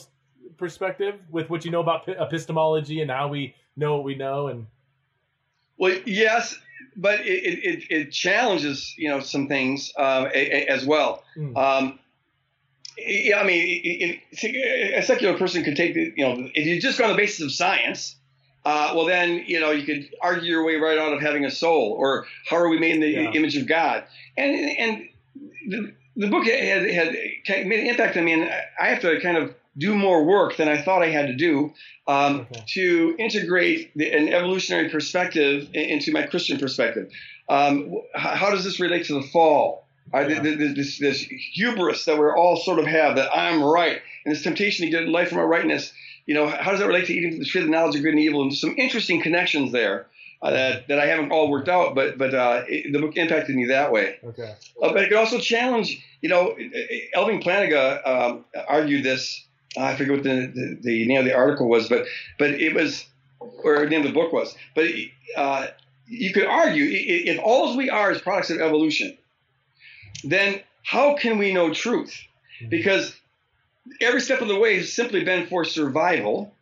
perspective 0.58 1.18
with 1.30 1.50
what 1.50 1.64
you 1.64 1.70
know 1.70 1.80
about 1.80 2.06
pi- 2.06 2.12
epistemology 2.12 3.00
and 3.00 3.10
how 3.10 3.26
we 3.28 3.54
know 3.76 3.96
what 3.96 4.04
we 4.04 4.14
know 4.14 4.48
and 4.48 4.66
Well, 5.76 5.98
yes, 6.06 6.56
but 6.96 7.20
it, 7.20 7.24
it, 7.26 7.84
it, 7.90 8.12
challenges 8.12 8.94
you 8.96 9.08
know 9.08 9.20
some 9.20 9.48
things 9.48 9.92
um, 9.96 10.26
a, 10.26 10.30
a, 10.34 10.66
as 10.66 10.84
well. 10.86 11.22
Mm. 11.36 11.56
Um, 11.56 11.98
yeah, 12.96 13.40
I 13.40 13.44
mean, 13.44 13.80
it, 13.84 14.20
it, 14.30 14.98
a 14.98 15.02
secular 15.02 15.36
person 15.36 15.64
could 15.64 15.76
take 15.76 15.94
the 15.94 16.12
you 16.16 16.24
know 16.24 16.48
if 16.54 16.66
you 16.66 16.80
just 16.80 16.98
go 16.98 17.04
on 17.04 17.10
the 17.10 17.16
basis 17.16 17.44
of 17.44 17.52
science. 17.52 18.16
Uh, 18.64 18.92
well, 18.94 19.04
then 19.04 19.44
you 19.46 19.60
know 19.60 19.72
you 19.72 19.84
could 19.84 20.08
argue 20.22 20.48
your 20.50 20.64
way 20.64 20.76
right 20.76 20.96
out 20.96 21.12
of 21.12 21.20
having 21.20 21.44
a 21.44 21.50
soul, 21.50 21.94
or 21.98 22.26
how 22.48 22.56
are 22.56 22.68
we 22.68 22.78
made 22.78 22.94
in 22.94 23.00
the 23.00 23.08
Yeah. 23.08 23.32
image 23.32 23.56
of 23.56 23.66
God? 23.66 24.04
And 24.38 24.54
and 24.54 25.08
the, 25.66 25.92
the 26.16 26.28
book 26.28 26.46
had 26.46 26.88
had 26.88 27.66
made 27.66 27.80
an 27.80 27.86
impact 27.88 28.16
on 28.16 28.24
me, 28.24 28.32
and 28.32 28.50
I 28.80 28.86
have 28.86 29.00
to 29.00 29.20
kind 29.20 29.36
of 29.36 29.54
do 29.76 29.94
more 29.94 30.24
work 30.24 30.56
than 30.56 30.68
I 30.68 30.80
thought 30.80 31.02
I 31.02 31.08
had 31.10 31.26
to 31.26 31.34
do 31.34 31.72
um, 32.06 32.40
Okay. 32.50 32.62
to 32.74 33.16
integrate 33.18 33.90
the, 33.96 34.12
an 34.12 34.28
evolutionary 34.32 34.88
perspective 34.88 35.68
i- 35.74 35.78
into 35.78 36.12
my 36.12 36.22
Christian 36.26 36.58
perspective. 36.58 37.10
Um, 37.48 37.94
how, 38.14 38.50
does 38.50 38.64
this 38.64 38.78
relate 38.80 39.06
to 39.06 39.14
the 39.14 39.22
fall? 39.28 39.86
Uh, 40.12 40.24
th- 40.28 40.42
th- 40.42 40.58
th- 40.58 40.76
this, 40.76 40.98
this 40.98 41.18
hubris 41.20 42.04
that 42.04 42.16
we 42.18 42.24
all 42.26 42.56
sort 42.56 42.78
of 42.78 42.86
have 42.86 43.16
that 43.16 43.30
I'm 43.36 43.62
right, 43.64 44.00
and 44.24 44.34
this 44.34 44.42
temptation 44.42 44.84
to 44.86 44.90
get 44.90 45.08
life 45.08 45.28
from 45.30 45.38
our 45.38 45.46
rightness. 45.46 45.92
You 46.26 46.34
know, 46.34 46.46
how 46.46 46.70
does 46.70 46.80
that 46.80 46.86
relate 46.86 47.06
to 47.06 47.12
eating 47.14 47.38
the 47.38 47.44
tree 47.44 47.60
of 47.62 47.66
the 47.66 47.72
knowledge 47.72 47.96
of 47.96 48.02
good 48.02 48.10
and 48.12 48.20
evil? 48.20 48.42
And 48.42 48.54
some 48.54 48.74
interesting 48.78 49.20
connections 49.22 49.72
there 49.72 50.06
uh, 50.42 50.50
that, 50.50 50.88
that 50.88 50.98
I 51.00 51.06
haven't 51.06 51.32
all 51.32 51.50
worked 51.50 51.68
out, 51.68 51.94
but 51.94 52.16
but 52.16 52.32
uh, 52.34 52.62
it, 52.68 52.92
the 52.92 52.98
book 53.00 53.16
impacted 53.16 53.56
me 53.56 53.66
that 53.66 53.90
way. 53.92 54.18
okay. 54.24 54.54
Uh, 54.80 54.92
but 54.92 55.02
it 55.02 55.08
could 55.08 55.18
also 55.18 55.38
challenge, 55.38 56.02
you 56.20 56.28
know, 56.28 56.54
Alvin 57.14 57.40
Plantinga 57.40 58.06
um, 58.06 58.44
argued 58.68 59.04
this. 59.04 59.44
I 59.76 59.96
forget 59.96 60.14
what 60.14 60.22
the, 60.22 60.52
the, 60.54 60.78
the 60.80 61.06
name 61.06 61.18
of 61.18 61.24
the 61.24 61.34
article 61.34 61.68
was, 61.68 61.88
but 61.88 62.06
but 62.38 62.50
it 62.50 62.74
was, 62.74 63.04
or 63.40 63.80
the 63.80 63.86
name 63.86 64.00
of 64.00 64.06
the 64.06 64.12
book 64.12 64.32
was. 64.32 64.54
But 64.74 64.88
uh, 65.36 65.66
you 66.06 66.32
could 66.32 66.46
argue 66.46 66.86
if 66.88 67.40
all 67.42 67.76
we 67.76 67.90
are 67.90 68.12
is 68.12 68.20
products 68.20 68.50
of 68.50 68.60
evolution, 68.60 69.16
then 70.22 70.60
how 70.82 71.16
can 71.16 71.38
we 71.38 71.52
know 71.52 71.72
truth? 71.72 72.16
Because 72.68 73.14
every 74.00 74.20
step 74.20 74.40
of 74.40 74.48
the 74.48 74.58
way 74.58 74.76
has 74.76 74.92
simply 74.92 75.24
been 75.24 75.46
for 75.46 75.64
survival. 75.64 76.54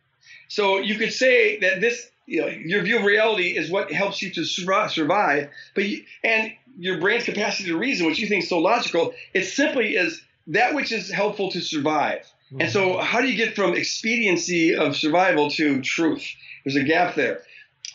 So 0.47 0.79
you 0.79 0.95
could 0.95 1.13
say 1.13 1.59
that 1.59 1.81
this, 1.81 2.09
you 2.25 2.41
know, 2.41 2.47
your 2.47 2.81
view 2.83 2.97
of 2.97 3.05
reality 3.05 3.55
is 3.55 3.69
what 3.69 3.91
helps 3.91 4.21
you 4.21 4.31
to 4.31 4.45
survive. 4.45 5.49
But 5.75 5.85
you, 5.85 6.03
and 6.23 6.53
your 6.77 6.99
brain's 6.99 7.25
capacity 7.25 7.69
to 7.69 7.77
reason, 7.77 8.07
which 8.07 8.19
you 8.19 8.27
think 8.27 8.43
is 8.43 8.49
so 8.49 8.59
logical, 8.59 9.13
it 9.33 9.45
simply 9.45 9.95
is 9.95 10.21
that 10.47 10.73
which 10.73 10.91
is 10.91 11.11
helpful 11.11 11.51
to 11.51 11.61
survive. 11.61 12.31
And 12.59 12.71
so, 12.71 12.97
how 12.97 13.21
do 13.21 13.27
you 13.27 13.35
get 13.35 13.55
from 13.55 13.73
expediency 13.73 14.75
of 14.75 14.95
survival 14.95 15.49
to 15.51 15.81
truth? 15.81 16.25
There's 16.63 16.75
a 16.75 16.83
gap 16.83 17.15
there. 17.15 17.41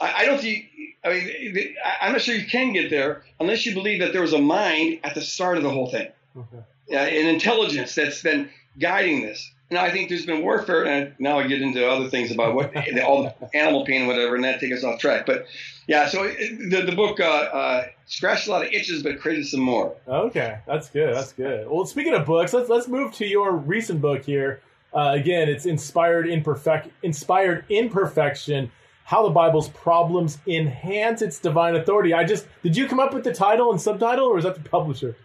I, 0.01 0.15
I 0.19 0.25
don't 0.25 0.41
think. 0.41 0.67
I 1.05 1.11
mean, 1.11 1.75
I'm 2.03 2.13
not 2.13 2.21
sure 2.23 2.35
you 2.35 2.47
can 2.47 2.73
get 2.73 2.91
there 2.91 3.23
unless 3.39 3.65
you 3.65 3.73
believe 3.73 4.01
that 4.01 4.13
there 4.13 4.23
was 4.23 4.33
a 4.33 4.41
mind 4.41 5.01
at 5.05 5.15
the 5.15 5.21
start 5.21 5.57
of 5.57 5.63
the 5.63 5.71
whole 5.71 5.91
thing, 5.91 6.09
okay. 6.37 6.65
uh, 6.93 6.97
an 6.97 7.27
intelligence 7.29 7.95
that's 7.95 8.21
been 8.23 8.51
guiding 8.79 9.23
this. 9.23 9.51
Now 9.71 9.83
I 9.85 9.91
think 9.91 10.09
there's 10.09 10.25
been 10.25 10.43
warfare, 10.43 10.87
and 10.87 11.15
now 11.19 11.39
I 11.39 11.47
get 11.47 11.61
into 11.61 11.87
other 11.87 12.09
things 12.09 12.31
about 12.31 12.55
what 12.55 12.75
all 13.05 13.23
the 13.25 13.57
animal 13.57 13.85
pain, 13.85 14.03
and 14.03 14.09
whatever, 14.09 14.35
and 14.35 14.45
that 14.45 14.61
takes 14.61 14.79
us 14.79 14.85
off 14.85 14.99
track. 14.99 15.27
But 15.27 15.47
yeah, 15.87 16.09
so 16.09 16.27
the 16.27 16.85
the 16.87 16.95
book 16.95 17.21
uh, 17.21 17.25
uh, 17.25 17.87
scratched 18.07 18.49
a 18.49 18.51
lot 18.51 18.65
of 18.65 18.73
itches, 18.73 19.03
but 19.03 19.21
created 19.21 19.47
some 19.47 19.61
more. 19.61 19.95
Okay, 20.07 20.59
that's 20.67 20.89
good. 20.89 21.15
That's 21.15 21.33
good. 21.33 21.69
Well, 21.69 21.85
speaking 21.85 22.15
of 22.15 22.25
books, 22.25 22.53
let's 22.53 22.69
let's 22.69 22.89
move 22.89 23.13
to 23.15 23.27
your 23.27 23.53
recent 23.53 24.01
book 24.01 24.25
here. 24.25 24.61
Uh, 24.95 25.13
again, 25.15 25.49
it's 25.49 25.67
inspired 25.67 26.29
imperfect, 26.29 26.89
inspired 27.03 27.65
imperfection. 27.69 28.71
How 29.05 29.23
the 29.23 29.31
Bible's 29.31 29.71
problems 29.71 30.37
enhance 30.47 31.23
its 31.23 31.39
divine 31.39 31.77
authority. 31.77 32.13
I 32.13 32.25
just 32.25 32.47
did 32.63 32.77
you 32.77 32.87
come 32.87 33.01
up 33.01 33.15
with 33.15 33.25
the 33.25 33.33
title 33.33 33.71
and 33.71 33.81
subtitle, 33.81 34.27
or 34.27 34.39
is 34.39 34.45
that 34.45 34.55
the 34.55 34.69
publisher? 34.69 35.17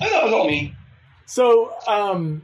I 0.00 0.08
thought 0.08 0.22
it 0.22 0.24
was 0.24 0.34
all 0.34 0.46
me. 0.46 0.74
So, 1.26 1.72
um, 1.86 2.42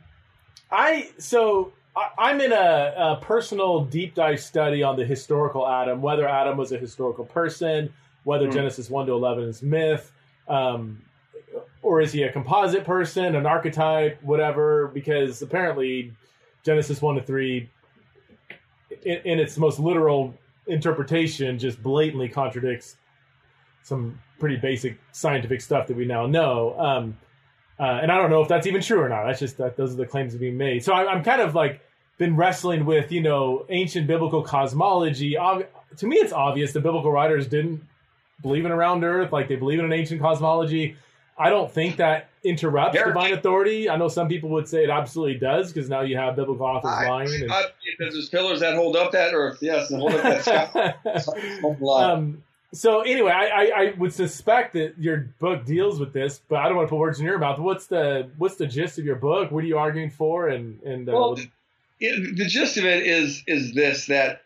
I 0.71 1.11
so 1.19 1.73
I, 1.97 2.31
am 2.31 2.41
in 2.41 2.53
a, 2.53 2.95
a, 2.97 3.19
personal 3.21 3.85
deep 3.85 4.15
dive 4.15 4.41
study 4.41 4.83
on 4.83 4.97
the 4.97 5.05
historical 5.05 5.67
Adam, 5.67 6.03
whether 6.03 6.29
Adam 6.29 6.57
was 6.57 6.73
a 6.73 6.79
historical 6.79 7.25
person, 7.25 7.93
whether 8.25 8.49
mm. 8.49 8.53
Genesis 8.53 8.91
one 8.91 9.07
to 9.07 9.13
eleven 9.13 9.45
is 9.45 9.63
myth, 9.63 10.13
um, 10.47 11.03
or 11.83 12.01
is 12.01 12.13
he 12.13 12.23
a 12.23 12.33
composite 12.33 12.85
person, 12.85 13.35
an 13.35 13.47
archetype, 13.47 14.23
whatever? 14.23 14.89
Because 14.89 15.41
apparently, 15.43 16.13
Genesis 16.65 17.01
one 17.01 17.17
to 17.17 17.23
three, 17.23 17.71
in, 19.03 19.19
in 19.25 19.39
its 19.39 19.57
most 19.57 19.79
literal 19.79 20.35
interpretation, 20.67 21.59
just 21.59 21.83
blatantly 21.83 22.29
contradicts 22.29 22.97
some 23.83 24.21
pretty 24.39 24.57
basic 24.57 24.99
scientific 25.13 25.61
stuff 25.61 25.87
that 25.87 25.97
we 25.97 26.05
now 26.05 26.27
know. 26.27 26.79
Um, 26.79 27.17
uh, 27.79 28.01
and 28.03 28.11
I 28.11 28.17
don't 28.17 28.31
know 28.31 28.43
if 28.43 28.49
that's 28.49 28.67
even 28.67 28.83
true 28.83 29.01
or 29.01 29.09
not. 29.09 29.27
That's 29.27 29.39
just 29.39 29.59
that 29.59 29.77
those 29.77 29.95
are 29.95 29.97
the 29.97 30.07
claims 30.07 30.35
being 30.35 30.57
made. 30.57 30.85
So 30.85 30.93
I, 30.93 31.13
am 31.13 31.23
kind 31.23 31.41
of 31.41 31.55
like 31.55 31.81
been 32.19 32.37
wrestling 32.37 32.85
with 32.85 33.13
you 33.13 33.23
know 33.23 33.65
ancient 33.69 34.07
biblical 34.07 34.43
cosmology. 34.43 35.39
Ob- 35.39 35.67
to 35.97 36.07
me, 36.07 36.17
it's 36.17 36.33
obvious 36.33 36.73
the 36.73 36.81
biblical 36.81 37.13
writers 37.13 37.47
didn't 37.47 37.83
believe 38.43 38.65
in 38.65 38.73
a 38.73 38.77
round 38.77 39.05
Earth, 39.05 39.33
like 39.33 39.49
they 39.49 39.57
believe 39.57 39.79
in 39.79 39.85
an 39.85 39.93
ancient 39.93 40.21
cosmology. 40.21 40.97
I 41.41 41.51
don't 41.51 41.71
think 41.71 41.97
that 41.99 42.31
interrupts 42.43 42.95
Derek. 42.95 43.15
divine 43.15 43.33
authority. 43.33 43.89
I 43.89 43.97
know 43.97 44.09
some 44.09 44.29
people 44.29 44.51
would 44.51 44.67
say 44.67 44.83
it 44.83 44.91
absolutely 44.91 45.39
does 45.39 45.73
because 45.73 45.89
now 45.89 46.01
you 46.01 46.17
have 46.17 46.35
biblical 46.35 46.67
authors 46.67 46.91
I, 46.91 47.09
lying. 47.09 47.29
And, 47.33 47.53
because 47.97 48.15
there's 48.15 48.29
pillars 48.29 48.59
that 48.61 48.75
hold 48.75 48.97
up 48.97 49.13
that 49.13 49.35
Earth, 49.35 49.59
yes, 49.61 49.91
and 49.91 50.01
hold 50.01 50.15
up 50.15 50.45
that 50.45 51.25
sky. 51.25 52.03
um, 52.13 52.43
so 52.73 53.01
anyway, 53.01 53.33
I, 53.33 53.47
I, 53.47 53.65
I, 53.65 53.95
would 53.97 54.13
suspect 54.13 54.75
that 54.75 54.99
your 54.99 55.31
book 55.41 55.65
deals 55.65 55.99
with 55.99 56.13
this, 56.13 56.41
but 56.49 56.57
I 56.57 56.69
don't 56.69 56.77
want 56.77 56.89
to 56.89 56.91
put 56.91 56.99
words 56.99 57.19
in 57.19 57.25
your 57.25 57.39
mouth. 57.39 57.59
What's 57.59 57.87
the 57.87 58.29
what's 58.37 58.57
the 58.57 58.67
gist 58.67 58.99
of 58.99 59.07
your 59.07 59.17
book? 59.17 59.51
What 59.51 59.65
are 59.65 59.67
you 59.67 59.79
arguing 59.79 60.11
for? 60.11 60.49
And 60.49 60.83
and 60.83 61.09
uh, 61.09 61.13
well, 61.13 61.39
it, 61.99 62.37
the 62.37 62.45
gist 62.45 62.77
of 62.77 62.85
it 62.85 63.07
is 63.07 63.43
is 63.47 63.73
this 63.73 64.07
that, 64.07 64.43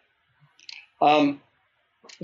um, 1.00 1.40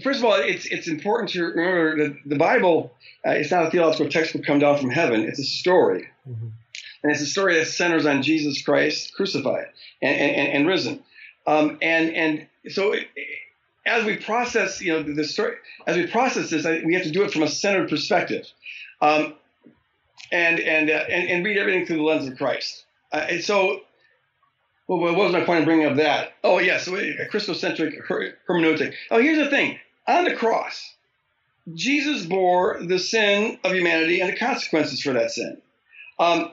first 0.01 0.20
of 0.20 0.24
all, 0.24 0.34
it's 0.34 0.66
it's 0.66 0.86
important 0.86 1.30
to 1.30 1.42
remember 1.42 2.09
that 2.09 2.16
the 2.24 2.36
Bible 2.36 2.92
uh, 3.26 3.30
it's 3.30 3.51
not 3.51 3.66
a 3.66 3.70
theological 3.70 4.09
textbook 4.09 4.44
come 4.44 4.61
down 4.61 4.78
from 4.78 4.90
heaven. 4.90 5.24
It's 5.24 5.40
a 5.40 5.44
story, 5.44 6.09
mm-hmm. 6.28 6.49
and 7.03 7.12
it's 7.12 7.22
a 7.22 7.26
story 7.26 7.59
that 7.59 7.66
centers 7.66 8.07
on 8.07 8.22
Jesus 8.22 8.62
Christ 8.62 9.14
crucified 9.14 9.66
and 10.01 10.16
and, 10.16 10.49
and 10.53 10.66
risen, 10.68 11.03
um, 11.44 11.78
and 11.82 12.14
and 12.14 12.46
so. 12.68 12.92
It, 12.92 13.09
as 13.87 14.05
we 14.05 14.16
process, 14.16 14.81
you 14.81 14.93
know, 14.93 15.03
the, 15.03 15.24
story, 15.24 15.57
as 15.87 15.97
we 15.97 16.07
process 16.07 16.51
this, 16.51 16.66
I, 16.66 16.83
we 16.85 16.95
have 16.95 17.05
to 17.05 17.11
do 17.11 17.24
it 17.24 17.33
from 17.33 17.43
a 17.43 17.49
centered 17.49 17.89
perspective, 17.89 18.47
um, 19.01 19.35
and 20.31 20.61
and, 20.61 20.91
uh, 20.91 21.05
and 21.09 21.29
and 21.29 21.45
read 21.45 21.57
everything 21.57 21.87
through 21.87 21.97
the 21.97 22.03
lens 22.03 22.29
of 22.29 22.37
Christ. 22.37 22.85
Uh, 23.12 23.26
and 23.31 23.43
so, 23.43 23.81
well, 24.87 25.01
what 25.01 25.16
was 25.16 25.33
my 25.33 25.45
point 25.45 25.61
in 25.61 25.64
bringing 25.64 25.87
up 25.87 25.97
that? 25.97 26.35
Oh, 26.45 26.59
yes, 26.59 26.87
a 26.87 26.91
Christocentric 26.91 28.07
hermeneutic. 28.49 28.95
Oh, 29.11 29.20
here's 29.20 29.39
the 29.39 29.51
thing: 29.51 29.79
on 30.07 30.24
the 30.24 30.35
cross, 30.35 30.95
Jesus 31.74 32.26
bore 32.26 32.81
the 32.83 32.99
sin 32.99 33.59
of 33.64 33.72
humanity 33.72 34.20
and 34.20 34.33
the 34.33 34.37
consequences 34.37 35.01
for 35.01 35.14
that 35.14 35.31
sin. 35.31 35.61
Um, 36.18 36.51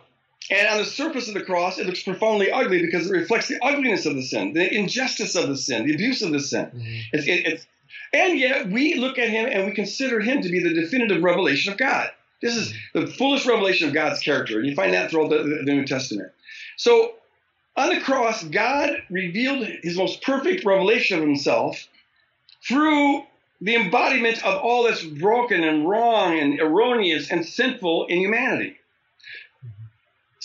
and 0.52 0.68
on 0.68 0.78
the 0.78 0.86
surface 0.86 1.28
of 1.28 1.34
the 1.34 1.43
cross, 1.43 1.80
it 1.80 1.88
looks 1.88 2.04
profoundly 2.04 2.52
ugly 2.52 2.82
because 2.82 3.10
it 3.10 3.14
reflects 3.14 3.48
the 3.48 3.60
ugliness 3.64 4.06
of 4.06 4.16
the 4.16 4.22
sin, 4.22 4.54
the 4.54 4.74
injustice 4.74 5.36
of 5.36 5.48
the 5.48 5.58
sin, 5.58 5.88
the 5.88 5.93
abuse 5.93 6.22
of 6.22 6.32
the 6.32 6.39
sin. 6.39 6.66
Mm-hmm. 6.66 7.00
It's, 7.14 7.28
it, 7.28 7.48
it's, 7.48 7.68
and 8.14 8.39
yet 8.39 8.70
we 8.70 8.96
look 8.96 9.18
at 9.18 9.30
him 9.30 9.48
and 9.52 9.66
we 9.66 9.74
consider 9.74 10.20
him 10.20 10.41
to 10.41 10.50
be 10.50 10.62
the 10.62 10.74
definitive 10.74 11.24
revelation 11.24 11.72
of 11.72 11.80
God. 11.80 12.10
This 12.41 12.56
is 12.56 12.74
the 12.93 13.08
fullest 13.08 13.46
revelation 13.46 13.88
of 13.88 13.93
God's 13.93 14.20
character. 14.20 14.60
And 14.60 14.68
you 14.68 14.76
find 14.76 14.93
that 14.93 15.10
throughout 15.10 15.30
the, 15.30 15.38
the 15.66 15.74
New 15.74 15.86
Testament. 15.86 16.32
So 16.78 17.14
on 17.76 17.89
the 17.89 18.02
cross, 18.02 18.43
God 18.43 19.02
revealed 19.10 19.66
his 19.82 19.98
most 19.98 20.22
perfect 20.22 20.64
revelation 20.64 21.18
of 21.18 21.24
himself 21.24 21.88
through 22.68 23.24
the 23.62 23.76
embodiment 23.76 24.46
of 24.46 24.62
all 24.62 24.84
that's 24.84 25.04
broken 25.04 25.64
and 25.64 25.88
wrong 25.88 26.38
and 26.38 26.60
erroneous 26.60 27.32
and 27.32 27.46
sinful 27.46 28.06
in 28.08 28.20
humanity. 28.20 28.78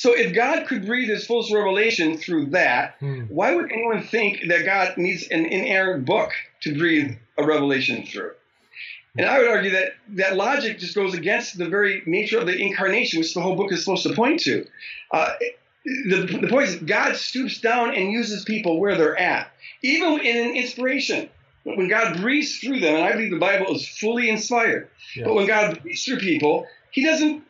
So 0.01 0.15
if 0.15 0.33
God 0.33 0.67
could 0.67 0.87
breathe 0.87 1.11
his 1.11 1.27
fullest 1.27 1.53
revelation 1.53 2.17
through 2.17 2.47
that, 2.53 2.95
hmm. 3.01 3.25
why 3.25 3.55
would 3.55 3.71
anyone 3.71 4.03
think 4.03 4.49
that 4.49 4.65
God 4.65 4.97
needs 4.97 5.29
an 5.29 5.45
inerrant 5.45 6.07
book 6.07 6.31
to 6.63 6.75
breathe 6.75 7.17
a 7.37 7.45
revelation 7.45 8.07
through? 8.07 8.31
And 9.19 9.27
I 9.27 9.39
would 9.39 9.49
argue 9.49 9.73
that 9.73 9.93
that 10.17 10.37
logic 10.37 10.79
just 10.79 10.95
goes 10.95 11.13
against 11.13 11.59
the 11.59 11.69
very 11.69 12.03
nature 12.07 12.39
of 12.39 12.47
the 12.47 12.57
incarnation, 12.57 13.19
which 13.19 13.35
the 13.35 13.43
whole 13.43 13.57
book 13.57 13.73
is 13.73 13.85
supposed 13.85 14.05
to 14.05 14.15
point 14.15 14.41
to. 14.41 14.67
Uh, 15.11 15.35
the, 15.85 16.39
the 16.41 16.49
point 16.49 16.69
is, 16.69 16.77
God 16.77 17.17
stoops 17.17 17.61
down 17.61 17.95
and 17.95 18.11
uses 18.11 18.43
people 18.43 18.81
where 18.81 18.97
they're 18.97 19.21
at, 19.21 19.53
even 19.83 20.19
in 20.21 20.49
an 20.49 20.57
inspiration. 20.57 21.29
When 21.65 21.89
God 21.89 22.23
breathes 22.23 22.57
through 22.57 22.81
them, 22.81 22.95
and 22.95 23.05
I 23.05 23.13
believe 23.13 23.33
the 23.33 23.39
Bible 23.39 23.77
is 23.77 23.87
fully 23.87 24.31
inspired, 24.31 24.89
yeah. 25.15 25.25
but 25.27 25.35
when 25.35 25.47
God 25.47 25.83
breathes 25.83 26.07
through 26.07 26.21
people, 26.21 26.67
He 26.91 27.05
doesn't 27.05 27.45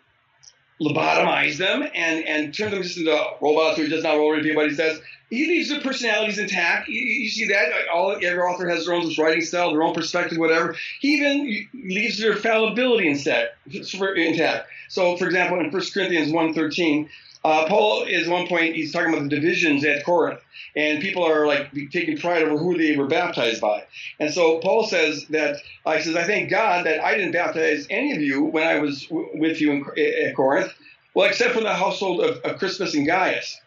lobotomize 0.80 1.58
them 1.58 1.82
and, 1.82 2.24
and 2.24 2.54
turn 2.54 2.70
them 2.70 2.82
just 2.82 2.96
into 2.96 3.10
robots 3.40 3.76
who 3.76 3.88
does 3.88 4.02
not 4.02 4.16
roll 4.16 4.30
repeat 4.30 4.56
what 4.56 4.68
he 4.68 4.74
says. 4.74 5.00
He 5.28 5.46
leaves 5.46 5.68
their 5.68 5.80
personalities 5.80 6.38
intact. 6.38 6.88
You, 6.88 7.00
you 7.00 7.28
see 7.28 7.46
that 7.48 7.70
all 7.94 8.12
every 8.12 8.40
author 8.40 8.68
has 8.68 8.86
their 8.86 8.94
own 8.94 9.12
writing 9.16 9.42
style, 9.42 9.70
their 9.70 9.82
own 9.82 9.94
perspective, 9.94 10.38
whatever. 10.38 10.74
He 10.98 11.14
even 11.14 11.68
leaves 11.72 12.18
their 12.18 12.34
fallibility 12.34 13.08
intact. 13.08 14.66
So, 14.88 15.16
for 15.16 15.26
example, 15.26 15.60
in 15.60 15.70
1 15.70 15.82
Corinthians 15.94 16.32
1.13, 16.32 17.08
uh, 17.42 17.66
Paul 17.68 18.04
is 18.04 18.28
one 18.28 18.46
point 18.46 18.74
he's 18.74 18.92
talking 18.92 19.12
about 19.14 19.22
the 19.22 19.28
divisions 19.28 19.84
at 19.84 20.04
Corinth, 20.04 20.40
and 20.76 21.00
people 21.00 21.24
are 21.24 21.46
like 21.46 21.72
taking 21.90 22.18
pride 22.18 22.42
over 22.42 22.58
who 22.58 22.76
they 22.76 22.96
were 22.96 23.06
baptized 23.06 23.62
by. 23.62 23.84
And 24.18 24.32
so 24.32 24.58
Paul 24.58 24.84
says 24.84 25.24
that 25.30 25.56
uh, 25.86 25.96
he 25.96 26.02
says, 26.02 26.16
"I 26.16 26.24
thank 26.24 26.50
God 26.50 26.84
that 26.84 27.02
I 27.02 27.16
didn't 27.16 27.32
baptize 27.32 27.86
any 27.88 28.14
of 28.14 28.20
you 28.20 28.44
when 28.44 28.66
I 28.66 28.78
was 28.78 29.06
w- 29.06 29.30
with 29.34 29.60
you 29.60 29.72
in, 29.72 29.86
at 30.26 30.36
Corinth, 30.36 30.72
well, 31.14 31.28
except 31.28 31.54
for 31.54 31.62
the 31.62 31.74
household 31.74 32.20
of, 32.20 32.38
of 32.38 32.58
Crispus 32.58 32.94
and 32.94 33.06
Gaius." 33.06 33.58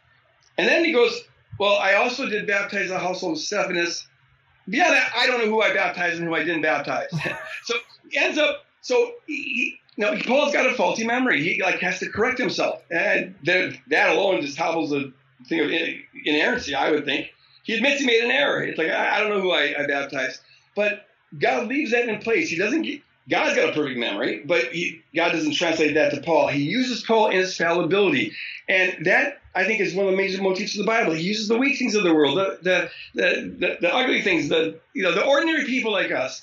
And 0.58 0.68
then 0.68 0.86
he 0.86 0.92
goes, 0.92 1.24
"Well, 1.60 1.78
I 1.78 1.96
also 1.96 2.30
did 2.30 2.46
baptize 2.46 2.90
the 2.90 3.00
household 3.00 3.38
of 3.38 3.44
Stephanas." 3.44 4.08
Yeah, 4.68 4.92
that, 4.92 5.12
I 5.16 5.26
don't 5.26 5.40
know 5.40 5.50
who 5.50 5.62
I 5.62 5.74
baptized 5.74 6.20
and 6.20 6.28
who 6.28 6.36
I 6.36 6.44
didn't 6.44 6.62
baptize." 6.62 7.10
so 7.64 7.74
he 8.08 8.20
ends 8.20 8.38
up 8.38 8.66
so 8.84 9.14
he, 9.28 9.80
Paul's 9.98 10.54
got 10.54 10.70
a 10.70 10.74
faulty 10.74 11.06
memory. 11.06 11.42
He 11.42 11.62
like 11.62 11.80
has 11.80 12.00
to 12.00 12.10
correct 12.10 12.38
himself, 12.38 12.84
and 12.92 13.34
that, 13.46 13.76
that 13.88 14.10
alone 14.16 14.42
just 14.42 14.58
topples 14.58 14.90
the 14.90 15.14
thing 15.48 15.62
of 15.62 15.72
inerrancy. 16.26 16.76
I 16.76 16.92
would 16.92 17.06
think 17.06 17.32
he 17.64 17.76
admits 17.76 18.02
he 18.02 18.06
made 18.06 18.24
an 18.24 18.32
error. 18.32 18.62
It's 18.62 18.78
like 18.78 18.90
I, 18.90 19.16
I 19.16 19.20
don't 19.22 19.30
know 19.30 19.42
who 19.42 19.52
I, 19.52 19.74
I, 19.80 19.88
baptized, 19.88 20.42
but 20.76 21.08
God 21.40 21.68
leaves 21.70 21.92
that 21.92 22.10
in 22.10 22.20
place. 22.20 22.50
He 22.50 22.58
doesn't. 22.58 22.82
Get, 22.84 23.02
God's 23.30 23.56
got 23.56 23.70
a 23.70 23.72
perfect 23.72 23.98
memory, 23.98 24.44
but 24.46 24.66
he, 24.66 25.02
God 25.16 25.32
doesn't 25.32 25.54
translate 25.54 25.94
that 25.94 26.14
to 26.14 26.20
Paul. 26.20 26.50
He 26.50 26.64
uses 26.64 27.04
Paul 27.04 27.30
in 27.30 27.38
his 27.38 27.56
fallibility, 27.56 28.34
and 28.68 29.06
that 29.06 29.40
I 29.56 29.64
think 29.64 29.80
is 29.80 29.96
one 29.96 30.08
of 30.08 30.12
the 30.12 30.18
major 30.18 30.42
motifs 30.42 30.74
of 30.74 30.80
the 30.80 30.88
Bible. 30.88 31.14
He 31.14 31.24
uses 31.24 31.48
the 31.48 31.58
weak 31.58 31.80
things 31.80 31.96
of 31.96 32.04
the 32.04 32.14
world, 32.14 32.38
the 32.38 32.60
the 32.62 32.90
the, 33.14 33.56
the, 33.60 33.78
the 33.80 33.96
ugly 33.96 34.22
things, 34.24 34.50
the 34.50 34.78
you 34.94 35.04
know 35.04 35.16
the 35.16 35.24
ordinary 35.24 35.64
people 35.64 35.94
like 35.94 36.12
us, 36.12 36.42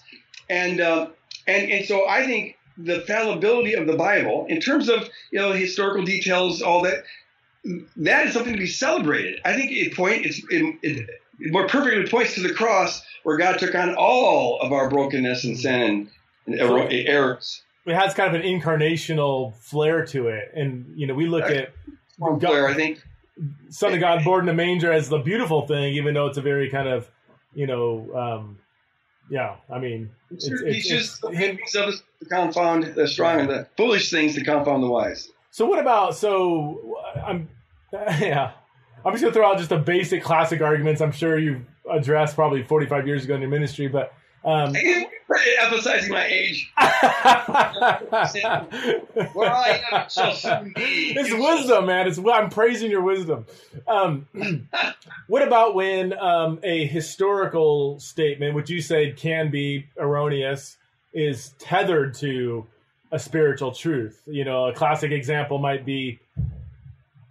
and 0.48 0.80
um, 0.80 1.12
and 1.46 1.70
and 1.70 1.84
so 1.86 2.08
I 2.08 2.24
think 2.26 2.56
the 2.76 3.00
fallibility 3.00 3.74
of 3.74 3.86
the 3.86 3.96
Bible 3.96 4.46
in 4.48 4.60
terms 4.60 4.88
of 4.88 5.08
you 5.30 5.38
know 5.38 5.52
historical 5.52 6.04
details, 6.04 6.62
all 6.62 6.82
that. 6.82 7.04
that 7.96 8.26
is 8.26 8.32
something 8.32 8.54
to 8.54 8.58
be 8.58 8.66
celebrated. 8.66 9.40
I 9.44 9.54
think 9.54 9.70
it 9.70 9.94
point 9.94 10.24
it's 10.24 10.40
it, 10.50 10.78
it, 10.82 11.10
more 11.52 11.66
perfectly 11.66 12.06
points 12.08 12.34
to 12.34 12.40
the 12.40 12.54
cross 12.54 13.02
where 13.22 13.36
God 13.36 13.58
took 13.58 13.74
on 13.74 13.94
all 13.96 14.58
of 14.60 14.72
our 14.72 14.88
brokenness 14.88 15.44
and 15.44 15.58
sin 15.58 16.10
and, 16.46 16.54
and 16.54 16.92
errors. 16.92 17.62
It 17.86 17.94
has 17.94 18.14
kind 18.14 18.34
of 18.34 18.40
an 18.40 18.46
incarnational 18.46 19.56
flair 19.56 20.04
to 20.06 20.28
it, 20.28 20.52
and 20.54 20.92
you 20.96 21.06
know 21.06 21.14
we 21.14 21.26
look 21.26 21.44
at 21.44 21.72
flair. 22.18 22.68
I 22.68 22.74
think 22.74 23.02
Son 23.70 23.94
of 23.94 24.00
God 24.00 24.24
born 24.24 24.44
in 24.44 24.48
a 24.50 24.54
manger 24.54 24.92
as 24.92 25.08
the 25.08 25.18
beautiful 25.18 25.66
thing, 25.66 25.94
even 25.94 26.14
though 26.14 26.26
it's 26.26 26.38
a 26.38 26.42
very 26.42 26.70
kind 26.70 26.88
of 26.88 27.10
you 27.54 27.66
know. 27.66 28.08
Um, 28.14 28.58
yeah, 29.30 29.56
I 29.72 29.78
mean, 29.78 30.10
it's, 30.30 30.48
it's, 30.48 30.62
it's, 30.62 30.88
just 30.88 31.20
things 31.22 31.74
of 31.76 31.88
us 31.88 32.02
to 32.18 32.24
confound 32.26 32.94
the 32.96 33.06
strong 33.06 33.40
and 33.40 33.48
the 33.48 33.68
foolish 33.76 34.10
things 34.10 34.34
to 34.34 34.44
confound 34.44 34.82
the 34.82 34.88
wise. 34.88 35.30
So 35.52 35.66
what 35.66 35.78
about 35.78 36.16
so 36.16 36.98
I'm 37.24 37.48
yeah 37.92 38.52
I'm 39.04 39.12
just 39.12 39.22
gonna 39.22 39.32
throw 39.32 39.50
out 39.50 39.58
just 39.58 39.70
the 39.70 39.78
basic 39.78 40.22
classic 40.22 40.60
arguments. 40.60 41.00
I'm 41.00 41.12
sure 41.12 41.38
you've 41.38 41.62
addressed 41.90 42.34
probably 42.34 42.62
45 42.62 43.06
years 43.06 43.24
ago 43.24 43.34
in 43.34 43.40
your 43.40 43.50
ministry, 43.50 43.88
but 43.88 44.12
um, 44.44 44.74
emphasizing 45.60 46.12
my 46.12 46.26
age. 46.26 46.72
Where 49.32 49.50
I 49.50 49.82
am 49.92 50.08
shall 50.08 50.34
soon. 50.34 50.72
It's 50.76 51.32
wisdom, 51.32 51.86
man. 51.86 52.08
It's 52.08 52.18
I'm 52.18 52.50
praising 52.50 52.90
your 52.90 53.02
wisdom. 53.02 53.46
Um, 53.86 54.26
what 55.28 55.42
about 55.42 55.74
when 55.74 56.18
um, 56.18 56.58
a 56.62 56.86
historical 56.86 58.00
statement, 58.00 58.54
which 58.54 58.70
you 58.70 58.80
said 58.80 59.16
can 59.16 59.50
be 59.50 59.86
erroneous, 59.98 60.76
is 61.12 61.50
tethered 61.58 62.14
to 62.16 62.66
a 63.12 63.18
spiritual 63.18 63.72
truth? 63.72 64.20
You 64.26 64.44
know, 64.44 64.66
a 64.66 64.72
classic 64.72 65.12
example 65.12 65.58
might 65.58 65.84
be. 65.84 66.18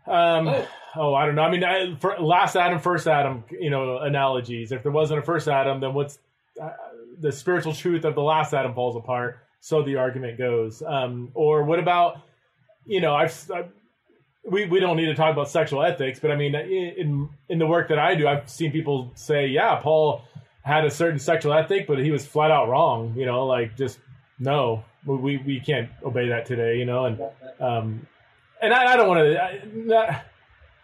Um, 0.07 0.47
oh. 0.47 0.67
oh. 0.95 1.13
I 1.13 1.25
don't 1.25 1.35
know. 1.35 1.43
I 1.43 1.51
mean, 1.51 1.63
I, 1.63 1.95
for 1.99 2.17
last 2.19 2.55
Adam, 2.55 2.79
first 2.79 3.07
Adam, 3.07 3.43
you 3.51 3.69
know, 3.69 3.97
analogies. 3.99 4.71
If 4.71 4.83
there 4.83 4.91
wasn't 4.91 5.19
a 5.19 5.23
first 5.23 5.47
Adam, 5.47 5.81
then 5.81 5.93
what's 5.93 6.17
uh, 6.61 6.69
the 7.19 7.31
spiritual 7.31 7.73
truth 7.73 8.05
of 8.05 8.15
the 8.15 8.21
last 8.21 8.53
Adam 8.53 8.73
falls 8.73 8.95
apart. 8.95 9.39
So 9.61 9.83
the 9.83 9.97
argument 9.97 10.37
goes. 10.37 10.81
Um, 10.81 11.31
or 11.33 11.63
what 11.63 11.79
about, 11.79 12.21
you 12.85 13.01
know, 13.01 13.13
I've, 13.13 13.33
I've, 13.53 13.69
we, 14.49 14.65
we 14.65 14.79
don't 14.79 14.97
need 14.97 15.07
to 15.07 15.15
talk 15.15 15.33
about 15.33 15.49
sexual 15.49 15.83
ethics, 15.83 16.19
but 16.19 16.31
I 16.31 16.35
mean, 16.35 16.55
in 16.55 17.29
in 17.49 17.59
the 17.59 17.67
work 17.67 17.89
that 17.89 17.99
I 17.99 18.15
do, 18.15 18.27
I've 18.27 18.49
seen 18.49 18.71
people 18.71 19.11
say, 19.15 19.47
yeah, 19.47 19.75
Paul 19.75 20.23
had 20.63 20.85
a 20.85 20.89
certain 20.89 21.19
sexual 21.19 21.53
ethic, 21.53 21.87
but 21.87 21.99
he 21.99 22.11
was 22.11 22.25
flat 22.25 22.51
out 22.51 22.69
wrong. 22.69 23.13
You 23.17 23.25
know, 23.25 23.45
like 23.45 23.75
just 23.77 23.99
no, 24.39 24.83
we 25.05 25.37
we 25.37 25.59
can't 25.59 25.89
obey 26.03 26.29
that 26.29 26.45
today. 26.45 26.77
You 26.77 26.85
know, 26.85 27.05
and 27.05 27.21
um, 27.59 28.07
and 28.61 28.73
I, 28.73 28.93
I 28.93 28.95
don't 28.95 29.07
want 29.07 29.19
to. 29.19 30.23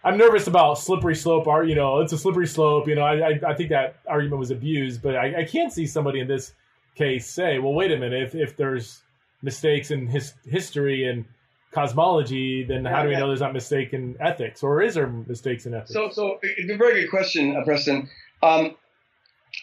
I'm 0.06 0.16
nervous 0.16 0.46
about 0.46 0.78
slippery 0.78 1.16
slope. 1.16 1.48
Art, 1.48 1.66
you 1.66 1.74
know, 1.74 1.98
it's 1.98 2.12
a 2.12 2.18
slippery 2.18 2.46
slope. 2.46 2.86
You 2.86 2.94
know, 2.94 3.02
I 3.02 3.30
I, 3.30 3.40
I 3.48 3.54
think 3.54 3.70
that 3.70 3.96
argument 4.06 4.38
was 4.38 4.52
abused, 4.52 5.02
but 5.02 5.16
I, 5.16 5.40
I 5.40 5.44
can't 5.44 5.72
see 5.72 5.84
somebody 5.84 6.20
in 6.20 6.28
this 6.28 6.54
case 6.94 7.26
say, 7.26 7.58
well, 7.58 7.74
wait 7.74 7.90
a 7.90 7.98
minute, 7.98 8.22
if 8.22 8.34
if 8.36 8.56
there's 8.56 9.02
mistakes 9.42 9.90
in 9.90 10.06
his 10.06 10.34
history 10.48 11.08
and 11.08 11.24
cosmology, 11.72 12.62
then 12.62 12.84
how 12.84 13.02
do 13.02 13.08
we 13.08 13.16
know 13.16 13.26
there's 13.26 13.40
not 13.40 13.52
mistake 13.52 13.92
in 13.92 14.16
ethics, 14.20 14.62
or 14.62 14.80
is 14.80 14.94
there 14.94 15.08
mistakes 15.08 15.66
in 15.66 15.74
ethics? 15.74 15.92
So, 15.92 16.08
so 16.10 16.38
it's 16.40 16.70
a 16.70 16.76
very 16.76 17.02
good 17.02 17.10
question, 17.10 17.56
uh, 17.56 17.64
Preston. 17.64 18.08
Um, 18.44 18.76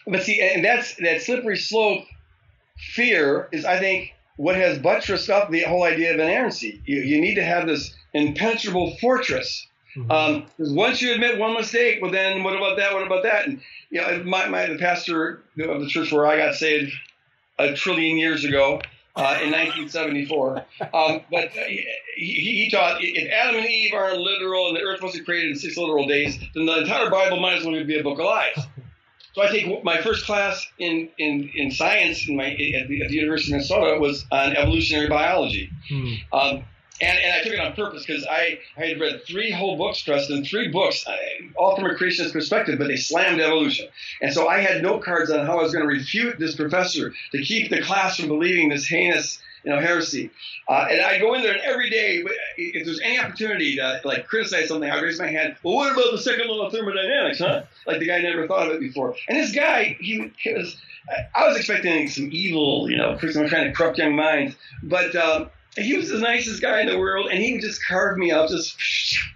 but 0.08 0.24
see, 0.24 0.42
and 0.42 0.64
that's 0.64 0.96
that 0.96 1.22
slippery 1.22 1.58
slope 1.58 2.04
fear 2.78 3.48
is, 3.54 3.64
I 3.64 3.80
think, 3.80 4.14
what 4.36 4.56
has 4.56 4.78
buttressed 4.78 5.30
up 5.30 5.50
the 5.52 5.62
whole 5.62 5.84
idea 5.84 6.14
of 6.14 6.20
inerrancy. 6.20 6.82
You, 6.86 7.00
you 7.00 7.22
need 7.22 7.36
to 7.36 7.44
have 7.44 7.66
this 7.66 7.96
impenetrable 8.14 8.98
fortress 8.98 9.68
Mm-hmm. 9.96 10.12
Um, 10.12 10.46
once 10.60 11.02
you 11.02 11.14
admit 11.14 11.38
one 11.38 11.54
mistake, 11.54 12.00
well, 12.02 12.12
then 12.12 12.44
what 12.44 12.56
about 12.56 12.78
that? 12.78 12.94
What 12.94 13.06
about 13.06 13.24
that? 13.24 13.48
And 13.48 13.62
you 13.90 14.02
know, 14.02 14.24
my, 14.24 14.48
my 14.48 14.66
the 14.68 14.78
pastor 14.78 15.44
of 15.60 15.82
the 15.82 15.88
church 15.88 16.12
where 16.12 16.26
I 16.26 16.38
got 16.38 16.56
saved 16.56 16.94
a 17.60 17.74
trillion 17.74 18.18
years 18.18 18.44
ago 18.44 18.82
uh, 19.16 19.38
in 19.42 19.52
1974. 19.52 20.66
Um, 20.94 21.22
but 21.30 21.50
he, 21.52 21.86
he, 22.18 22.70
taught 22.72 22.98
if 23.02 23.32
Adam 23.32 23.58
and 23.58 23.70
Eve 23.70 23.94
aren't 23.94 24.20
literal 24.20 24.68
and 24.70 24.78
the 24.78 24.82
earth 24.82 25.02
wasn't 25.02 25.26
created 25.26 25.52
in 25.52 25.58
six 25.58 25.78
literal 25.78 26.08
days, 26.08 26.40
then 26.56 26.66
the 26.66 26.80
entire 26.80 27.10
Bible 27.10 27.40
might 27.40 27.58
as 27.58 27.66
well 27.66 27.84
be 27.84 28.00
a 28.00 28.04
book 28.04 28.20
of 28.20 28.26
lies. 28.26 28.58
So 29.34 29.42
I 29.42 29.48
take 29.48 29.84
my 29.84 30.02
first 30.02 30.26
class 30.26 30.68
in, 30.78 31.10
in, 31.18 31.50
in 31.56 31.72
science 31.72 32.28
in 32.28 32.36
my, 32.36 32.52
at, 32.52 32.88
the, 32.88 33.04
at 33.04 33.10
the 33.10 33.16
University 33.16 33.52
of 33.52 33.58
Minnesota 33.58 34.00
was 34.00 34.26
on 34.32 34.56
evolutionary 34.56 35.08
biology. 35.08 35.72
Hmm. 35.90 36.14
Um, 36.32 36.64
and, 37.04 37.20
and 37.20 37.34
I 37.34 37.44
took 37.44 37.54
it 37.54 37.60
on 37.60 37.74
purpose 37.74 38.06
because 38.06 38.26
I, 38.26 38.60
I 38.78 38.86
had 38.86 39.00
read 39.00 39.22
three 39.28 39.52
whole 39.52 39.78
books, 39.78 40.02
Preston, 40.02 40.46
three 40.46 40.70
books, 40.70 41.06
uh, 41.08 41.16
all 41.56 41.76
from 41.76 41.86
a 41.86 41.94
creationist 41.94 42.34
perspective, 42.34 42.80
but 42.80 42.88
they 42.88 42.96
slammed 42.96 43.42
evolution. 43.42 43.88
And 44.22 44.34
so 44.34 44.48
I 44.48 44.60
had 44.60 44.82
note 44.82 45.04
cards 45.04 45.30
on 45.30 45.46
how 45.46 45.60
I 45.60 45.64
was 45.64 45.74
going 45.74 45.88
to 45.88 45.94
refute 45.94 46.40
this 46.40 46.56
professor 46.56 47.14
to 47.32 47.44
keep 47.44 47.70
the 47.70 47.82
class 47.82 48.18
from 48.18 48.28
believing 48.28 48.70
this 48.70 48.88
heinous 48.88 49.40
you 49.64 49.72
know, 49.72 49.80
heresy. 49.80 50.30
Uh, 50.68 50.88
and 50.90 51.02
I 51.02 51.20
go 51.20 51.34
in 51.34 51.42
there, 51.42 51.54
and 51.54 51.62
every 51.62 51.90
day, 51.90 52.24
if 52.58 52.86
there's 52.86 53.00
any 53.02 53.20
opportunity 53.20 53.78
to 53.78 54.02
like 54.04 54.28
criticize 54.28 54.68
something, 54.68 54.90
I 54.90 55.02
raise 55.02 55.20
my 55.20 55.28
hand. 55.28 55.56
Well, 55.64 55.76
what 55.76 55.92
about 55.92 56.12
the 56.12 56.18
second 56.18 56.48
law 56.48 56.68
of 56.68 56.74
thermodynamics, 56.74 57.40
huh? 57.40 57.64
Like 57.88 58.00
the 58.00 58.08
guy 58.08 58.22
never 58.22 58.48
thought 58.48 58.68
of 58.68 58.74
it 58.74 58.80
before. 58.80 59.16
And 59.28 59.38
this 59.38 59.54
guy, 59.54 59.98
he, 60.00 60.32
he 60.38 60.54
was, 60.54 60.76
I 61.36 61.48
was 61.48 61.58
expecting 61.58 62.10
some 62.10 62.30
evil, 62.32 62.90
you 62.90 62.98
know, 62.98 63.16
person 63.16 63.48
trying 63.48 63.68
to 63.68 63.74
corrupt 63.74 63.98
young 63.98 64.16
minds, 64.16 64.56
but. 64.82 65.16
Um, 65.16 65.50
he 65.76 65.98
was 65.98 66.10
the 66.10 66.20
nicest 66.20 66.62
guy 66.62 66.82
in 66.82 66.88
the 66.88 66.98
world, 66.98 67.30
and 67.32 67.42
he 67.42 67.58
just 67.60 67.86
carved 67.86 68.18
me 68.18 68.32
up, 68.32 68.50
just 68.50 68.76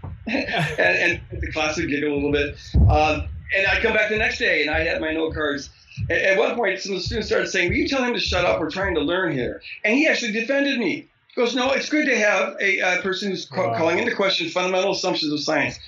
and, 0.27 0.45
and 0.77 1.21
the 1.41 1.51
class 1.51 1.77
would 1.77 1.89
giggle 1.89 2.13
a 2.13 2.15
little 2.15 2.31
bit. 2.31 2.57
Um, 2.75 3.27
and 3.55 3.65
I'd 3.67 3.81
come 3.81 3.93
back 3.93 4.09
the 4.09 4.17
next 4.17 4.39
day, 4.39 4.61
and 4.61 4.69
I 4.69 4.81
had 4.83 5.01
my 5.01 5.13
note 5.13 5.33
cards. 5.33 5.69
At, 6.09 6.17
at 6.17 6.37
one 6.37 6.55
point, 6.55 6.79
some 6.79 6.93
of 6.93 6.99
the 6.99 7.03
students 7.03 7.27
started 7.27 7.47
saying, 7.47 7.69
"Will 7.69 7.77
you 7.77 7.87
tell 7.87 8.03
him 8.03 8.13
to 8.13 8.19
shut 8.19 8.45
up? 8.45 8.59
We're 8.59 8.69
trying 8.69 8.95
to 8.95 9.01
learn 9.01 9.33
here." 9.33 9.61
And 9.83 9.95
he 9.95 10.07
actually 10.07 10.33
defended 10.33 10.79
me. 10.79 11.07
He 11.29 11.41
goes, 11.41 11.55
"No, 11.55 11.71
it's 11.71 11.89
good 11.89 12.05
to 12.05 12.17
have 12.17 12.55
a, 12.59 13.01
person 13.01 13.31
who's 13.31 13.49
wow. 13.49 13.75
calling 13.77 13.99
into 13.99 14.15
question 14.15 14.49
fundamental 14.49 14.91
assumptions 14.91 15.31
of 15.31 15.39
science." 15.39 15.79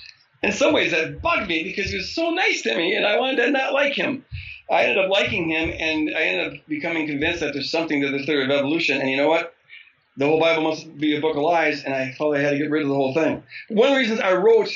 In 0.42 0.52
some 0.52 0.72
ways, 0.72 0.92
that 0.92 1.20
bugged 1.20 1.48
me 1.48 1.62
because 1.64 1.90
he 1.90 1.98
was 1.98 2.14
so 2.14 2.30
nice 2.30 2.62
to 2.62 2.74
me, 2.74 2.94
and 2.94 3.06
I 3.06 3.18
wanted 3.18 3.44
to 3.44 3.50
not 3.50 3.74
like 3.74 3.92
him. 3.92 4.24
I 4.70 4.84
ended 4.84 4.98
up 5.04 5.10
liking 5.10 5.50
him, 5.50 5.70
and 5.70 6.16
I 6.16 6.22
ended 6.22 6.54
up 6.54 6.66
becoming 6.66 7.06
convinced 7.06 7.40
that 7.40 7.52
there's 7.52 7.70
something 7.70 8.00
to 8.00 8.08
the 8.08 8.24
theory 8.24 8.44
of 8.44 8.50
evolution. 8.50 9.00
And 9.00 9.10
you 9.10 9.18
know 9.18 9.28
what? 9.28 9.54
The 10.20 10.26
whole 10.26 10.38
Bible 10.38 10.62
must 10.62 10.98
be 10.98 11.16
a 11.16 11.20
book 11.20 11.34
of 11.34 11.42
lies, 11.42 11.82
and 11.82 11.94
I 11.94 12.12
felt 12.12 12.36
I 12.36 12.40
had 12.40 12.50
to 12.50 12.58
get 12.58 12.70
rid 12.70 12.82
of 12.82 12.88
the 12.88 12.94
whole 12.94 13.14
thing. 13.14 13.42
One 13.68 13.88
of 13.88 13.94
the 13.94 14.00
reasons 14.00 14.20
I 14.20 14.34
wrote 14.34 14.68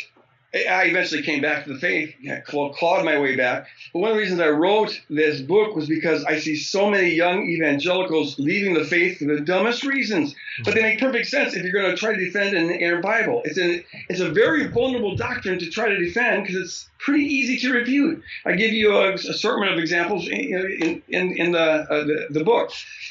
I 0.54 0.84
eventually 0.84 1.22
came 1.22 1.42
back 1.42 1.64
to 1.64 1.72
the 1.72 1.80
faith, 1.80 2.14
clawed 2.46 3.04
my 3.04 3.18
way 3.18 3.34
back. 3.34 3.66
But 3.92 3.98
one 3.98 4.10
of 4.10 4.16
the 4.16 4.22
reasons 4.22 4.40
I 4.40 4.50
wrote 4.50 5.00
this 5.10 5.40
book 5.40 5.74
was 5.74 5.88
because 5.88 6.24
I 6.24 6.38
see 6.38 6.54
so 6.54 6.88
many 6.88 7.10
young 7.10 7.48
evangelicals 7.48 8.38
leaving 8.38 8.74
the 8.74 8.84
faith 8.84 9.18
for 9.18 9.24
the 9.24 9.40
dumbest 9.40 9.82
reasons. 9.82 10.32
But 10.64 10.74
they 10.74 10.82
make 10.82 11.00
perfect 11.00 11.26
sense 11.26 11.54
if 11.54 11.64
you're 11.64 11.72
going 11.72 11.90
to 11.90 11.96
try 11.96 12.14
to 12.14 12.24
defend 12.24 12.56
an 12.56 12.70
inerrant 12.70 13.02
Bible. 13.02 13.42
It's 13.44 13.58
a, 13.58 13.84
it's 14.08 14.20
a 14.20 14.30
very 14.30 14.68
vulnerable 14.68 15.16
doctrine 15.16 15.58
to 15.58 15.68
try 15.70 15.88
to 15.88 15.98
defend 15.98 16.44
because 16.44 16.62
it's 16.62 16.88
pretty 16.98 17.24
easy 17.24 17.58
to 17.58 17.72
refute. 17.72 18.22
I 18.46 18.52
give 18.52 18.72
you 18.72 18.96
a 18.96 19.14
assortment 19.14 19.72
of 19.72 19.78
examples 19.80 20.28
in, 20.28 21.02
in, 21.08 21.36
in 21.36 21.52
the, 21.52 21.60
uh, 21.60 22.04
the, 22.04 22.26
the, 22.30 22.44
book. 22.44 22.70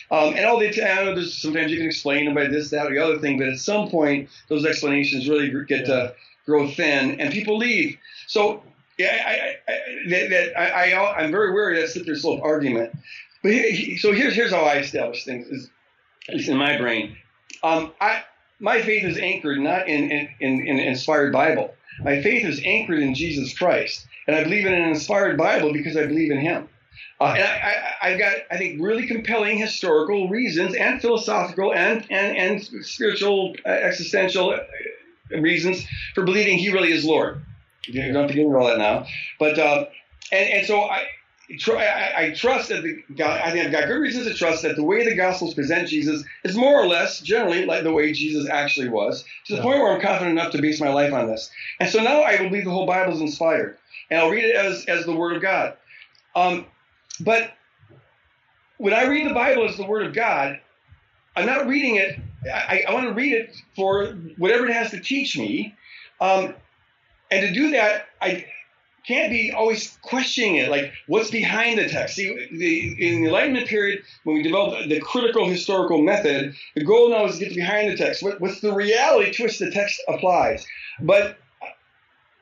Um, 0.10 0.34
and 0.36 0.46
all 0.46 0.60
the 0.60 0.72
time, 0.72 1.22
sometimes 1.26 1.72
you 1.72 1.78
can 1.78 1.88
explain 1.88 2.34
by 2.34 2.48
this, 2.48 2.70
that, 2.70 2.88
or 2.88 2.96
the 2.96 3.04
other 3.04 3.20
thing, 3.20 3.38
but 3.38 3.50
at 3.50 3.60
some 3.60 3.90
point, 3.90 4.30
those 4.48 4.66
explanations 4.66 5.28
really 5.28 5.52
get 5.66 5.88
yeah. 5.88 6.12
Grow 6.46 6.68
thin, 6.70 7.20
and 7.20 7.34
people 7.34 7.58
leave. 7.58 7.98
So 8.28 8.64
yeah, 8.98 9.24
I, 9.26 9.72
I, 9.72 9.80
that, 10.10 10.30
that 10.30 10.60
I, 10.60 10.94
I, 10.94 11.24
am 11.24 11.32
very 11.32 11.52
wary 11.52 11.78
of 11.78 11.82
that 11.82 11.94
slippery 11.94 12.16
slope 12.16 12.42
argument. 12.44 12.96
But 13.42 13.54
he, 13.54 13.98
so 13.98 14.12
here's 14.12 14.36
here's 14.36 14.52
how 14.52 14.64
I 14.64 14.78
establish 14.78 15.24
things, 15.26 15.48
is, 15.48 15.70
at 16.30 16.36
least 16.36 16.50
in 16.50 16.58
my 16.58 16.78
brain. 16.78 17.18
Um, 17.64 17.92
I 18.00 18.24
my 18.60 18.82
faith 18.82 19.04
is 19.04 19.18
anchored 19.18 19.60
not 19.60 19.88
in 19.88 20.12
in, 20.12 20.30
in 20.40 20.68
in 20.68 20.80
inspired 20.80 21.34
Bible. 21.34 21.74
My 22.02 22.22
faith 22.22 22.46
is 22.46 22.62
anchored 22.64 23.00
in 23.00 23.16
Jesus 23.16 23.58
Christ, 23.58 24.08
and 24.28 24.36
I 24.36 24.44
believe 24.44 24.66
in 24.66 24.74
an 24.74 24.90
inspired 24.90 25.38
Bible 25.38 25.74
because 25.74 25.98
I 25.98 26.06
believe 26.06 26.32
in 26.32 26.40
Him. 26.40 26.70
Uh, 27.20 27.36
and 27.38 27.44
I, 28.02 28.10
have 28.10 28.20
got, 28.20 28.36
I 28.52 28.58
think, 28.58 28.82
really 28.82 29.08
compelling 29.08 29.58
historical 29.58 30.30
reasons 30.30 30.76
and 30.76 31.02
philosophical 31.02 31.74
and 31.74 32.06
and, 32.10 32.38
and 32.38 32.86
spiritual, 32.86 33.56
uh, 33.66 33.70
existential 33.70 34.58
reasons 35.42 35.86
for 36.16 36.24
believing 36.24 36.58
he 36.58 36.72
really 36.72 36.92
is 36.92 37.06
Lord. 37.06 37.42
You 37.86 38.02
don't 38.02 38.16
have 38.16 38.28
to 38.30 38.34
get 38.34 38.46
into 38.46 38.58
all 38.58 38.68
that 38.68 38.78
now. 38.78 39.06
But, 39.40 39.60
uh, 39.60 39.86
and, 40.32 40.50
and 40.50 40.68
so 40.68 40.82
I, 40.82 41.06
I, 41.52 42.14
I, 42.18 42.34
trust 42.36 42.70
that 42.70 42.84
the 42.84 43.04
God, 43.16 43.42
I 43.42 43.52
think 43.52 43.66
I've 43.66 43.72
got 43.72 43.88
good 43.88 44.00
reasons 44.00 44.28
to 44.28 44.34
trust 44.34 44.64
that 44.64 44.76
the 44.76 44.84
way 44.84 45.08
the 45.08 45.16
Gospels 45.16 45.54
present 45.54 45.90
Jesus 45.90 46.24
is 46.44 46.56
more 46.56 46.82
or 46.82 46.88
less 46.88 47.20
generally 47.20 47.66
like 47.66 47.84
the 47.84 47.92
way 47.92 48.14
Jesus 48.14 48.50
actually 48.50 48.90
was, 48.90 49.24
to 49.46 49.54
the 49.54 49.58
yeah. 49.58 49.64
point 49.64 49.80
where 49.80 49.94
I'm 49.94 50.02
confident 50.02 50.40
enough 50.40 50.54
to 50.54 50.62
base 50.62 50.80
my 50.80 50.90
life 50.90 51.12
on 51.14 51.28
this. 51.28 51.52
And 51.80 51.90
so 51.90 52.02
now 52.02 52.24
I 52.24 52.38
believe 52.38 52.64
the 52.64 52.72
whole 52.72 52.88
Bible 52.88 53.14
is 53.14 53.22
inspired, 53.22 53.78
and 54.10 54.20
I'll 54.20 54.30
read 54.30 54.46
it 54.46 54.56
as 54.56 54.86
as 54.86 55.06
the 55.06 55.16
Word 55.16 55.36
of 55.36 55.42
God. 55.42 55.76
Um, 56.36 56.66
but 57.20 57.52
when 58.78 58.94
I 58.94 59.06
read 59.06 59.30
the 59.30 59.34
Bible 59.34 59.68
as 59.68 59.76
the 59.76 59.86
Word 59.86 60.06
of 60.06 60.14
God, 60.14 60.60
I'm 61.36 61.46
not 61.46 61.68
reading 61.68 61.96
it 61.98 62.20
I, 62.52 62.84
I 62.88 62.94
want 62.94 63.08
to 63.08 63.14
read 63.14 63.34
it 63.34 63.56
for 63.76 64.08
whatever 64.38 64.68
it 64.68 64.74
has 64.74 64.92
to 64.92 65.00
teach 65.00 65.38
me. 65.38 65.76
Um, 66.20 66.54
and 67.32 67.48
to 67.48 67.54
do 67.54 67.72
that, 67.72 68.08
I 68.22 68.46
can't 69.06 69.30
be 69.32 69.52
always 69.52 69.98
questioning 70.02 70.58
it, 70.58 70.70
like 70.70 70.94
what's 71.08 71.30
behind 71.30 71.80
the 71.80 71.90
text. 71.90 72.16
See, 72.16 72.48
the, 72.52 73.08
in 73.08 73.22
the 73.22 73.28
Enlightenment 73.28 73.68
period, 73.68 74.04
when 74.24 74.38
we 74.38 74.44
developed 74.44 74.88
the 74.88 75.00
critical 75.02 75.48
historical 75.48 76.02
method, 76.02 76.56
the 76.76 76.86
goal 76.86 77.10
now 77.10 77.26
is 77.26 77.38
to 77.38 77.46
get 77.46 77.56
behind 77.56 77.92
the 77.92 77.98
text. 77.98 78.24
What, 78.24 78.40
what's 78.40 78.62
the 78.62 78.74
reality 78.74 79.32
to 79.32 79.44
which 79.44 79.60
the 79.60 79.72
text 79.72 80.02
applies? 80.08 80.66
But 81.02 81.38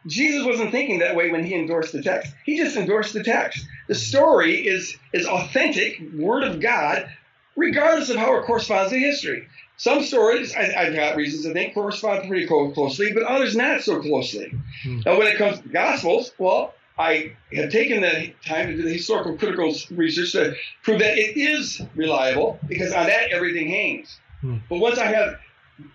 Jesus 0.08 0.45
wasn't 0.45 0.72
thinking 0.72 0.99
that 0.99 1.16
way 1.16 1.32
when 1.32 1.43
he 1.43 1.56
endorsed 1.56 1.93
the 1.93 2.02
text. 2.02 2.34
He 2.45 2.58
just 2.58 2.76
endorsed 2.76 3.14
the 3.14 3.24
text. 3.24 3.66
The 3.88 3.95
story 3.95 4.68
is 4.68 4.97
is 5.14 5.28
authentic, 5.28 5.99
word 6.16 6.43
of 6.43 6.60
God, 6.60 7.10
regardless 7.56 8.10
of 8.10 8.18
how 8.18 8.36
it 8.38 8.45
corresponds 8.45 8.91
to 8.91 8.99
history. 8.99 9.47
Some 9.78 10.04
stories, 10.04 10.54
I, 10.54 10.86
have 10.86 10.93
got 10.93 11.16
reasons 11.16 11.43
to 11.45 11.54
think, 11.54 11.74
correspond 11.74 12.28
pretty 12.28 12.45
closely, 12.45 13.14
but 13.14 13.24
others 13.24 13.56
not 13.56 13.82
so 13.82 13.99
closely. 13.99 14.54
Hmm. 14.84 15.02
Now, 15.06 15.18
when 15.18 15.28
it 15.28 15.38
comes 15.38 15.60
to 15.60 15.70
Gospels, 15.70 16.32
well, 16.38 16.76
I 16.99 17.36
have 17.54 17.72
taken 17.72 18.02
the 18.02 18.32
time 18.45 18.68
to 18.68 18.76
do 18.76 18.84
the 18.84 18.93
historical 18.93 19.38
critical 19.38 19.74
research 19.89 20.34
to 20.34 20.56
prove 20.84 20.99
that 20.99 21.18
it 21.18 21.36
is 21.36 21.82
reliable 21.95 22.60
because 22.68 22.93
on 22.93 23.08
that 23.08 23.32
everything 23.32 23.70
hangs. 23.70 24.20
Hmm. 24.41 24.58
But 24.70 24.78
once 24.78 24.99
I 24.99 25.06
have, 25.06 25.39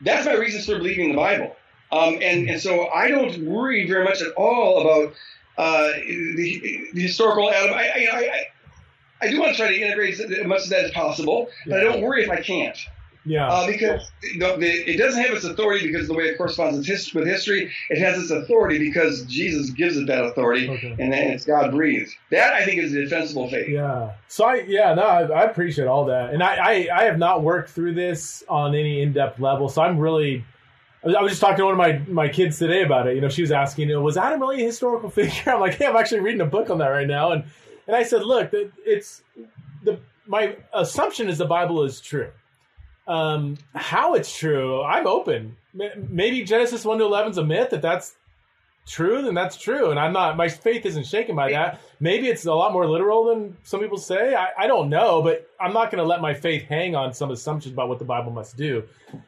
that's 0.00 0.26
my 0.26 0.34
reasons 0.34 0.66
for 0.66 0.78
believing 0.78 1.10
the 1.10 1.16
Bible. 1.16 1.54
Um, 1.92 2.18
and, 2.20 2.50
and 2.50 2.60
so 2.60 2.88
I 2.88 3.08
don't 3.08 3.46
worry 3.46 3.86
very 3.86 4.02
much 4.02 4.20
at 4.20 4.32
all 4.32 4.80
about 4.80 5.14
uh, 5.58 5.92
the, 5.92 6.88
the, 6.92 7.02
historical 7.02 7.50
Adam. 7.50 7.72
I, 7.72 7.84
I, 7.86 8.08
I, 8.12 8.46
I, 9.20 9.30
do 9.30 9.40
want 9.40 9.52
to 9.52 9.56
try 9.56 9.68
to 9.68 9.80
integrate 9.80 10.20
as 10.20 10.46
much 10.46 10.64
of 10.64 10.70
that 10.70 10.84
as 10.86 10.90
possible, 10.92 11.48
but 11.66 11.80
I 11.80 11.84
don't 11.84 12.02
worry 12.02 12.22
if 12.22 12.30
I 12.30 12.40
can't. 12.40 12.76
Yeah. 13.26 13.48
Uh, 13.48 13.66
because 13.66 14.08
the, 14.38 14.56
the, 14.56 14.90
it 14.90 14.98
doesn't 14.98 15.20
have 15.20 15.34
its 15.34 15.44
authority 15.44 15.86
because 15.86 16.02
of 16.02 16.08
the 16.08 16.14
way 16.14 16.24
it 16.24 16.38
corresponds 16.38 16.78
with 16.78 16.86
history, 16.86 17.20
with 17.20 17.28
history. 17.28 17.72
It 17.90 17.98
has 17.98 18.22
its 18.22 18.30
authority 18.30 18.78
because 18.78 19.24
Jesus 19.24 19.70
gives 19.70 19.96
it 19.96 20.06
that 20.06 20.24
authority, 20.24 20.70
okay. 20.70 20.94
and 20.98 21.12
then 21.12 21.32
it's 21.32 21.44
God 21.44 21.72
breathed. 21.72 22.14
That 22.30 22.52
I 22.52 22.64
think 22.64 22.80
is 22.80 22.94
a 22.94 23.02
defensible 23.02 23.50
faith. 23.50 23.68
Yeah. 23.68 24.12
So 24.28 24.44
I 24.44 24.64
yeah 24.68 24.94
no 24.94 25.02
I, 25.02 25.22
I 25.22 25.42
appreciate 25.42 25.88
all 25.88 26.04
that, 26.06 26.32
and 26.32 26.42
I, 26.42 26.54
I 26.54 26.88
I 27.00 27.04
have 27.04 27.18
not 27.18 27.42
worked 27.42 27.70
through 27.70 27.94
this 27.94 28.44
on 28.48 28.74
any 28.74 29.02
in 29.02 29.12
depth 29.12 29.40
level, 29.40 29.68
so 29.68 29.82
I'm 29.82 29.98
really. 29.98 30.44
I 31.04 31.22
was 31.22 31.30
just 31.30 31.40
talking 31.40 31.58
to 31.58 31.66
one 31.66 31.72
of 31.72 31.78
my, 31.78 31.98
my 32.12 32.28
kids 32.28 32.58
today 32.58 32.82
about 32.82 33.06
it. 33.06 33.14
You 33.14 33.20
know, 33.20 33.28
she 33.28 33.40
was 33.40 33.52
asking, 33.52 33.90
was 34.02 34.16
Adam 34.16 34.40
really 34.40 34.62
a 34.62 34.66
historical 34.66 35.08
figure? 35.08 35.40
I'm 35.52 35.60
like, 35.60 35.74
hey, 35.74 35.86
I'm 35.86 35.94
actually 35.94 36.18
reading 36.18 36.40
a 36.40 36.46
book 36.46 36.68
on 36.68 36.78
that 36.78 36.88
right 36.88 37.06
now, 37.06 37.30
and 37.30 37.44
and 37.86 37.96
I 37.96 38.02
said, 38.02 38.22
look, 38.22 38.50
it's 38.84 39.22
the 39.82 39.98
my 40.26 40.56
assumption 40.72 41.28
is 41.28 41.38
the 41.38 41.46
Bible 41.46 41.84
is 41.84 42.00
true 42.00 42.30
um, 43.06 43.56
how 43.74 44.14
it's 44.14 44.36
true, 44.36 44.82
I'm 44.82 45.06
open. 45.06 45.56
Maybe 45.72 46.42
Genesis 46.42 46.84
one 46.84 46.98
to 46.98 47.04
eleven 47.04 47.30
is 47.30 47.38
a 47.38 47.44
myth. 47.44 47.72
If 47.72 47.82
that's 47.82 48.16
true, 48.86 49.22
then 49.22 49.34
that's 49.34 49.56
true, 49.56 49.90
and 49.90 50.00
I'm 50.00 50.12
not. 50.12 50.36
My 50.36 50.48
faith 50.48 50.86
isn't 50.86 51.06
shaken 51.06 51.36
by 51.36 51.52
that. 51.52 51.80
Maybe 52.00 52.28
it's 52.28 52.46
a 52.46 52.54
lot 52.54 52.72
more 52.72 52.88
literal 52.88 53.24
than 53.24 53.56
some 53.62 53.80
people 53.80 53.98
say. 53.98 54.34
I, 54.34 54.48
I 54.58 54.66
don't 54.66 54.88
know, 54.88 55.22
but 55.22 55.48
I'm 55.60 55.72
not 55.72 55.90
going 55.90 56.02
to 56.02 56.08
let 56.08 56.20
my 56.20 56.34
faith 56.34 56.64
hang 56.64 56.96
on 56.96 57.12
some 57.12 57.30
assumptions 57.30 57.74
about 57.74 57.88
what 57.88 57.98
the 57.98 58.04
Bible 58.04 58.32
must 58.32 58.56
do. 58.56 58.84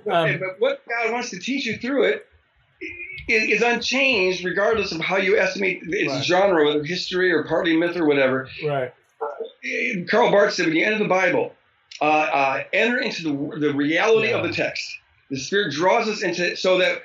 Um, 0.06 0.12
okay, 0.12 0.36
but 0.38 0.58
what 0.58 0.82
God 0.88 1.12
wants 1.12 1.30
to 1.30 1.38
teach 1.38 1.66
you 1.66 1.76
through 1.76 2.04
it 2.04 2.27
is, 3.28 3.62
unchanged, 3.62 4.44
regardless 4.44 4.92
of 4.92 5.00
how 5.00 5.16
you 5.16 5.38
estimate 5.38 5.82
its 5.82 6.12
right. 6.12 6.24
genre, 6.24 6.64
whether 6.64 6.84
history 6.84 7.30
or 7.32 7.44
partly 7.44 7.76
myth 7.76 7.96
or 7.96 8.06
whatever. 8.06 8.48
Right. 8.64 8.92
Karl 10.08 10.30
Barth 10.30 10.54
said, 10.54 10.66
when 10.66 10.76
you 10.76 10.84
enter 10.84 10.98
the 10.98 11.08
Bible, 11.08 11.52
uh, 12.00 12.04
uh, 12.04 12.64
enter 12.72 12.98
into 12.98 13.22
the, 13.22 13.58
the 13.58 13.74
reality 13.74 14.28
yeah. 14.28 14.36
of 14.36 14.46
the 14.46 14.52
text. 14.52 14.98
The 15.30 15.38
Spirit 15.38 15.72
draws 15.72 16.08
us 16.08 16.22
into 16.22 16.46
it 16.46 16.58
so 16.58 16.78
that 16.78 17.02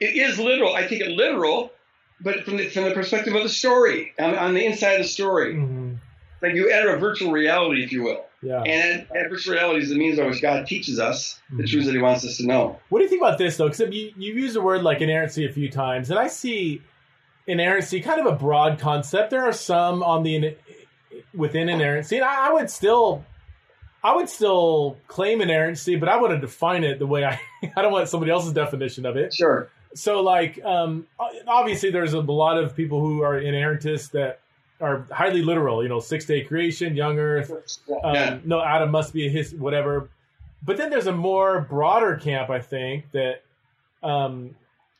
it 0.00 0.16
is 0.16 0.38
literal. 0.38 0.74
I 0.74 0.86
take 0.86 1.00
it 1.00 1.10
literal, 1.10 1.72
but 2.20 2.44
from 2.44 2.58
the, 2.58 2.68
from 2.68 2.84
the 2.84 2.92
perspective 2.92 3.34
of 3.34 3.42
the 3.42 3.48
story, 3.48 4.12
on, 4.18 4.34
on 4.36 4.54
the 4.54 4.64
inside 4.64 4.92
of 4.92 5.02
the 5.02 5.08
story. 5.08 5.54
Mm-hmm. 5.54 5.94
Like 6.42 6.54
you 6.54 6.68
enter 6.70 6.94
a 6.94 6.98
virtual 6.98 7.32
reality, 7.32 7.82
if 7.82 7.90
you 7.90 8.02
will. 8.02 8.26
Yeah. 8.44 8.62
And, 8.62 9.06
virtual 9.30 9.54
reality 9.54 9.80
is 9.80 9.88
the 9.88 9.96
means 9.96 10.18
by 10.18 10.26
which 10.26 10.42
God 10.42 10.66
teaches 10.66 11.00
us 11.00 11.40
mm-hmm. 11.46 11.62
the 11.62 11.66
truths 11.66 11.86
that 11.86 11.94
He 11.94 12.00
wants 12.00 12.24
us 12.24 12.36
to 12.38 12.46
know. 12.46 12.78
What 12.90 12.98
do 12.98 13.04
you 13.04 13.10
think 13.10 13.22
about 13.22 13.38
this, 13.38 13.56
though? 13.56 13.68
Because 13.68 13.92
you, 13.92 14.12
you 14.16 14.34
use 14.34 14.54
the 14.54 14.60
word 14.60 14.82
like 14.82 15.00
inerrancy 15.00 15.46
a 15.46 15.52
few 15.52 15.70
times, 15.70 16.10
and 16.10 16.18
I 16.18 16.28
see 16.28 16.82
inerrancy 17.46 18.00
kind 18.00 18.20
of 18.20 18.26
a 18.26 18.36
broad 18.36 18.78
concept. 18.78 19.30
There 19.30 19.44
are 19.44 19.52
some 19.52 20.02
on 20.02 20.22
the 20.22 20.56
within 21.34 21.68
inerrancy, 21.68 22.16
and 22.16 22.24
I, 22.24 22.48
I 22.48 22.52
would 22.52 22.70
still 22.70 23.24
I 24.04 24.14
would 24.14 24.28
still 24.28 24.98
claim 25.08 25.40
inerrancy, 25.40 25.96
but 25.96 26.10
I 26.10 26.20
want 26.20 26.34
to 26.34 26.38
define 26.38 26.84
it 26.84 26.98
the 26.98 27.06
way 27.06 27.24
I. 27.24 27.40
I 27.76 27.80
don't 27.80 27.92
want 27.92 28.08
somebody 28.10 28.30
else's 28.30 28.52
definition 28.52 29.06
of 29.06 29.16
it. 29.16 29.32
Sure. 29.32 29.70
So, 29.94 30.20
like, 30.20 30.62
um, 30.62 31.06
obviously, 31.46 31.90
there's 31.90 32.12
a 32.12 32.20
lot 32.20 32.62
of 32.62 32.76
people 32.76 33.00
who 33.00 33.22
are 33.22 33.40
inerrantists 33.40 34.10
that 34.10 34.40
are 34.80 35.06
highly 35.10 35.42
literal. 35.42 35.82
You 35.82 35.88
know, 35.88 36.00
six 36.00 36.24
day 36.24 36.42
creation, 36.42 36.96
young 36.96 37.18
Earth. 37.18 37.50
Um, 37.50 38.14
yeah. 38.14 38.38
No, 38.44 38.62
Adam 38.62 38.90
must 38.90 39.12
be 39.12 39.26
a 39.26 39.30
his 39.30 39.54
whatever. 39.54 40.08
But 40.62 40.76
then 40.76 40.90
there's 40.90 41.06
a 41.06 41.12
more 41.12 41.60
broader 41.60 42.16
camp, 42.16 42.50
I 42.50 42.60
think, 42.60 43.10
that 43.12 43.42
um, 44.02 44.54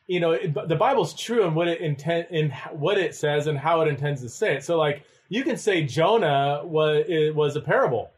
you 0.07 0.19
know 0.19 0.31
it, 0.31 0.53
the 0.53 0.75
Bible's 0.75 1.13
true 1.13 1.45
in 1.45 1.55
what 1.55 1.67
it 1.67 1.81
intent 1.81 2.27
in 2.31 2.51
what 2.71 2.97
it 2.97 3.15
says 3.15 3.47
and 3.47 3.57
how 3.57 3.81
it 3.81 3.87
intends 3.87 4.21
to 4.21 4.29
say 4.29 4.55
it. 4.55 4.63
So, 4.63 4.77
like, 4.77 5.03
you 5.29 5.43
can 5.43 5.57
say 5.57 5.83
Jonah 5.83 6.61
was 6.63 7.05
it 7.07 7.35
was 7.35 7.55
a 7.55 7.61
parable 7.61 8.11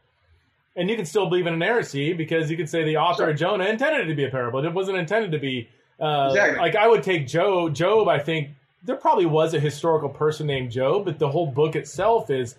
and 0.78 0.88
you 0.88 0.94
can 0.94 1.04
still 1.04 1.28
believe 1.28 1.46
in 1.46 1.54
inerrancy 1.54 2.12
because 2.12 2.50
you 2.50 2.56
can 2.56 2.66
say 2.66 2.84
the 2.84 2.96
author 2.96 3.24
sure. 3.24 3.30
of 3.30 3.36
Jonah 3.36 3.64
intended 3.64 4.02
it 4.02 4.06
to 4.06 4.14
be 4.14 4.24
a 4.24 4.30
parable. 4.30 4.64
It 4.64 4.72
wasn't 4.72 4.96
intended 4.96 5.32
to 5.32 5.38
be 5.38 5.68
uh, 6.00 6.28
exactly. 6.30 6.58
like 6.58 6.76
I 6.76 6.86
would 6.86 7.02
take 7.02 7.26
Job. 7.26 7.74
Job, 7.74 8.06
I 8.06 8.20
think 8.20 8.50
there 8.84 8.96
probably 8.96 9.26
was 9.26 9.54
a 9.54 9.60
historical 9.60 10.08
person 10.08 10.46
named 10.46 10.70
Job, 10.70 11.04
but 11.04 11.18
the 11.18 11.28
whole 11.28 11.46
book 11.46 11.76
itself 11.76 12.30
is 12.30 12.56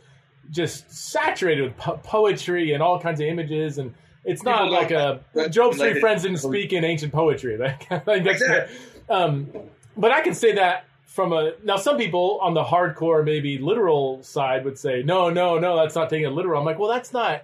just 0.51 0.91
saturated 0.91 1.63
with 1.63 1.77
po- 1.77 1.99
poetry 2.03 2.73
and 2.73 2.83
all 2.83 2.99
kinds 2.99 3.19
of 3.19 3.27
images 3.27 3.77
and. 3.77 3.93
It's 4.25 4.43
not 4.43 4.63
People 4.63 4.75
like 4.75 4.91
a 4.91 5.49
Job's 5.49 5.77
three 5.77 5.99
friends 6.01 6.23
didn't 6.23 6.39
speak 6.39 6.73
in 6.73 6.83
ancient 6.83 7.13
poetry. 7.13 7.55
exactly. 7.89 8.77
um, 9.09 9.47
but 9.95 10.11
I 10.11 10.19
can 10.21 10.33
say 10.33 10.51
that 10.55 10.83
from 11.05 11.31
a 11.31 11.53
now 11.63 11.77
some 11.77 11.97
people 11.97 12.37
on 12.41 12.53
the 12.53 12.63
hardcore 12.63 13.23
maybe 13.23 13.57
literal 13.57 14.21
side 14.21 14.65
would 14.65 14.77
say 14.77 15.01
no 15.03 15.29
no 15.29 15.57
no 15.57 15.77
that's 15.77 15.95
not 15.95 16.09
taking 16.09 16.25
it 16.25 16.33
literal 16.33 16.59
i'm 16.59 16.65
like 16.65 16.77
well 16.77 16.89
that's 16.89 17.11
not 17.11 17.43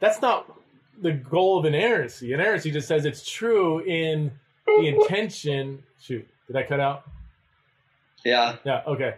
that's 0.00 0.20
not 0.20 0.56
the 1.00 1.12
goal 1.12 1.58
of 1.58 1.64
an 1.64 1.74
inerrancy. 1.74 2.32
Inerrancy 2.32 2.70
just 2.70 2.88
says 2.88 3.04
it's 3.04 3.28
true 3.28 3.80
in 3.80 4.32
the 4.66 4.86
intention. 4.86 5.82
Shoot, 6.00 6.26
did 6.46 6.56
I 6.56 6.62
cut 6.62 6.80
out? 6.80 7.04
Yeah. 8.26 8.56
Yeah. 8.64 8.82
Okay. 8.86 9.14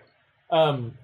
Um, 0.50 0.96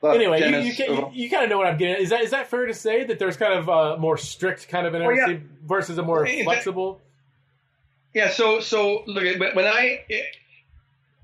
but 0.00 0.16
anyway, 0.16 0.40
you, 0.40 0.58
you, 0.58 0.72
you, 0.72 1.10
you, 1.14 1.30
kind 1.30 1.44
of 1.44 1.50
know 1.50 1.56
what 1.56 1.66
I'm 1.66 1.78
getting. 1.78 1.94
At. 1.94 2.00
Is 2.00 2.10
that 2.10 2.20
is 2.22 2.32
that 2.32 2.48
fair 2.48 2.66
to 2.66 2.74
say 2.74 3.04
that 3.04 3.18
there's 3.18 3.38
kind 3.38 3.54
of 3.54 3.68
a 3.68 3.96
more 3.98 4.18
strict 4.18 4.68
kind 4.68 4.86
of 4.86 4.94
inerrancy 4.94 5.22
well, 5.22 5.32
yeah. 5.32 5.38
versus 5.66 5.96
a 5.96 6.02
more 6.02 6.26
flexible? 6.26 7.00
Yeah. 8.12 8.30
So 8.30 8.60
so 8.60 9.04
look, 9.06 9.24
when 9.54 9.64
I 9.64 10.04
it, 10.08 10.26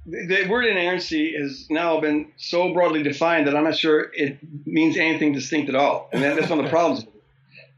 the 0.07 0.47
word 0.49 0.65
inerrancy 0.65 1.35
has 1.39 1.67
now 1.69 2.01
been 2.01 2.33
so 2.37 2.73
broadly 2.73 3.03
defined 3.03 3.49
that 3.49 3.57
I'm 3.57 3.65
not 3.65 3.77
sure 3.77 4.11
it 4.15 4.39
means 4.65 4.97
anything 4.97 5.33
distinct 5.33 5.69
at 5.69 5.75
all, 5.75 6.09
and 6.13 6.23
that's 6.23 6.49
one 6.49 6.61
of 6.61 6.65
the 6.65 6.71
problems. 6.79 7.05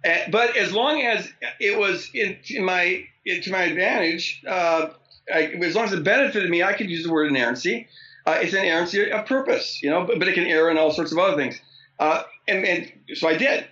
Uh, 0.04 0.18
but 0.30 0.56
as 0.56 0.72
long 0.72 1.00
as 1.02 1.32
it 1.60 1.78
was 1.78 2.10
in, 2.14 2.36
in 2.48 2.64
my 2.64 3.04
in, 3.24 3.42
to 3.42 3.50
my 3.50 3.62
advantage, 3.62 4.42
uh, 4.46 4.90
I, 5.32 5.42
as 5.62 5.74
long 5.74 5.84
as 5.84 5.92
it 5.92 6.04
benefited 6.04 6.48
me, 6.50 6.62
I 6.62 6.72
could 6.72 6.90
use 6.90 7.04
the 7.04 7.12
word 7.12 7.28
inerrancy. 7.28 7.88
Uh, 8.26 8.38
it's 8.40 8.52
an 8.54 8.64
inerrancy 8.64 9.10
of 9.10 9.26
purpose, 9.26 9.82
you 9.82 9.90
know, 9.90 10.04
but, 10.04 10.18
but, 10.18 10.28
it 10.28 10.34
can 10.34 10.44
err 10.44 10.70
in 10.70 10.78
all 10.78 10.92
sorts 10.92 11.12
of 11.12 11.18
other 11.18 11.36
things. 11.36 11.60
Uh, 11.98 12.22
and, 12.46 12.64
and 12.64 12.92
so 13.14 13.28
I 13.28 13.36
did. 13.36 13.66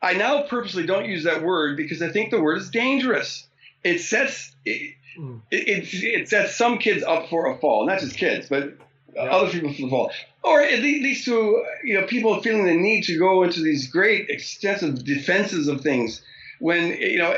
I 0.00 0.12
now 0.14 0.42
purposely 0.42 0.86
don't 0.86 1.06
use 1.06 1.24
that 1.24 1.42
word 1.42 1.76
because 1.76 2.02
I 2.02 2.10
think 2.10 2.30
the 2.30 2.40
word 2.40 2.58
is 2.58 2.70
dangerous. 2.70 3.46
It 3.82 4.00
sets 4.00 4.54
it, 4.64 4.94
mm. 5.18 5.40
it, 5.50 5.88
it, 5.92 6.28
sets 6.28 6.56
some 6.56 6.78
kids 6.78 7.02
up 7.02 7.28
for 7.28 7.50
a 7.50 7.58
fall, 7.58 7.86
not 7.86 8.00
just 8.00 8.16
kids, 8.16 8.48
but 8.48 8.74
yeah. 9.14 9.22
other 9.22 9.50
people 9.50 9.72
for 9.72 9.82
the 9.82 9.90
fall 9.90 10.12
or 10.42 10.62
at 10.62 10.80
least 10.80 11.24
to 11.24 11.64
you 11.84 12.00
know 12.00 12.06
people 12.06 12.40
feeling 12.40 12.64
the 12.64 12.74
need 12.74 13.04
to 13.04 13.18
go 13.18 13.42
into 13.42 13.60
these 13.60 13.88
great 13.88 14.28
extensive 14.28 15.04
defenses 15.04 15.68
of 15.68 15.80
things 15.80 16.22
when 16.60 16.88
you 17.00 17.18
know 17.18 17.36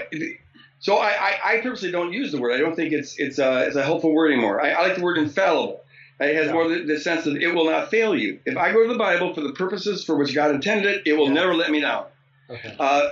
so 0.81 0.97
I, 0.97 1.11
I, 1.11 1.39
I 1.45 1.61
purposely 1.61 1.93
don't 1.93 2.12
use 2.12 2.33
the 2.33 2.41
word 2.41 2.53
I 2.53 2.59
don't 2.59 2.74
think 2.74 2.93
it's 2.93 3.18
it's 3.18 3.39
a, 3.39 3.66
it's 3.66 3.76
a 3.76 3.85
helpful 3.85 4.12
word 4.12 4.33
anymore 4.33 4.61
I, 4.61 4.70
I 4.70 4.89
like 4.89 4.97
the 4.97 5.03
word 5.03 5.18
infallible 5.18 5.85
it 6.18 6.35
has 6.35 6.47
yeah. 6.47 6.53
more 6.53 6.68
the, 6.68 6.83
the, 6.83 7.01
sense 7.01 7.26
of 7.26 7.37
it 7.37 7.55
will 7.55 7.70
not 7.70 7.91
fail 7.91 8.14
you 8.14 8.41
if 8.45 8.57
I 8.57 8.72
go 8.72 8.83
to 8.87 8.93
the 8.93 8.99
Bible 8.99 9.35
for 9.35 9.41
the 9.41 9.53
purposes 9.53 10.05
for 10.05 10.16
which 10.16 10.35
God 10.35 10.55
intended 10.55 10.87
it 10.87 11.03
it 11.07 11.12
will 11.14 11.28
yeah. 11.28 11.35
never 11.35 11.55
let 11.55 11.70
me 11.70 11.81
down 11.81 12.07
okay. 12.51 12.74
uh, 12.78 13.11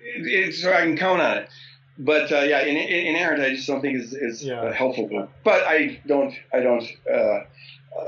it, 0.00 0.54
so 0.54 0.72
I 0.72 0.82
can 0.82 0.96
count 0.96 1.20
on 1.20 1.38
it 1.38 1.48
but 1.98 2.30
uh, 2.30 2.40
yeah, 2.40 2.60
in, 2.60 2.76
in, 2.76 3.06
inerrant, 3.06 3.42
I 3.42 3.54
just 3.54 3.66
don't 3.66 3.80
think 3.80 3.96
is 3.96 4.12
is 4.12 4.44
yeah. 4.44 4.72
helpful. 4.72 5.28
But 5.44 5.62
I 5.66 6.00
don't, 6.06 6.34
I 6.52 6.60
don't, 6.60 6.84
uh, 7.10 7.40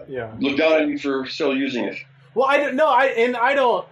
yeah. 0.08 0.34
look 0.38 0.58
down 0.58 0.82
on 0.82 0.90
you 0.90 0.98
for 0.98 1.26
still 1.26 1.56
using 1.56 1.84
it. 1.84 1.96
Well, 2.34 2.46
I 2.46 2.58
don't 2.58 2.76
know. 2.76 2.88
I 2.88 3.06
and 3.06 3.36
I 3.36 3.54
don't. 3.54 3.86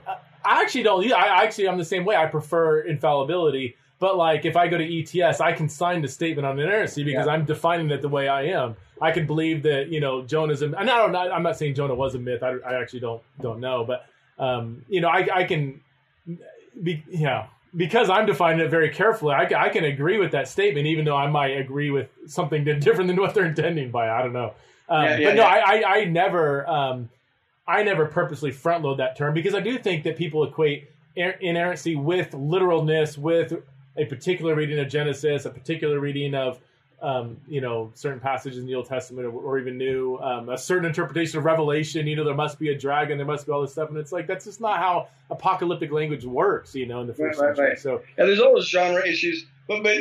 I 0.45 0.61
actually 0.62 0.82
don't. 0.82 1.11
I 1.12 1.43
actually 1.43 1.68
I'm 1.68 1.78
the 1.78 1.84
same 1.84 2.05
way. 2.05 2.14
I 2.14 2.26
prefer 2.26 2.80
infallibility. 2.80 3.76
But 3.99 4.16
like, 4.18 4.44
if 4.44 4.57
I 4.57 4.68
go 4.68 4.76
to 4.76 4.84
ETS, 5.01 5.40
I 5.40 5.53
can 5.53 5.68
sign 5.68 6.03
the 6.03 6.09
statement 6.09 6.47
on 6.47 6.59
inerrancy 6.59 7.03
because 7.03 7.26
Yeah. 7.26 7.32
I'm 7.32 7.44
defining 7.47 7.90
it 7.90 8.03
the 8.03 8.09
way 8.09 8.28
I 8.28 8.42
am. 8.49 8.76
I 9.01 9.11
can 9.11 9.26
believe 9.26 9.62
that 9.64 9.88
you 9.88 10.01
know 10.01 10.22
Jonah's. 10.22 10.62
A, 10.62 10.66
and 10.66 10.76
I 10.76 10.84
don't. 10.84 11.14
I'm 11.16 11.42
not 11.42 11.57
saying 11.57 11.74
Jonah 11.74 11.94
was 11.94 12.14
a 12.14 12.18
myth. 12.18 12.42
I, 12.42 12.57
I 12.66 12.80
actually 12.80 13.01
don't 13.01 13.22
don't 13.40 13.61
know. 13.61 13.84
But 13.84 14.07
um, 14.38 14.84
you 14.88 15.01
know, 15.01 15.09
I, 15.09 15.26
I 15.34 15.44
can. 15.44 15.80
Be, 16.82 17.03
yeah, 17.09 17.47
because 17.74 18.11
I'm 18.11 18.26
defining 18.26 18.61
it 18.64 18.68
very 18.70 18.90
carefully. 18.90 19.34
I, 19.34 19.44
I 19.66 19.68
can 19.70 19.84
agree 19.84 20.18
with 20.18 20.32
that 20.32 20.47
statement, 20.49 20.86
even 20.86 21.05
though 21.07 21.16
I 21.16 21.26
might 21.28 21.57
agree 21.57 21.90
with 21.90 22.09
something 22.26 22.64
different 22.64 23.09
than 23.09 23.16
what 23.16 23.34
they're 23.34 23.47
intending 23.47 23.90
by. 23.90 24.07
it. 24.09 24.11
I 24.11 24.22
don't 24.22 24.32
know. 24.34 24.53
Um, 24.88 25.05
Yeah, 25.05 25.16
yeah, 25.16 25.28
but 25.28 25.34
no. 25.36 25.42
I, 25.42 25.59
I, 25.59 25.97
I 26.01 26.05
never. 26.05 26.68
Um, 26.68 27.09
I 27.68 27.82
never 27.82 28.07
purposely 28.07 28.53
front 28.53 28.84
load 28.84 28.99
that 28.99 29.16
term 29.16 29.34
because 29.34 29.55
I 29.55 29.61
do 29.61 29.76
think 29.78 30.05
that 30.05 30.16
people 30.16 30.44
equate 30.44 30.88
er- 31.18 31.36
inerrancy 31.40 31.97
with 31.97 32.32
literalness, 32.32 33.18
with 33.18 33.55
a 33.97 34.05
particular 34.05 34.55
reading 34.55 34.78
of 34.78 34.88
Genesis, 34.88 35.44
a 35.44 35.51
particular 35.51 36.01
reading 36.01 36.34
of, 36.34 36.59
um, 37.03 37.36
you 37.47 37.61
know, 37.61 37.90
certain 37.94 38.20
passages 38.20 38.59
in 38.59 38.66
the 38.66 38.74
Old 38.74 38.86
Testament 38.86 39.26
or, 39.26 39.32
or 39.32 39.59
even 39.59 39.76
New, 39.76 40.16
um, 40.18 40.49
a 40.49 40.57
certain 40.59 40.86
interpretation 40.86 41.38
of 41.38 41.44
Revelation. 41.44 42.07
You 42.07 42.16
know, 42.16 42.24
there 42.24 42.34
must 42.34 42.59
be 42.59 42.70
a 42.70 42.78
dragon, 42.78 43.18
there 43.18 43.26
must 43.26 43.47
be 43.47 43.53
all 43.53 43.61
this 43.61 43.72
stuff, 43.72 43.90
and 43.90 43.99
it's 43.99 44.12
like 44.12 44.26
that's 44.26 44.44
just 44.47 44.61
not 44.61 44.78
how 44.78 45.09
apocalyptic 45.30 45.92
language 45.92 46.24
works. 46.24 46.74
You 46.74 46.86
know, 46.86 47.01
in 47.03 47.07
the 47.07 47.14
first 47.14 47.38
Right, 47.38 47.49
right, 47.49 47.57
century. 47.57 47.68
right. 47.70 47.78
So 47.78 48.03
Yeah, 48.18 48.24
there's 48.26 48.40
always 48.40 48.66
genre 48.66 49.07
issues, 49.07 49.44
but 49.68 49.82
but 49.82 49.97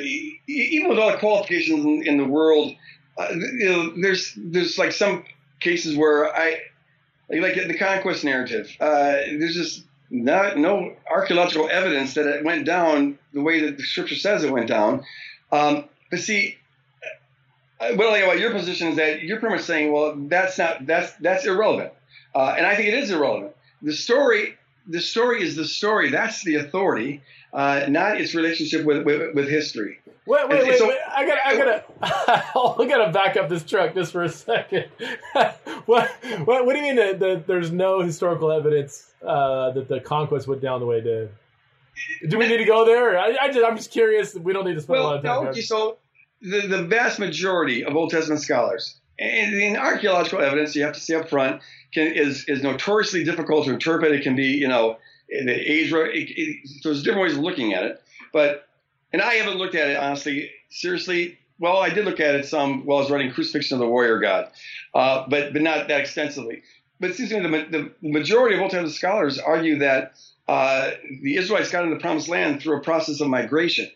even 0.47 0.89
with 0.89 0.97
all 0.99 1.11
the 1.11 1.17
qualifications 1.17 1.83
in, 1.85 2.07
in 2.07 2.17
the 2.17 2.25
world, 2.25 2.73
uh, 3.17 3.27
you 3.33 3.69
know, 3.69 3.93
there's 4.01 4.33
there's 4.37 4.77
like 4.77 4.91
some 4.93 5.23
cases 5.59 5.97
where 5.97 6.33
I 6.35 6.59
like 7.29 7.55
the 7.55 7.77
conquest 7.77 8.23
narrative. 8.23 8.73
Uh, 8.79 9.11
there's 9.37 9.55
just 9.55 9.83
not 10.09 10.57
no 10.57 10.93
archaeological 11.09 11.69
evidence 11.69 12.13
that 12.13 12.25
it 12.27 12.43
went 12.43 12.65
down 12.65 13.17
the 13.33 13.41
way 13.41 13.61
that 13.61 13.77
the 13.77 13.83
scripture 13.83 14.15
says 14.15 14.43
it 14.43 14.51
went 14.51 14.67
down. 14.67 15.03
Um, 15.51 15.85
but 16.09 16.19
see, 16.19 16.57
uh, 17.79 17.95
like 17.95 18.23
about 18.23 18.39
your 18.39 18.51
position 18.51 18.89
is 18.89 18.95
that 18.97 19.21
you're 19.23 19.39
pretty 19.39 19.55
much 19.55 19.65
saying, 19.65 19.91
well, 19.91 20.15
that's 20.15 20.57
not 20.57 20.85
that's 20.85 21.13
that's 21.15 21.45
irrelevant, 21.45 21.93
uh, 22.33 22.55
and 22.57 22.65
I 22.65 22.75
think 22.75 22.89
it 22.89 22.93
is 22.93 23.11
irrelevant. 23.11 23.55
The 23.81 23.93
story 23.93 24.55
the 24.87 25.01
story 25.01 25.41
is 25.41 25.55
the 25.55 25.65
story. 25.65 26.09
That's 26.09 26.43
the 26.43 26.55
authority, 26.55 27.21
uh, 27.55 27.85
not 27.87 28.19
its 28.19 28.35
relationship 28.35 28.85
with, 28.85 29.03
with, 29.05 29.33
with 29.33 29.47
history. 29.49 29.99
Wait, 30.27 30.49
wait, 30.49 30.63
wait, 30.67 30.81
a- 30.81 30.85
wait. 30.85 30.97
I 31.07 31.25
gotta, 31.25 31.47
I 31.47 31.57
gotta, 31.57 31.83
I 32.81 32.85
gotta 32.87 33.11
back 33.11 33.37
up 33.37 33.47
this 33.47 33.63
truck 33.63 33.93
just 33.93 34.11
for 34.11 34.23
a 34.23 34.29
second. 34.29 34.85
what, 35.85 36.09
what, 36.45 36.65
what 36.65 36.73
do 36.73 36.77
you 36.77 36.81
mean 36.83 36.95
that, 36.97 37.19
that 37.19 37.47
there's 37.47 37.71
no 37.71 38.01
historical 38.01 38.51
evidence 38.51 39.13
uh, 39.25 39.71
that 39.71 39.87
the 39.87 39.99
conquest 39.99 40.47
went 40.47 40.61
down 40.61 40.79
the 40.79 40.85
way 40.85 40.97
it 40.97 41.01
did? 41.03 41.29
Do 42.29 42.37
we 42.37 42.47
need 42.47 42.57
to 42.57 42.65
go 42.65 42.85
there? 42.85 43.17
I, 43.17 43.37
I 43.39 43.51
just, 43.51 43.65
I'm 43.65 43.77
just 43.77 43.91
curious. 43.91 44.35
We 44.35 44.51
don't 44.51 44.65
need 44.65 44.73
to 44.73 44.81
spend 44.81 44.99
a 44.99 45.03
lot 45.03 45.09
Well, 45.09 45.17
of 45.17 45.23
time. 45.23 45.45
no, 45.45 45.53
there. 45.53 45.61
so 45.61 45.97
the, 46.41 46.67
the 46.67 46.83
vast 46.83 47.19
majority 47.19 47.85
of 47.85 47.95
Old 47.95 48.09
Testament 48.09 48.41
scholars, 48.41 48.99
and 49.17 49.53
in 49.55 49.77
archaeological 49.77 50.41
evidence, 50.41 50.75
you 50.75 50.83
have 50.83 50.93
to 50.95 50.99
see 50.99 51.15
up 51.15 51.29
front, 51.29 51.61
can, 51.93 52.07
is, 52.11 52.43
is 52.49 52.61
notoriously 52.61 53.23
difficult 53.23 53.65
to 53.65 53.71
interpret. 53.71 54.11
It 54.11 54.23
can 54.23 54.35
be, 54.35 54.47
you 54.47 54.67
know, 54.67 54.97
the 55.30 55.53
age, 55.53 55.91
it, 55.91 56.07
it, 56.13 56.67
so 56.82 56.89
there's 56.89 57.03
different 57.03 57.23
ways 57.23 57.38
of 57.38 57.43
looking 57.43 57.73
at 57.73 57.84
it. 57.84 58.01
But, 58.34 58.67
and 59.13 59.21
I 59.21 59.36
haven't 59.36 59.57
looked 59.57 59.76
at 59.76 59.89
it, 59.89 59.97
honestly, 59.97 60.51
seriously. 60.69 61.38
Well, 61.59 61.78
I 61.78 61.89
did 61.89 62.05
look 62.05 62.19
at 62.19 62.36
it 62.36 62.45
some 62.45 62.86
while 62.86 62.97
I 62.97 63.01
was 63.01 63.11
writing 63.11 63.32
Crucifixion 63.32 63.76
of 63.76 63.80
the 63.80 63.88
Warrior 63.88 64.19
God, 64.19 64.51
uh, 64.93 65.26
but, 65.30 65.53
but 65.53 65.61
not 65.61 65.88
that 65.88 66.01
extensively. 66.01 66.63
But 66.99 67.11
it 67.11 67.15
seems 67.15 67.30
to 67.30 67.47
me 67.47 67.63
the, 67.63 67.91
the 68.01 68.09
majority 68.09 68.55
of 68.55 68.61
Old 68.61 68.71
Testament 68.71 68.93
scholars 68.93 69.39
argue 69.39 69.80
that 69.80 70.13
uh, 70.47 70.91
the 71.21 71.38
Israelites 71.38 71.71
got 71.71 71.84
into 71.84 71.95
the 71.95 72.01
promised 72.01 72.30
land 72.30 72.61
through 72.61 72.78
a 72.78 72.82
process 72.82 73.21
of 73.21 73.28
migration 73.28 73.89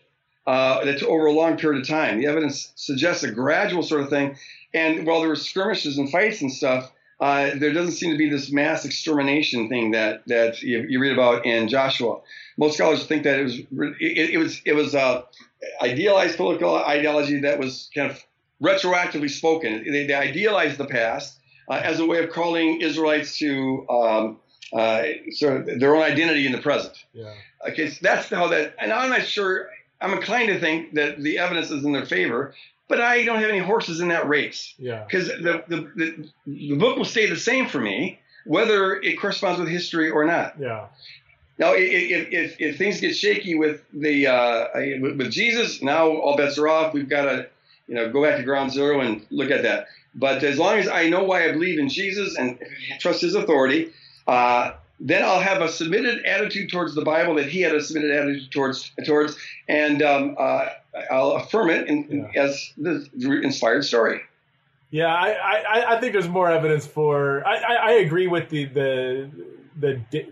uh, 0.46 0.84
that 0.84 1.02
over 1.02 1.26
a 1.26 1.32
long 1.32 1.56
period 1.56 1.80
of 1.80 1.88
time. 1.88 2.18
The 2.18 2.26
evidence 2.26 2.72
suggests 2.74 3.22
a 3.22 3.30
gradual 3.30 3.82
sort 3.82 4.02
of 4.02 4.10
thing. 4.10 4.36
And 4.74 5.06
while 5.06 5.20
there 5.20 5.28
were 5.28 5.36
skirmishes 5.36 5.98
and 5.98 6.10
fights 6.10 6.40
and 6.40 6.52
stuff, 6.52 6.92
uh, 7.20 7.50
there 7.56 7.72
doesn't 7.72 7.92
seem 7.92 8.12
to 8.12 8.18
be 8.18 8.30
this 8.30 8.50
mass 8.50 8.84
extermination 8.84 9.68
thing 9.68 9.90
that 9.90 10.26
that 10.26 10.62
you, 10.62 10.86
you 10.88 11.00
read 11.00 11.12
about 11.12 11.44
in 11.44 11.68
Joshua. 11.68 12.20
Most 12.56 12.74
scholars 12.74 13.04
think 13.06 13.24
that 13.24 13.38
it 13.38 13.44
was 13.44 13.58
it, 13.58 14.30
it 14.30 14.38
was 14.38 14.60
it 14.64 14.72
was 14.72 14.94
uh, 14.94 15.22
idealized 15.82 16.36
political 16.36 16.76
ideology 16.76 17.40
that 17.40 17.58
was 17.58 17.90
kind 17.94 18.10
of 18.10 18.22
retroactively 18.62 19.30
spoken. 19.30 19.84
They, 19.84 20.06
they 20.06 20.14
idealized 20.14 20.78
the 20.78 20.86
past 20.86 21.38
uh, 21.68 21.80
as 21.82 22.00
a 22.00 22.06
way 22.06 22.22
of 22.24 22.30
calling 22.30 22.80
Israelites 22.80 23.38
to 23.38 23.86
um, 23.88 24.40
uh, 24.72 25.02
sort 25.32 25.68
of 25.68 25.80
their 25.80 25.94
own 25.96 26.02
identity 26.02 26.46
in 26.46 26.52
the 26.52 26.58
present. 26.58 26.96
yeah. 27.12 27.34
Okay, 27.68 27.90
so 27.90 27.98
that's 28.00 28.30
how 28.30 28.48
that, 28.48 28.74
and 28.78 28.90
I'm 28.90 29.10
not 29.10 29.26
sure. 29.26 29.68
I'm 30.00 30.14
inclined 30.14 30.48
to 30.48 30.58
think 30.58 30.94
that 30.94 31.20
the 31.20 31.36
evidence 31.36 31.70
is 31.70 31.84
in 31.84 31.92
their 31.92 32.06
favor, 32.06 32.54
but 32.90 33.00
I 33.00 33.24
don't 33.24 33.40
have 33.40 33.48
any 33.48 33.60
horses 33.60 34.00
in 34.00 34.08
that 34.08 34.28
race 34.28 34.74
Yeah. 34.78 35.04
because 35.04 35.28
the, 35.28 35.64
the 35.68 35.76
the 35.96 36.28
the 36.46 36.76
book 36.76 36.98
will 36.98 37.06
stay 37.06 37.26
the 37.26 37.36
same 37.36 37.66
for 37.66 37.80
me 37.80 38.18
whether 38.46 38.96
it 38.96 39.20
corresponds 39.20 39.60
with 39.60 39.68
history 39.68 40.10
or 40.10 40.24
not. 40.24 40.54
Yeah. 40.58 40.86
Now, 41.58 41.74
if 41.74 42.28
if, 42.32 42.56
if 42.58 42.78
things 42.78 43.00
get 43.00 43.14
shaky 43.14 43.54
with 43.54 43.82
the 43.92 44.26
uh, 44.26 44.66
with, 45.00 45.16
with 45.18 45.30
Jesus, 45.30 45.82
now 45.82 46.08
all 46.08 46.36
bets 46.36 46.58
are 46.58 46.66
off. 46.68 46.94
We've 46.94 47.08
got 47.08 47.24
to 47.26 47.48
you 47.86 47.94
know 47.96 48.10
go 48.10 48.22
back 48.22 48.38
to 48.38 48.42
ground 48.42 48.72
zero 48.72 49.00
and 49.00 49.24
look 49.30 49.50
at 49.50 49.62
that. 49.64 49.88
But 50.14 50.42
as 50.42 50.58
long 50.58 50.78
as 50.78 50.88
I 50.88 51.08
know 51.10 51.22
why 51.24 51.48
I 51.48 51.52
believe 51.52 51.78
in 51.78 51.88
Jesus 51.90 52.36
and 52.36 52.58
trust 52.98 53.20
His 53.20 53.34
authority, 53.34 53.92
uh, 54.26 54.72
then 54.98 55.22
I'll 55.22 55.40
have 55.40 55.60
a 55.62 55.68
submitted 55.68 56.24
attitude 56.24 56.70
towards 56.70 56.94
the 56.94 57.02
Bible 57.04 57.34
that 57.36 57.48
He 57.50 57.60
had 57.60 57.74
a 57.74 57.82
submitted 57.82 58.10
attitude 58.10 58.50
towards 58.50 58.90
towards, 59.04 59.36
and 59.68 60.02
um, 60.02 60.36
uh, 60.38 60.68
I'll 61.10 61.32
affirm 61.32 61.70
it 61.70 61.88
in, 61.88 62.30
as 62.36 62.72
the 62.76 63.08
inspired 63.42 63.84
story. 63.84 64.22
Yeah, 64.90 65.06
I, 65.06 65.30
I, 65.30 65.96
I 65.96 66.00
think 66.00 66.12
there's 66.12 66.28
more 66.28 66.50
evidence 66.50 66.86
for. 66.86 67.46
I, 67.46 67.56
I, 67.56 67.74
I 67.74 67.90
agree 67.92 68.26
with 68.26 68.48
the 68.48 68.64
the 68.64 69.30
the 69.78 70.00
da- 70.10 70.28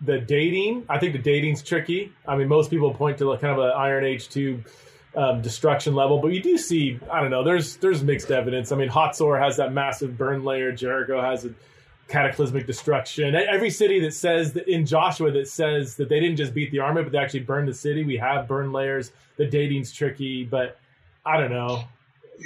the 0.00 0.18
dating. 0.18 0.84
I 0.88 0.98
think 0.98 1.12
the 1.12 1.20
dating's 1.20 1.62
tricky. 1.62 2.12
I 2.26 2.36
mean, 2.36 2.48
most 2.48 2.70
people 2.70 2.92
point 2.92 3.18
to 3.18 3.28
like 3.28 3.40
kind 3.40 3.52
of 3.52 3.64
an 3.64 3.72
Iron 3.76 4.04
Age 4.04 4.28
two 4.28 4.64
um, 5.14 5.42
destruction 5.42 5.94
level, 5.94 6.18
but 6.18 6.28
you 6.28 6.42
do 6.42 6.58
see. 6.58 6.98
I 7.10 7.20
don't 7.20 7.30
know. 7.30 7.44
There's 7.44 7.76
there's 7.76 8.02
mixed 8.02 8.32
evidence. 8.32 8.72
I 8.72 8.76
mean, 8.76 8.88
Hatzor 8.88 9.40
has 9.40 9.56
that 9.58 9.72
massive 9.72 10.18
burn 10.18 10.42
layer. 10.42 10.72
Jericho 10.72 11.20
has 11.20 11.44
a 11.44 11.54
cataclysmic 12.08 12.66
destruction. 12.66 13.34
Every 13.34 13.70
city 13.70 13.98
that 14.00 14.12
says 14.14 14.52
that 14.54 14.68
in 14.68 14.84
Joshua 14.86 15.30
that 15.32 15.48
says 15.48 15.96
that 15.96 16.08
they 16.08 16.20
didn't 16.20 16.36
just 16.36 16.52
beat 16.54 16.70
the 16.70 16.80
army, 16.80 17.02
but 17.02 17.12
they 17.12 17.18
actually 17.18 17.40
burned 17.40 17.68
the 17.68 17.74
city. 17.74 18.04
We 18.04 18.16
have 18.18 18.46
burn 18.48 18.72
layers. 18.72 19.10
The 19.36 19.46
dating's 19.46 19.92
tricky, 19.92 20.44
but 20.44 20.78
I 21.24 21.38
don't 21.38 21.50
know. 21.50 21.84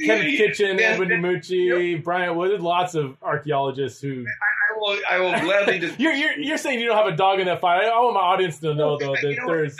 Kenneth 0.04 0.36
Kitchen, 0.36 0.78
Yeah, 0.78 0.90
Edwin 0.90 1.08
DiMucci, 1.08 2.02
Bryant 2.04 2.36
Wood, 2.36 2.60
lots 2.60 2.94
of 2.94 3.16
archaeologists 3.22 4.00
who. 4.00 4.24
I 4.26 4.78
will, 4.78 4.98
I 5.10 5.18
will 5.18 5.40
gladly. 5.40 5.78
Dis- 5.80 5.98
You're, 5.98 6.12
you're, 6.12 6.38
you're 6.38 6.58
saying 6.58 6.78
you 6.78 6.86
don't 6.86 6.96
have 6.96 7.12
a 7.12 7.16
dog 7.16 7.40
in 7.40 7.46
that 7.46 7.60
fight. 7.60 7.84
I 7.84 7.98
want 8.00 8.14
my 8.14 8.20
audience 8.20 8.58
to 8.60 8.74
know, 8.74 8.96
though, 8.98 9.14
You 9.16 9.22
that 9.34 9.36
know 9.40 9.46
what? 9.46 9.52
there's. 9.54 9.76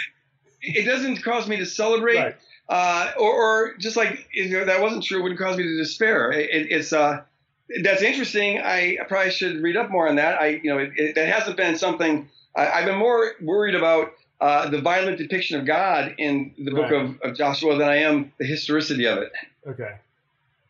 it 0.63 0.85
doesn't 0.87 1.23
cause 1.23 1.47
me 1.47 1.57
to 1.59 1.67
celebrate, 1.67 2.17
Right. 2.19 2.37
uh, 2.69 3.13
or, 3.19 3.33
or 3.33 3.77
just 3.77 3.97
like 3.97 4.29
if 4.33 4.67
that 4.67 4.81
wasn't 4.81 5.05
true, 5.05 5.21
it 5.21 5.23
wouldn't 5.23 5.41
cause 5.41 5.57
me 5.57 5.63
to 5.63 5.77
despair. 5.77 6.33
It, 6.33 6.51
it, 6.51 6.73
it's 6.73 6.93
uh, 6.93 7.23
that's 7.83 8.03
interesting. 8.03 8.61
I 8.61 8.99
probably 9.09 9.31
should 9.31 9.63
read 9.63 9.77
up 9.77 9.91
more 9.91 10.09
on 10.09 10.17
that. 10.17 10.41
I, 10.41 10.61
you 10.63 10.71
know, 10.71 10.79
it, 10.79 10.93
it, 10.97 11.15
that 11.15 11.29
hasn't 11.29 11.57
been 11.57 11.77
something 11.77 12.29
I, 12.57 12.69
I've 12.71 12.87
been 12.87 12.99
more 12.99 13.33
worried 13.41 13.75
about 13.75 14.13
uh, 14.41 14.69
the 14.69 14.81
violent 14.81 15.19
depiction 15.19 15.59
of 15.59 15.67
God 15.67 16.15
in 16.19 16.53
the 16.59 16.71
book 16.71 16.91
Right. 16.91 17.05
of, 17.05 17.21
of 17.23 17.37
Joshua 17.37 17.77
than 17.77 17.89
I 17.89 17.97
am 17.99 18.33
the 18.39 18.47
historicity 18.47 19.07
of 19.07 19.19
it. 19.19 19.33
Okay. 19.67 19.97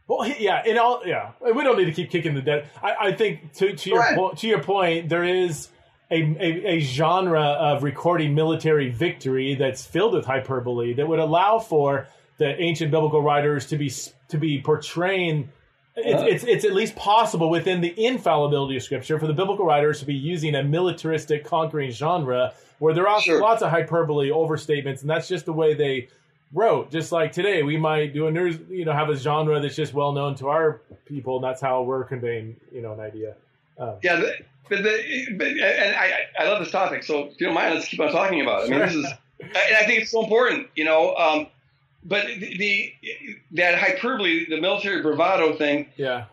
Well, 0.06 0.26
yeah, 0.38 0.64
in 0.64 0.78
all, 0.78 1.02
yeah, 1.04 1.32
we 1.54 1.62
don't 1.62 1.76
need 1.76 1.84
to 1.84 1.92
keep 1.92 2.10
kicking 2.10 2.34
the 2.34 2.40
dead. 2.40 2.70
I, 2.82 2.94
I 3.08 3.12
think 3.12 3.52
to, 3.54 3.74
to 3.76 3.90
your 3.90 4.02
po- 4.14 4.32
to 4.32 4.48
your 4.48 4.62
point, 4.62 5.10
there 5.10 5.22
is 5.24 5.68
a, 6.10 6.16
a 6.22 6.76
a 6.76 6.80
genre 6.80 7.42
of 7.42 7.82
recording 7.82 8.34
military 8.34 8.88
victory 8.88 9.54
that's 9.54 9.84
filled 9.84 10.14
with 10.14 10.24
hyperbole 10.24 10.94
that 10.94 11.06
would 11.06 11.18
allow 11.18 11.58
for 11.58 12.08
the 12.38 12.58
ancient 12.58 12.90
biblical 12.90 13.20
writers 13.20 13.66
to 13.66 13.76
be 13.76 13.92
to 14.28 14.38
be 14.38 14.62
portraying. 14.62 15.50
It's, 16.04 16.44
it's 16.44 16.44
it's 16.44 16.64
at 16.64 16.72
least 16.74 16.96
possible 16.96 17.50
within 17.50 17.80
the 17.80 17.94
infallibility 18.02 18.76
of 18.76 18.82
Scripture 18.82 19.18
for 19.18 19.26
the 19.26 19.32
biblical 19.32 19.64
writers 19.66 20.00
to 20.00 20.06
be 20.06 20.14
using 20.14 20.54
a 20.54 20.62
militaristic 20.62 21.44
conquering 21.44 21.90
genre 21.90 22.52
where 22.78 22.94
there 22.94 23.08
are 23.08 23.20
Sure. 23.20 23.40
lots 23.40 23.62
of 23.62 23.70
hyperbole, 23.70 24.30
overstatements, 24.30 25.00
and 25.02 25.10
that's 25.10 25.28
just 25.28 25.44
the 25.46 25.52
way 25.52 25.74
they 25.74 26.08
wrote. 26.52 26.90
Just 26.90 27.12
like 27.12 27.32
today, 27.32 27.62
we 27.62 27.76
might 27.76 28.12
do 28.14 28.26
a 28.26 28.30
news, 28.30 28.58
you 28.70 28.84
know, 28.84 28.92
have 28.92 29.08
a 29.10 29.16
genre 29.16 29.60
that's 29.60 29.76
just 29.76 29.92
well 29.94 30.12
known 30.12 30.34
to 30.36 30.48
our 30.48 30.80
people, 31.06 31.36
and 31.36 31.44
that's 31.44 31.60
how 31.60 31.82
we're 31.82 32.04
conveying, 32.04 32.56
you 32.72 32.80
know, 32.82 32.92
an 32.92 33.00
idea. 33.00 33.34
Um, 33.78 33.94
Yeah, 34.02 34.20
but 34.68 34.82
the 34.82 35.26
but, 35.36 35.46
and 35.48 35.96
I 35.96 36.26
I 36.38 36.48
love 36.48 36.60
this 36.60 36.70
topic. 36.70 37.02
So 37.02 37.24
if 37.26 37.40
you 37.40 37.46
don't 37.46 37.54
mind, 37.54 37.74
let's 37.74 37.88
keep 37.88 38.00
on 38.00 38.12
talking 38.12 38.40
about 38.40 38.62
it. 38.64 38.66
I 38.66 38.70
mean, 38.70 38.86
this 38.86 38.94
is 38.94 39.06
and 39.40 39.56
I 39.56 39.84
think 39.86 40.02
it's 40.02 40.10
so 40.10 40.22
important, 40.22 40.68
you 40.76 40.84
know. 40.84 41.14
Um, 41.16 41.46
but 42.08 42.26
the, 42.26 42.92
that 43.52 43.78
hyperbole, 43.78 44.46
the 44.48 44.60
military 44.60 45.02
bravado 45.02 45.56
thing, 45.56 45.90
yeah, 45.96 46.24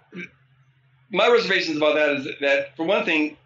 my 1.11 1.29
reservations 1.29 1.77
about 1.77 1.95
that 1.95 2.09
is 2.11 2.27
that 2.41 2.75
for 2.77 2.85
one 2.85 3.05
thing, 3.05 3.37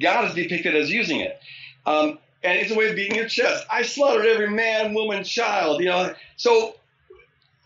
God 0.00 0.28
is 0.28 0.34
depicted 0.34 0.74
as 0.74 0.90
using 0.90 1.20
it. 1.20 1.38
Um, 1.86 2.18
and 2.42 2.58
it's 2.58 2.70
a 2.70 2.74
way 2.74 2.88
of 2.88 2.96
beating 2.96 3.16
your 3.16 3.28
chest. 3.28 3.64
I 3.70 3.82
slaughtered 3.82 4.26
every 4.26 4.50
man, 4.50 4.94
woman, 4.94 5.24
child. 5.24 5.80
You 5.80 5.86
know, 5.86 6.14
so 6.36 6.74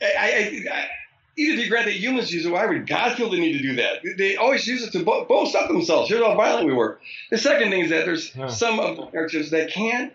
I, 0.03 0.63
I, 0.71 0.75
I 0.75 0.89
even 1.37 1.59
if 1.59 1.65
you 1.65 1.71
grant 1.71 1.87
that 1.87 1.95
humans 1.95 2.33
use 2.33 2.45
it, 2.45 2.51
why 2.51 2.67
would 2.67 2.87
God 2.87 3.17
feel 3.17 3.31
the 3.31 3.39
need 3.39 3.53
to 3.53 3.63
do 3.63 3.77
that? 3.77 4.01
They 4.17 4.37
always 4.37 4.67
use 4.67 4.83
it 4.83 4.91
to 4.93 5.05
bo- 5.05 5.25
boast 5.25 5.55
up 5.55 5.69
themselves. 5.69 6.09
Here's 6.09 6.23
how 6.23 6.35
violent 6.35 6.67
we 6.67 6.73
were. 6.73 6.99
The 7.31 7.39
second 7.39 7.71
thing 7.71 7.83
is 7.85 7.91
that 7.91 8.05
there's 8.07 8.33
some 8.49 8.81
of 8.81 8.97
the 8.97 9.07
characters 9.07 9.51
that 9.51 9.71
can't 9.71 10.13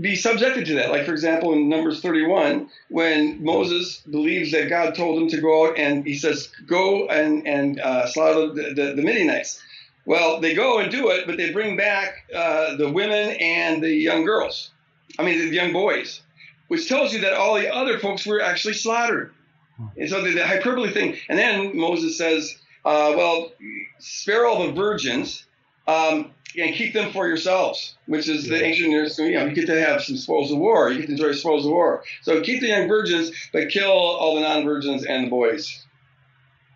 be 0.00 0.14
subjected 0.16 0.66
to 0.66 0.74
that. 0.74 0.90
Like, 0.90 1.04
for 1.04 1.12
example, 1.12 1.52
in 1.52 1.68
Numbers 1.68 2.00
31, 2.00 2.68
when 2.88 3.42
Moses 3.42 3.98
believes 3.98 4.52
that 4.52 4.68
God 4.68 4.94
told 4.94 5.20
him 5.20 5.28
to 5.30 5.40
go 5.40 5.68
out 5.68 5.78
and 5.78 6.06
he 6.06 6.14
says, 6.14 6.50
go 6.66 7.08
and, 7.08 7.46
and 7.46 7.80
uh, 7.80 8.06
slaughter 8.06 8.52
the, 8.52 8.74
the, 8.74 8.94
the 8.94 9.02
Midianites. 9.02 9.60
Well, 10.06 10.40
they 10.40 10.54
go 10.54 10.78
and 10.78 10.90
do 10.90 11.10
it, 11.10 11.26
but 11.26 11.36
they 11.36 11.52
bring 11.52 11.76
back 11.76 12.24
uh, 12.34 12.76
the 12.76 12.90
women 12.90 13.36
and 13.40 13.82
the 13.82 13.92
young 13.92 14.24
girls. 14.24 14.70
I 15.18 15.24
mean, 15.24 15.38
the 15.38 15.54
young 15.54 15.72
boys, 15.72 16.22
which 16.68 16.88
tells 16.88 17.12
you 17.12 17.20
that 17.22 17.34
all 17.34 17.56
the 17.56 17.72
other 17.72 17.98
folks 17.98 18.26
were 18.26 18.40
actually 18.40 18.74
slaughtered. 18.74 19.34
And 19.96 20.08
so 20.08 20.22
the, 20.22 20.32
the 20.32 20.46
hyperbole 20.46 20.90
thing. 20.90 21.16
And 21.28 21.38
then 21.38 21.76
Moses 21.76 22.16
says, 22.16 22.56
uh, 22.84 23.12
well, 23.16 23.52
spare 23.98 24.46
all 24.46 24.66
the 24.66 24.72
virgins 24.72 25.44
um, 25.86 26.32
and 26.58 26.74
keep 26.74 26.92
them 26.94 27.12
for 27.12 27.26
yourselves, 27.28 27.96
which 28.06 28.28
is 28.28 28.48
the 28.48 28.62
ancient 28.62 28.90
Near 28.90 29.04
Eastern, 29.04 29.26
you 29.26 29.38
know, 29.38 29.46
you 29.46 29.54
get 29.54 29.66
to 29.66 29.80
have 29.80 30.02
some 30.02 30.16
spoils 30.16 30.50
of 30.50 30.58
war. 30.58 30.90
You 30.90 30.98
get 31.00 31.06
to 31.06 31.12
enjoy 31.12 31.32
spoils 31.32 31.64
of 31.64 31.72
war. 31.72 32.02
So 32.22 32.40
keep 32.40 32.60
the 32.60 32.68
young 32.68 32.88
virgins, 32.88 33.30
but 33.52 33.68
kill 33.70 33.90
all 33.90 34.34
the 34.34 34.40
non-virgins 34.42 35.04
and 35.04 35.26
the 35.26 35.30
boys. 35.30 35.84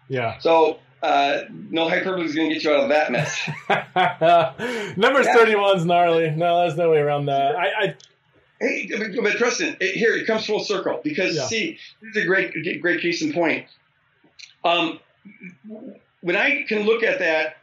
Yeah. 0.08 0.38
So 0.38 0.78
uh, 1.02 1.42
no 1.50 1.88
hyperbole 1.88 2.24
is 2.26 2.34
going 2.34 2.48
to 2.48 2.54
get 2.54 2.64
you 2.64 2.72
out 2.72 2.84
of 2.84 2.88
that 2.90 3.10
mess. 3.12 3.48
Numbers 4.96 5.26
Yeah. 5.26 5.36
31's 5.36 5.84
gnarly. 5.84 6.30
No, 6.30 6.60
there's 6.60 6.76
no 6.76 6.90
way 6.90 6.98
around 6.98 7.26
that. 7.26 7.56
I, 7.56 7.66
I 7.66 7.96
Hey, 8.60 8.88
but, 8.96 9.08
but 9.24 9.36
Preston, 9.38 9.76
it, 9.80 9.96
here 9.96 10.14
it 10.14 10.24
comes 10.24 10.46
full 10.46 10.62
circle 10.62 11.00
because 11.02 11.34
Yeah. 11.34 11.46
see, 11.46 11.78
this 12.00 12.16
is 12.16 12.22
a 12.22 12.26
great, 12.26 12.54
great 12.80 13.00
case 13.00 13.20
in 13.20 13.32
point. 13.32 13.66
Um, 14.64 15.00
when 16.20 16.36
I 16.36 16.62
can 16.68 16.84
look 16.84 17.02
at 17.02 17.18
that 17.18 17.56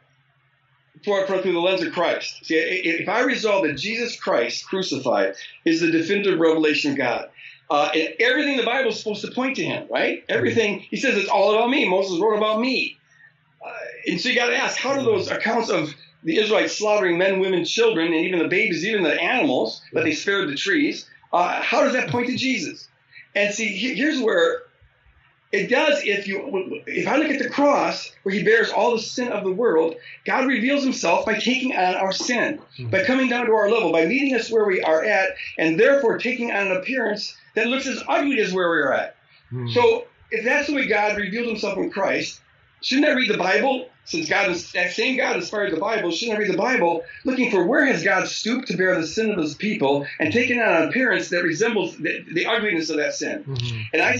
for, 1.04 1.26
for 1.28 1.42
through 1.42 1.54
the 1.54 1.60
lens 1.60 1.82
of 1.82 1.94
Christ, 1.94 2.46
see, 2.46 2.56
if 2.56 3.08
I 3.08 3.22
resolve 3.22 3.66
that 3.66 3.74
Jesus 3.74 4.20
Christ 4.20 4.66
crucified 4.66 5.36
is 5.66 5.82
the 5.82 5.92
definitive 5.92 6.40
revelation 6.40 6.92
of 6.92 6.98
God, 6.98 7.30
uh, 7.70 7.90
and 7.94 8.16
everything 8.20 8.58
the 8.58 8.64
Bible 8.64 8.90
is 8.90 9.00
supposed 9.00 9.24
to 9.24 9.32
point 9.32 9.56
to 9.58 9.64
Him, 9.64 9.88
right? 9.90 10.24
Everything 10.28 10.80
He 10.80 10.98
says 10.98 11.16
it's 11.18 11.30
all 11.30 11.54
about 11.54 11.70
me. 11.70 11.88
Moses 11.88 12.20
wrote 12.20 12.38
about 12.38 12.60
me, 12.60 12.98
uh, 13.66 13.72
and 14.08 14.20
so 14.20 14.30
you 14.30 14.36
got 14.36 14.48
to 14.48 14.58
ask, 14.58 14.78
how 14.78 14.96
do 14.96 15.04
those 15.04 15.30
accounts 15.30 15.70
of 15.70 15.94
the 16.24 16.38
Israelites 16.38 16.78
slaughtering 16.78 17.18
men, 17.18 17.40
women, 17.40 17.64
children, 17.64 18.08
and 18.08 18.26
even 18.26 18.40
the 18.40 18.48
babies, 18.48 18.86
even 18.86 19.04
the 19.04 19.22
animals, 19.22 19.82
but 19.94 20.04
they 20.04 20.14
spared 20.14 20.50
the 20.50 20.56
trees. 20.56 21.10
Uh, 21.32 21.62
how 21.62 21.84
does 21.84 21.94
that 21.94 22.10
point 22.10 22.28
to 22.28 22.36
Jesus? 22.36 22.88
And 23.36 23.54
see, 23.54 23.68
here's 23.68 24.20
where 24.22 24.64
it 25.52 25.68
does. 25.68 26.02
If 26.04 26.28
you, 26.28 26.82
if 26.86 27.08
I 27.08 27.18
look 27.18 27.30
at 27.32 27.40
the 27.40 27.50
cross, 27.50 28.12
where 28.24 28.36
He 28.36 28.44
bears 28.44 28.70
all 28.70 28.92
the 28.92 29.02
sin 29.02 29.30
of 29.30 29.44
the 29.44 29.52
world, 29.52 29.96
God 30.26 30.48
reveals 30.48 30.84
Himself 30.84 31.26
by 31.26 31.40
taking 31.40 31.76
on 31.76 31.96
our 31.96 32.12
sin, 32.12 32.60
by 32.92 33.04
coming 33.04 33.30
down 33.30 33.46
to 33.48 33.54
our 33.54 33.70
level, 33.70 33.92
by 33.92 34.06
meeting 34.06 34.36
us 34.36 34.52
where 34.52 34.66
we 34.66 34.82
are 34.82 35.04
at, 35.04 35.30
and 35.58 35.80
therefore 35.80 36.18
taking 36.20 36.52
on 36.52 36.68
an 36.68 36.78
appearance 36.78 37.36
that 37.56 37.68
looks 37.68 37.88
as 37.88 38.02
ugly 38.08 38.40
as 38.40 38.54
where 38.54 38.70
we 38.70 38.78
are 38.78 38.94
at. 38.94 39.16
So, 39.74 40.06
if 40.32 40.46
that's 40.46 40.68
the 40.68 40.76
way 40.76 40.86
God 40.86 41.18
revealed 41.18 41.48
Himself 41.48 41.78
in 41.78 41.90
Christ, 41.90 42.40
shouldn't 42.84 43.08
I 43.08 43.14
read 43.14 43.32
the 43.32 43.38
Bible? 43.38 43.90
Since 44.06 44.28
God 44.30 44.50
is 44.52 44.72
that 44.74 44.92
same 44.94 45.18
God 45.18 45.36
inspired 45.36 45.72
the 45.72 45.80
Bible, 45.80 46.10
shouldn't 46.12 46.38
I 46.38 46.42
read 46.42 46.52
the 46.52 46.58
Bible 46.58 47.04
looking 47.26 47.50
for 47.52 47.64
where 47.66 47.86
has 47.86 48.04
God 48.04 48.28
stooped 48.28 48.68
to 48.70 48.78
bear 48.78 49.00
the 49.00 49.06
sin 49.08 49.32
of 49.32 49.38
His 49.38 49.54
people 49.56 50.06
and 50.20 50.32
taken 50.34 50.60
on 50.60 50.84
an 50.84 50.90
appearance 50.90 51.30
that 51.30 51.44
resembles 51.44 51.96
the, 51.98 52.24
the 52.34 52.46
ugliness 52.46 52.90
of 52.92 52.98
that 52.98 53.14
sin? 53.16 53.44
Mhm. 53.48 53.84
And 53.94 54.02
I 54.02 54.18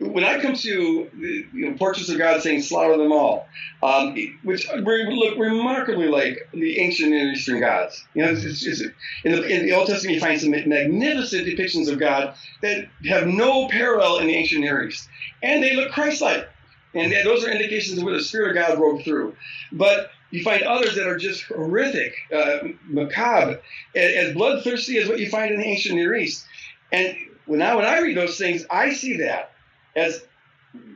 when 0.00 0.24
I 0.24 0.40
come 0.40 0.54
to 0.54 1.10
the 1.12 1.46
you 1.52 1.70
know, 1.70 1.76
portraits 1.76 2.08
of 2.08 2.16
God 2.16 2.42
saying 2.42 2.62
slaughter 2.62 2.96
them 2.96 3.12
all, 3.12 3.46
um, 3.82 4.16
which 4.42 4.66
look 4.72 5.38
remarkably 5.38 6.08
like 6.08 6.48
the 6.54 6.78
ancient 6.78 7.10
Near 7.10 7.32
Eastern 7.32 7.60
gods. 7.60 8.02
You 8.14 8.24
know, 8.24 8.30
it's, 8.32 8.44
it's, 8.44 8.66
it's, 8.66 8.80
in, 9.24 9.32
the, 9.32 9.46
in 9.46 9.66
the 9.66 9.72
Old 9.72 9.88
Testament 9.88 10.14
you 10.14 10.20
find 10.20 10.40
some 10.40 10.50
magnificent 10.52 11.46
depictions 11.46 11.92
of 11.92 11.98
God 11.98 12.34
that 12.62 12.88
have 13.08 13.26
no 13.26 13.68
parallel 13.68 14.18
in 14.18 14.28
the 14.28 14.34
ancient 14.34 14.62
Near 14.62 14.88
East, 14.88 15.06
and 15.42 15.62
they 15.62 15.76
look 15.76 15.92
Christ-like. 15.92 16.48
And 16.94 17.12
those 17.24 17.44
are 17.44 17.50
indications 17.50 17.98
of 17.98 18.04
where 18.04 18.14
the 18.14 18.22
Spirit 18.22 18.48
of 18.48 18.54
God 18.54 18.78
broke 18.78 19.04
through. 19.04 19.36
But 19.70 20.10
you 20.30 20.42
find 20.42 20.62
others 20.62 20.96
that 20.96 21.06
are 21.06 21.18
just 21.18 21.44
horrific, 21.44 22.14
uh, 22.34 22.68
macabre, 22.88 23.60
as, 23.94 24.32
bloodthirsty 24.32 24.98
as 24.98 25.08
what 25.08 25.20
you 25.20 25.28
find 25.28 25.52
in 25.52 25.60
the 25.60 25.66
ancient 25.66 25.94
Near 25.94 26.16
East. 26.16 26.46
And 26.90 27.16
I, 27.62 27.74
when 27.76 27.84
I 27.84 28.00
read 28.00 28.16
those 28.16 28.38
things, 28.38 28.64
I 28.70 28.92
see 28.92 29.18
that 29.18 29.49
as 29.96 30.22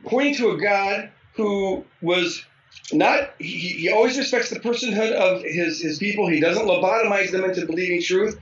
pointing 0.03 0.35
to 0.35 0.51
a 0.51 0.57
God 0.57 1.09
who 1.33 1.83
was 2.01 2.43
not, 2.91 3.33
he, 3.39 3.57
he 3.57 3.91
always 3.91 4.17
respects 4.17 4.49
the 4.49 4.59
personhood 4.59 5.11
of 5.11 5.41
his, 5.43 5.81
his 5.81 5.97
people. 5.97 6.27
He 6.27 6.39
doesn't 6.39 6.65
lobotomize 6.65 7.31
them 7.31 7.43
into 7.43 7.65
believing 7.65 8.01
truth, 8.01 8.39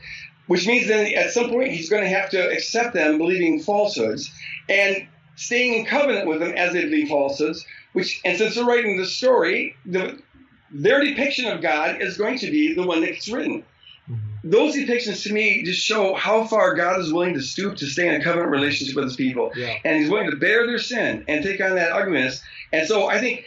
which 0.48 0.68
means 0.68 0.88
then 0.88 1.14
at 1.14 1.32
some 1.32 1.50
point 1.50 1.72
he's 1.72 1.90
going 1.90 2.04
to 2.04 2.10
have 2.10 2.30
to 2.32 2.52
accept 2.52 2.94
them 2.94 3.18
believing 3.18 3.60
falsehoods 3.62 4.32
and 4.70 5.08
staying 5.36 5.80
in 5.80 5.86
covenant 5.86 6.28
with 6.28 6.40
them 6.40 6.54
as 6.56 6.74
they 6.74 6.84
believe 6.84 7.10
falsehoods. 7.10 7.66
Which, 7.94 8.22
and 8.26 8.38
since 8.38 8.56
they're 8.56 8.66
writing 8.66 8.98
the 8.98 9.06
story, 9.06 9.76
the, 9.86 10.20
their 10.72 11.04
depiction 11.04 11.46
of 11.46 11.62
God 11.62 12.02
is 12.02 12.18
going 12.18 12.40
to 12.40 12.50
be 12.50 12.74
the 12.74 12.86
one 12.86 13.02
that 13.02 13.14
gets 13.14 13.30
written 13.30 13.64
those 14.44 14.76
depictions 14.76 15.24
to 15.24 15.34
me 15.34 15.64
just 15.64 15.82
show 15.82 16.14
how 16.14 16.44
far 16.44 16.76
God 16.76 17.00
is 17.00 17.14
willing 17.14 17.34
to 17.36 17.42
stoop 17.42 17.78
to 17.78 17.86
stay 17.86 18.08
in 18.08 18.20
a 18.20 18.24
covenant 18.24 18.52
relationship 18.52 18.96
with 18.96 19.06
his 19.06 19.16
people. 19.16 19.52
Yeah. 19.56 19.78
And 19.86 19.98
he's 19.98 20.10
willing 20.10 20.30
to 20.30 20.36
bear 20.36 20.68
their 20.68 20.80
sin 20.80 21.24
and 21.28 21.44
take 21.44 21.62
on 21.62 21.76
that 21.76 21.92
ugliness. 21.92 22.42
And 22.74 22.88
so 22.88 23.08
I 23.08 23.20
think 23.20 23.46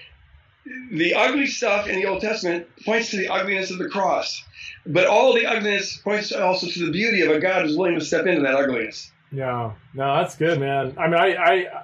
the 0.91 1.15
ugly 1.15 1.47
stuff 1.47 1.87
in 1.87 1.97
the 1.97 2.07
Old 2.07 2.23
Testament 2.23 2.67
points 2.85 3.11
to 3.11 3.19
the 3.19 3.29
ugliness 3.29 3.71
of 3.71 3.79
the 3.79 3.89
cross. 3.89 4.43
But 4.87 5.07
all 5.07 5.35
the 5.35 5.47
ugliness 5.47 5.99
points 5.99 6.33
also 6.33 6.69
to 6.69 6.87
the 6.87 6.93
beauty 6.93 7.21
of 7.23 7.31
a 7.31 7.41
God 7.41 7.63
who's 7.63 7.77
willing 7.77 7.99
to 7.99 8.05
step 8.05 8.27
into 8.27 8.43
that 8.43 8.55
ugliness. 8.55 9.11
Yeah, 9.33 9.73
no, 9.93 10.15
that's 10.17 10.37
good, 10.37 10.61
man. 10.61 10.95
I 10.97 11.09
mean, 11.09 11.19
I, 11.19 11.37
I, 11.37 11.83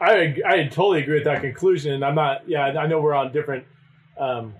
I, 0.00 0.36
I 0.46 0.64
totally 0.64 1.02
agree 1.02 1.14
with 1.14 1.24
that 1.24 1.40
conclusion. 1.40 2.02
I'm 2.02 2.14
not. 2.14 2.48
Yeah, 2.48 2.64
I 2.64 2.86
know 2.86 3.00
we're 3.00 3.14
on 3.14 3.32
different. 3.32 3.64
Um, 4.18 4.54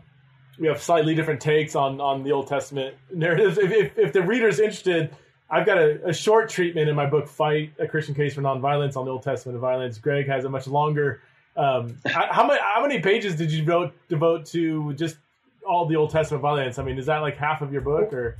we 0.58 0.66
have 0.66 0.82
slightly 0.82 1.14
different 1.14 1.40
takes 1.40 1.74
on 1.74 2.00
on 2.00 2.22
the 2.22 2.32
Old 2.32 2.48
Testament 2.48 2.94
narratives. 3.12 3.58
If 3.58 3.70
if, 3.70 3.98
if 3.98 4.12
the 4.12 4.22
reader's 4.22 4.58
interested, 4.58 5.14
I've 5.50 5.66
got 5.66 5.78
a, 5.78 6.08
a 6.08 6.12
short 6.12 6.48
treatment 6.48 6.88
in 6.88 6.96
my 6.96 7.06
book, 7.06 7.28
"Fight: 7.28 7.72
A 7.78 7.86
Christian 7.86 8.14
Case 8.14 8.34
for 8.34 8.42
Nonviolence" 8.42 8.96
on 8.96 9.04
the 9.04 9.10
Old 9.10 9.22
Testament 9.22 9.56
of 9.56 9.60
violence. 9.60 9.98
Greg 9.98 10.26
has 10.26 10.44
a 10.44 10.48
much 10.48 10.66
longer. 10.66 11.20
Um, 11.56 11.96
how, 12.06 12.32
how 12.32 12.46
many 12.46 12.60
how 12.60 12.82
many 12.82 13.00
pages 13.00 13.34
did 13.34 13.50
you 13.50 13.60
devote 13.60 13.92
devote 14.08 14.46
to 14.46 14.92
just 14.94 15.16
all 15.66 15.86
the 15.86 15.96
Old 15.96 16.10
Testament 16.10 16.42
violence? 16.42 16.78
I 16.78 16.84
mean, 16.84 16.98
is 16.98 17.06
that 17.06 17.18
like 17.18 17.36
half 17.36 17.62
of 17.62 17.72
your 17.72 17.82
book 17.82 18.12
or 18.12 18.36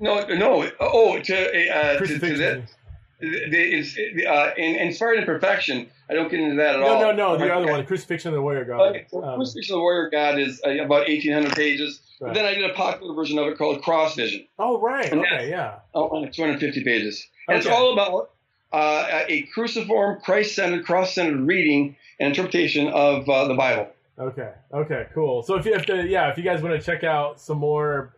No, 0.00 0.24
no. 0.26 0.70
Oh, 0.80 1.18
to, 1.18 1.70
uh, 1.70 1.98
to, 1.98 2.18
to 2.18 2.36
that. 2.36 2.62
Is, 3.20 3.98
uh, 4.28 4.50
in 4.56 4.76
Inspired 4.76 5.18
Imperfection, 5.18 5.88
I 6.08 6.14
don't 6.14 6.30
get 6.30 6.38
into 6.38 6.56
that 6.56 6.76
at 6.76 6.80
no, 6.80 6.86
all. 6.86 7.00
no, 7.00 7.10
no, 7.12 7.32
no. 7.32 7.36
the 7.36 7.52
other 7.52 7.62
Okay. 7.64 7.70
one, 7.72 7.84
Crucifixion 7.86 8.28
of 8.28 8.34
the 8.34 8.42
Warrior 8.42 8.64
God. 8.64 8.80
Okay, 8.90 9.06
so 9.10 9.24
Um, 9.24 9.36
Crucifixion 9.36 9.74
of 9.74 9.78
the 9.78 9.82
Warrior 9.82 10.10
God 10.10 10.38
is 10.38 10.60
uh, 10.64 10.70
about 10.70 11.08
1,800 11.08 11.52
pages. 11.56 12.00
Right. 12.20 12.28
But 12.28 12.34
then 12.34 12.44
I 12.44 12.54
did 12.54 12.70
a 12.70 12.74
popular 12.74 13.14
version 13.14 13.38
of 13.38 13.46
it 13.48 13.58
called 13.58 13.82
Cross 13.82 14.14
Vision. 14.14 14.46
Oh 14.58 14.80
right, 14.80 15.10
And 15.10 15.20
okay, 15.22 15.50
yeah, 15.50 15.80
Oh, 15.94 16.08
250 16.26 16.84
pages. 16.84 17.26
And 17.48 17.58
it's 17.58 17.66
all 17.66 17.92
about 17.92 18.30
uh, 18.72 19.24
a 19.28 19.42
cruciform, 19.54 20.20
Christ-centered, 20.20 20.84
cross-centered 20.84 21.40
reading 21.40 21.96
and 22.20 22.28
interpretation 22.28 22.86
of 22.88 23.28
uh, 23.28 23.48
the 23.48 23.54
Bible. 23.54 23.88
okay, 24.18 24.50
okay, 24.72 25.06
cool. 25.14 25.42
So 25.42 25.56
if 25.56 25.64
you 25.66 25.72
have 25.72 25.86
to, 25.86 26.06
yeah, 26.06 26.30
if 26.30 26.36
you 26.38 26.44
guys 26.44 26.62
want 26.62 26.78
to 26.78 26.84
check 26.84 27.02
out 27.02 27.40
some 27.40 27.58
more 27.58 28.14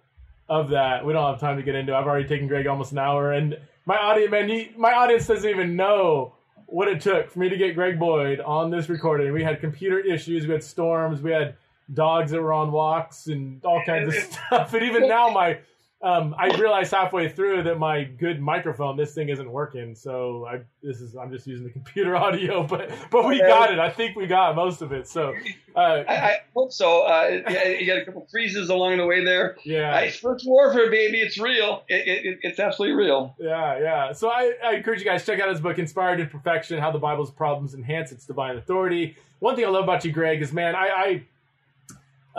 of 0.48 0.70
that, 0.70 1.07
we 1.07 1.12
don't 1.12 1.24
have 1.30 1.38
time 1.40 1.57
to 1.57 1.62
get 1.62 1.74
into. 1.74 1.94
I've 1.94 2.07
already 2.07 2.28
taken 2.28 2.48
Greg 2.48 2.66
almost 2.66 2.92
an 2.92 2.98
hour, 2.98 3.32
and 3.32 3.57
my 3.91 3.97
audience, 3.97 4.30
man, 4.30 4.68
my 4.76 4.93
audience 4.93 5.26
doesn't 5.26 5.51
even 5.51 5.74
know 5.74 6.32
what 6.66 6.86
it 6.86 7.01
took 7.01 7.28
for 7.28 7.41
me 7.41 7.49
to 7.49 7.57
get 7.57 7.74
Greg 7.74 7.99
Boyd 7.99 8.38
on 8.38 8.70
this 8.70 8.88
recording. 8.88 9.32
We 9.32 9.43
had 9.43 9.59
computer 9.59 9.99
issues, 9.99 10.47
we 10.47 10.53
had 10.53 10.62
storms, 10.62 11.20
we 11.20 11.32
had 11.32 11.57
dogs 11.93 12.30
that 12.30 12.41
were 12.41 12.53
on 12.53 12.70
walks, 12.70 13.26
and 13.26 13.64
all 13.64 13.82
kinds 13.84 14.14
of 14.14 14.22
stuff. 14.47 14.74
And 14.74 14.84
even 14.84 15.09
now, 15.09 15.30
my 15.30 15.59
um, 16.03 16.34
I 16.38 16.46
realized 16.57 16.92
halfway 16.92 17.28
through 17.28 17.64
that 17.64 17.78
my 17.78 18.05
good 18.05 18.40
microphone, 18.40 18.96
this 18.96 19.12
thing 19.14 19.28
isn't 19.28 19.51
working. 19.51 19.94
So 19.94 20.46
I 20.46 20.61
this 20.82 21.01
is 21.03 21.14
I'm 21.14 21.30
just 21.30 21.46
using 21.46 21.66
the 21.66 21.72
computer 21.72 22.16
audio, 22.24 22.62
but 22.66 22.90
but 23.11 23.26
we 23.26 23.38
got 23.38 23.70
it. 23.72 23.78
I 23.78 23.90
think 23.90 24.16
we 24.16 24.26
got 24.26 24.57
most 24.57 24.80
of 24.80 24.92
it. 24.92 25.07
So 25.07 25.34
uh, 25.76 25.78
I, 25.78 26.14
I 26.14 26.36
hope 26.55 26.72
so. 26.72 27.03
Uh, 27.03 27.40
you 27.78 27.86
got 27.86 27.98
a 27.98 28.05
couple 28.07 28.26
freezes 28.30 28.70
along 28.70 28.96
the 28.96 29.05
way 29.07 29.22
there. 29.22 29.57
yeah, 29.62 29.94
Uh, 29.96 30.01
It's 30.01 30.22
warfare, 30.46 30.90
baby. 30.90 31.20
It's 31.20 31.38
real. 31.38 31.82
It, 31.88 32.09
it, 32.09 32.26
it- 32.26 32.38
it's 32.42 32.59
absolutely 32.59 32.96
real. 32.96 33.34
yeah, 33.38 33.78
yeah. 33.78 34.12
So 34.12 34.30
I, 34.30 34.55
I 34.64 34.74
encourage 34.76 35.01
you 35.01 35.05
guys 35.05 35.22
to 35.24 35.32
check 35.32 35.40
out 35.42 35.51
his 35.51 35.61
book, 35.61 35.78
Inspired 35.78 36.18
Imperfection: 36.20 36.78
How 36.78 36.90
the 36.90 36.98
Bible's 36.98 37.30
Problems 37.30 37.74
Enhance 37.74 38.11
Its 38.11 38.24
Divine 38.24 38.57
Authority. 38.57 39.16
One 39.40 39.55
thing 39.55 39.66
I 39.66 39.68
love 39.68 39.84
about 39.84 40.05
you, 40.05 40.12
Greg, 40.12 40.40
is 40.42 40.53
man, 40.53 40.74
I, 40.74 40.88
I 40.88 41.22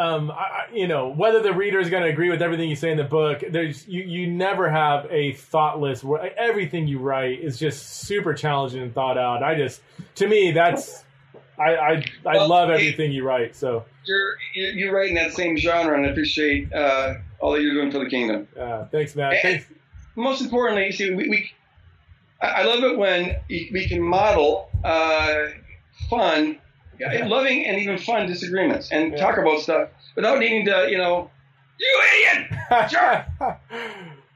um, 0.02 0.32
I, 0.32 0.66
you 0.74 0.88
know, 0.88 1.10
whether 1.10 1.41
the 1.41 1.54
reader 1.54 1.80
is 1.80 1.89
going 1.89 2.04
to 2.04 2.10
agree 2.10 2.30
with 2.30 2.41
everything 2.41 2.70
you 2.70 2.76
say 2.76 2.91
in 2.91 2.97
the 2.97 3.04
book, 3.04 3.43
there's 3.49 3.88
you, 3.88 4.02
you 4.02 4.28
never 4.28 4.70
have 4.70 5.06
a 5.12 5.34
thoughtless. 5.34 6.04
Everything 6.38 6.88
you 6.88 6.99
write 6.99 7.39
is 7.39 7.60
just 7.60 8.02
super 8.02 8.34
challenging 8.34 8.82
and 8.82 8.93
thought 8.93 9.18
out. 9.18 9.43
I 9.43 9.56
just, 9.56 9.82
to 10.16 10.28
me, 10.28 10.52
that's 10.52 11.04
I 11.60 11.76
I, 11.76 11.91
I 12.26 12.36
well, 12.38 12.47
love 12.47 12.70
everything 12.70 13.12
you 13.12 13.24
write. 13.24 13.56
So 13.56 13.86
you're 14.06 14.36
you're 14.54 14.95
writing 14.95 15.16
that 15.16 15.34
same 15.34 15.58
genre, 15.58 15.95
and 15.95 16.06
I 16.06 16.10
appreciate 16.10 16.74
uh, 16.74 17.16
all 17.39 17.52
that 17.54 17.62
you're 17.62 17.74
doing 17.74 17.91
for 17.91 17.99
the 17.99 18.10
kingdom. 18.10 18.47
Uh, 18.60 18.86
thanks, 18.86 19.16
man. 19.16 19.36
Thanks. 19.41 19.66
Most 20.16 20.41
importantly, 20.41 20.91
see, 20.91 21.12
we, 21.12 21.30
we 21.30 21.52
I 22.41 22.64
love 22.64 22.84
it 22.84 22.97
when 22.97 23.38
we 23.49 23.88
can 23.88 24.02
model 24.02 24.70
uh, 24.84 25.45
fun 26.10 26.58
yeah. 27.12 27.28
loving 27.28 27.66
and 27.66 27.80
even 27.80 27.97
fun 27.97 28.28
disagreements 28.28 28.91
and 28.91 29.12
yeah. 29.12 29.18
talk 29.18 29.38
about 29.38 29.60
stuff 29.62 29.89
without 30.16 30.39
needing 30.39 30.66
to, 30.66 30.88
you 30.89 30.97
know, 30.97 31.30
you 31.80 32.02
idiot! 32.14 32.89
Sure. 32.89 33.26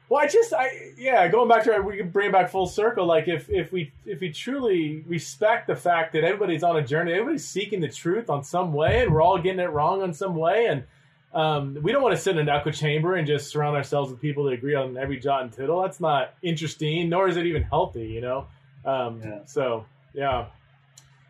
well, 0.08 0.20
I 0.20 0.26
just, 0.26 0.52
I 0.52 0.92
yeah, 0.98 1.28
going 1.28 1.48
back 1.48 1.64
to 1.64 1.74
it, 1.74 1.84
we 1.84 1.96
can 1.96 2.10
bring 2.10 2.28
it 2.28 2.32
back 2.32 2.50
full 2.50 2.66
circle. 2.66 3.06
Like 3.06 3.28
if 3.28 3.48
if 3.48 3.70
we 3.70 3.92
if 4.04 4.20
we 4.20 4.32
truly 4.32 5.04
respect 5.06 5.68
the 5.68 5.76
fact 5.76 6.12
that 6.14 6.24
everybody's 6.24 6.64
on 6.64 6.76
a 6.76 6.82
journey, 6.82 7.12
everybody's 7.12 7.46
seeking 7.46 7.80
the 7.80 7.88
truth 7.88 8.30
on 8.30 8.42
some 8.42 8.72
way, 8.72 9.02
and 9.02 9.12
we're 9.12 9.22
all 9.22 9.38
getting 9.38 9.60
it 9.60 9.70
wrong 9.70 10.02
on 10.02 10.12
some 10.12 10.34
way, 10.34 10.66
and 10.66 10.84
um, 11.32 11.78
we 11.82 11.92
don't 11.92 12.02
want 12.02 12.16
to 12.16 12.20
sit 12.20 12.32
in 12.36 12.38
an 12.38 12.48
echo 12.48 12.70
chamber 12.70 13.14
and 13.14 13.26
just 13.26 13.48
surround 13.48 13.76
ourselves 13.76 14.10
with 14.10 14.20
people 14.20 14.44
that 14.44 14.52
agree 14.52 14.74
on 14.74 14.96
every 14.96 15.20
jot 15.20 15.42
and 15.42 15.52
tittle. 15.52 15.82
That's 15.82 16.00
not 16.00 16.34
interesting, 16.42 17.08
nor 17.08 17.28
is 17.28 17.36
it 17.36 17.46
even 17.46 17.62
healthy, 17.62 18.06
you 18.08 18.20
know. 18.20 18.46
Um, 18.84 19.20
yeah. 19.22 19.44
So 19.44 19.84
yeah. 20.14 20.46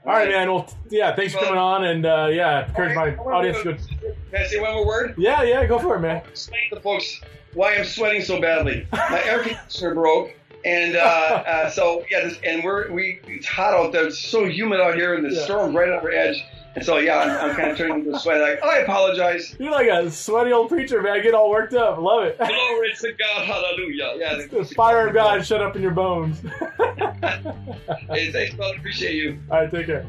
All 0.06 0.12
right, 0.12 0.28
man. 0.28 0.52
Well, 0.52 0.72
yeah, 0.88 1.16
thanks 1.16 1.32
for 1.32 1.40
coming 1.40 1.58
on, 1.58 1.82
and 1.82 2.06
uh, 2.06 2.28
yeah, 2.30 2.68
encourage 2.68 2.94
my 2.94 3.16
audience 3.16 3.60
to. 3.64 3.74
Can 3.74 4.14
I 4.40 4.46
say 4.46 4.60
one 4.60 4.74
more 4.74 4.86
word? 4.86 5.16
Yeah, 5.18 5.42
yeah, 5.42 5.66
go 5.66 5.80
for 5.80 5.96
it, 5.96 6.00
man. 6.00 6.22
Explain 6.28 6.70
to 6.70 6.80
folks 6.80 7.20
why 7.54 7.74
I'm 7.74 7.84
sweating 7.84 8.22
so 8.22 8.40
badly. 8.40 8.86
My 8.92 9.20
air 9.24 9.40
conditioner 9.42 9.94
broke, 9.94 10.32
and 10.64 10.94
uh, 10.94 11.00
uh, 11.00 11.70
so 11.70 12.04
yeah, 12.08 12.20
this, 12.20 12.38
and 12.44 12.62
we're 12.62 12.88
we 12.92 13.20
it's 13.26 13.48
hot 13.48 13.74
out 13.74 13.90
there. 13.90 14.06
It's 14.06 14.20
so 14.20 14.44
humid 14.44 14.80
out 14.80 14.94
here, 14.94 15.14
and 15.16 15.24
the 15.24 15.34
yeah. 15.34 15.42
storm's 15.42 15.74
right 15.74 15.88
on 15.88 15.98
our 15.98 16.10
edge. 16.12 16.40
And 16.76 16.84
so 16.84 16.98
yeah, 16.98 17.18
I'm, 17.18 17.50
I'm 17.50 17.56
kind 17.56 17.70
of 17.70 17.78
turning 17.78 18.04
into 18.04 18.18
sweat. 18.18 18.40
Like, 18.40 18.60
oh, 18.62 18.68
I 18.68 18.76
apologize. 18.80 19.56
You're 19.58 19.72
like 19.72 19.88
a 19.88 20.10
sweaty 20.10 20.52
old 20.52 20.68
preacher, 20.68 21.00
man. 21.00 21.12
I 21.12 21.20
get 21.20 21.32
all 21.32 21.48
worked 21.48 21.72
up. 21.72 21.98
Love 21.98 22.24
it. 22.24 22.36
Glory 22.38 22.92
to 23.00 23.12
God, 23.14 23.46
hallelujah. 23.46 24.12
Yeah, 24.18 24.46
the 24.50 24.64
fire 24.76 25.08
of 25.08 25.14
God 25.14 25.44
shut 25.46 25.62
up 25.62 25.74
in 25.74 25.80
your 25.80 25.92
bones. 25.92 26.38
hey, 28.10 28.30
thanks, 28.30 28.54
brother. 28.54 28.76
Appreciate 28.76 29.14
you. 29.14 29.40
All 29.50 29.62
right, 29.62 29.70
take 29.70 29.86
care. 29.86 30.06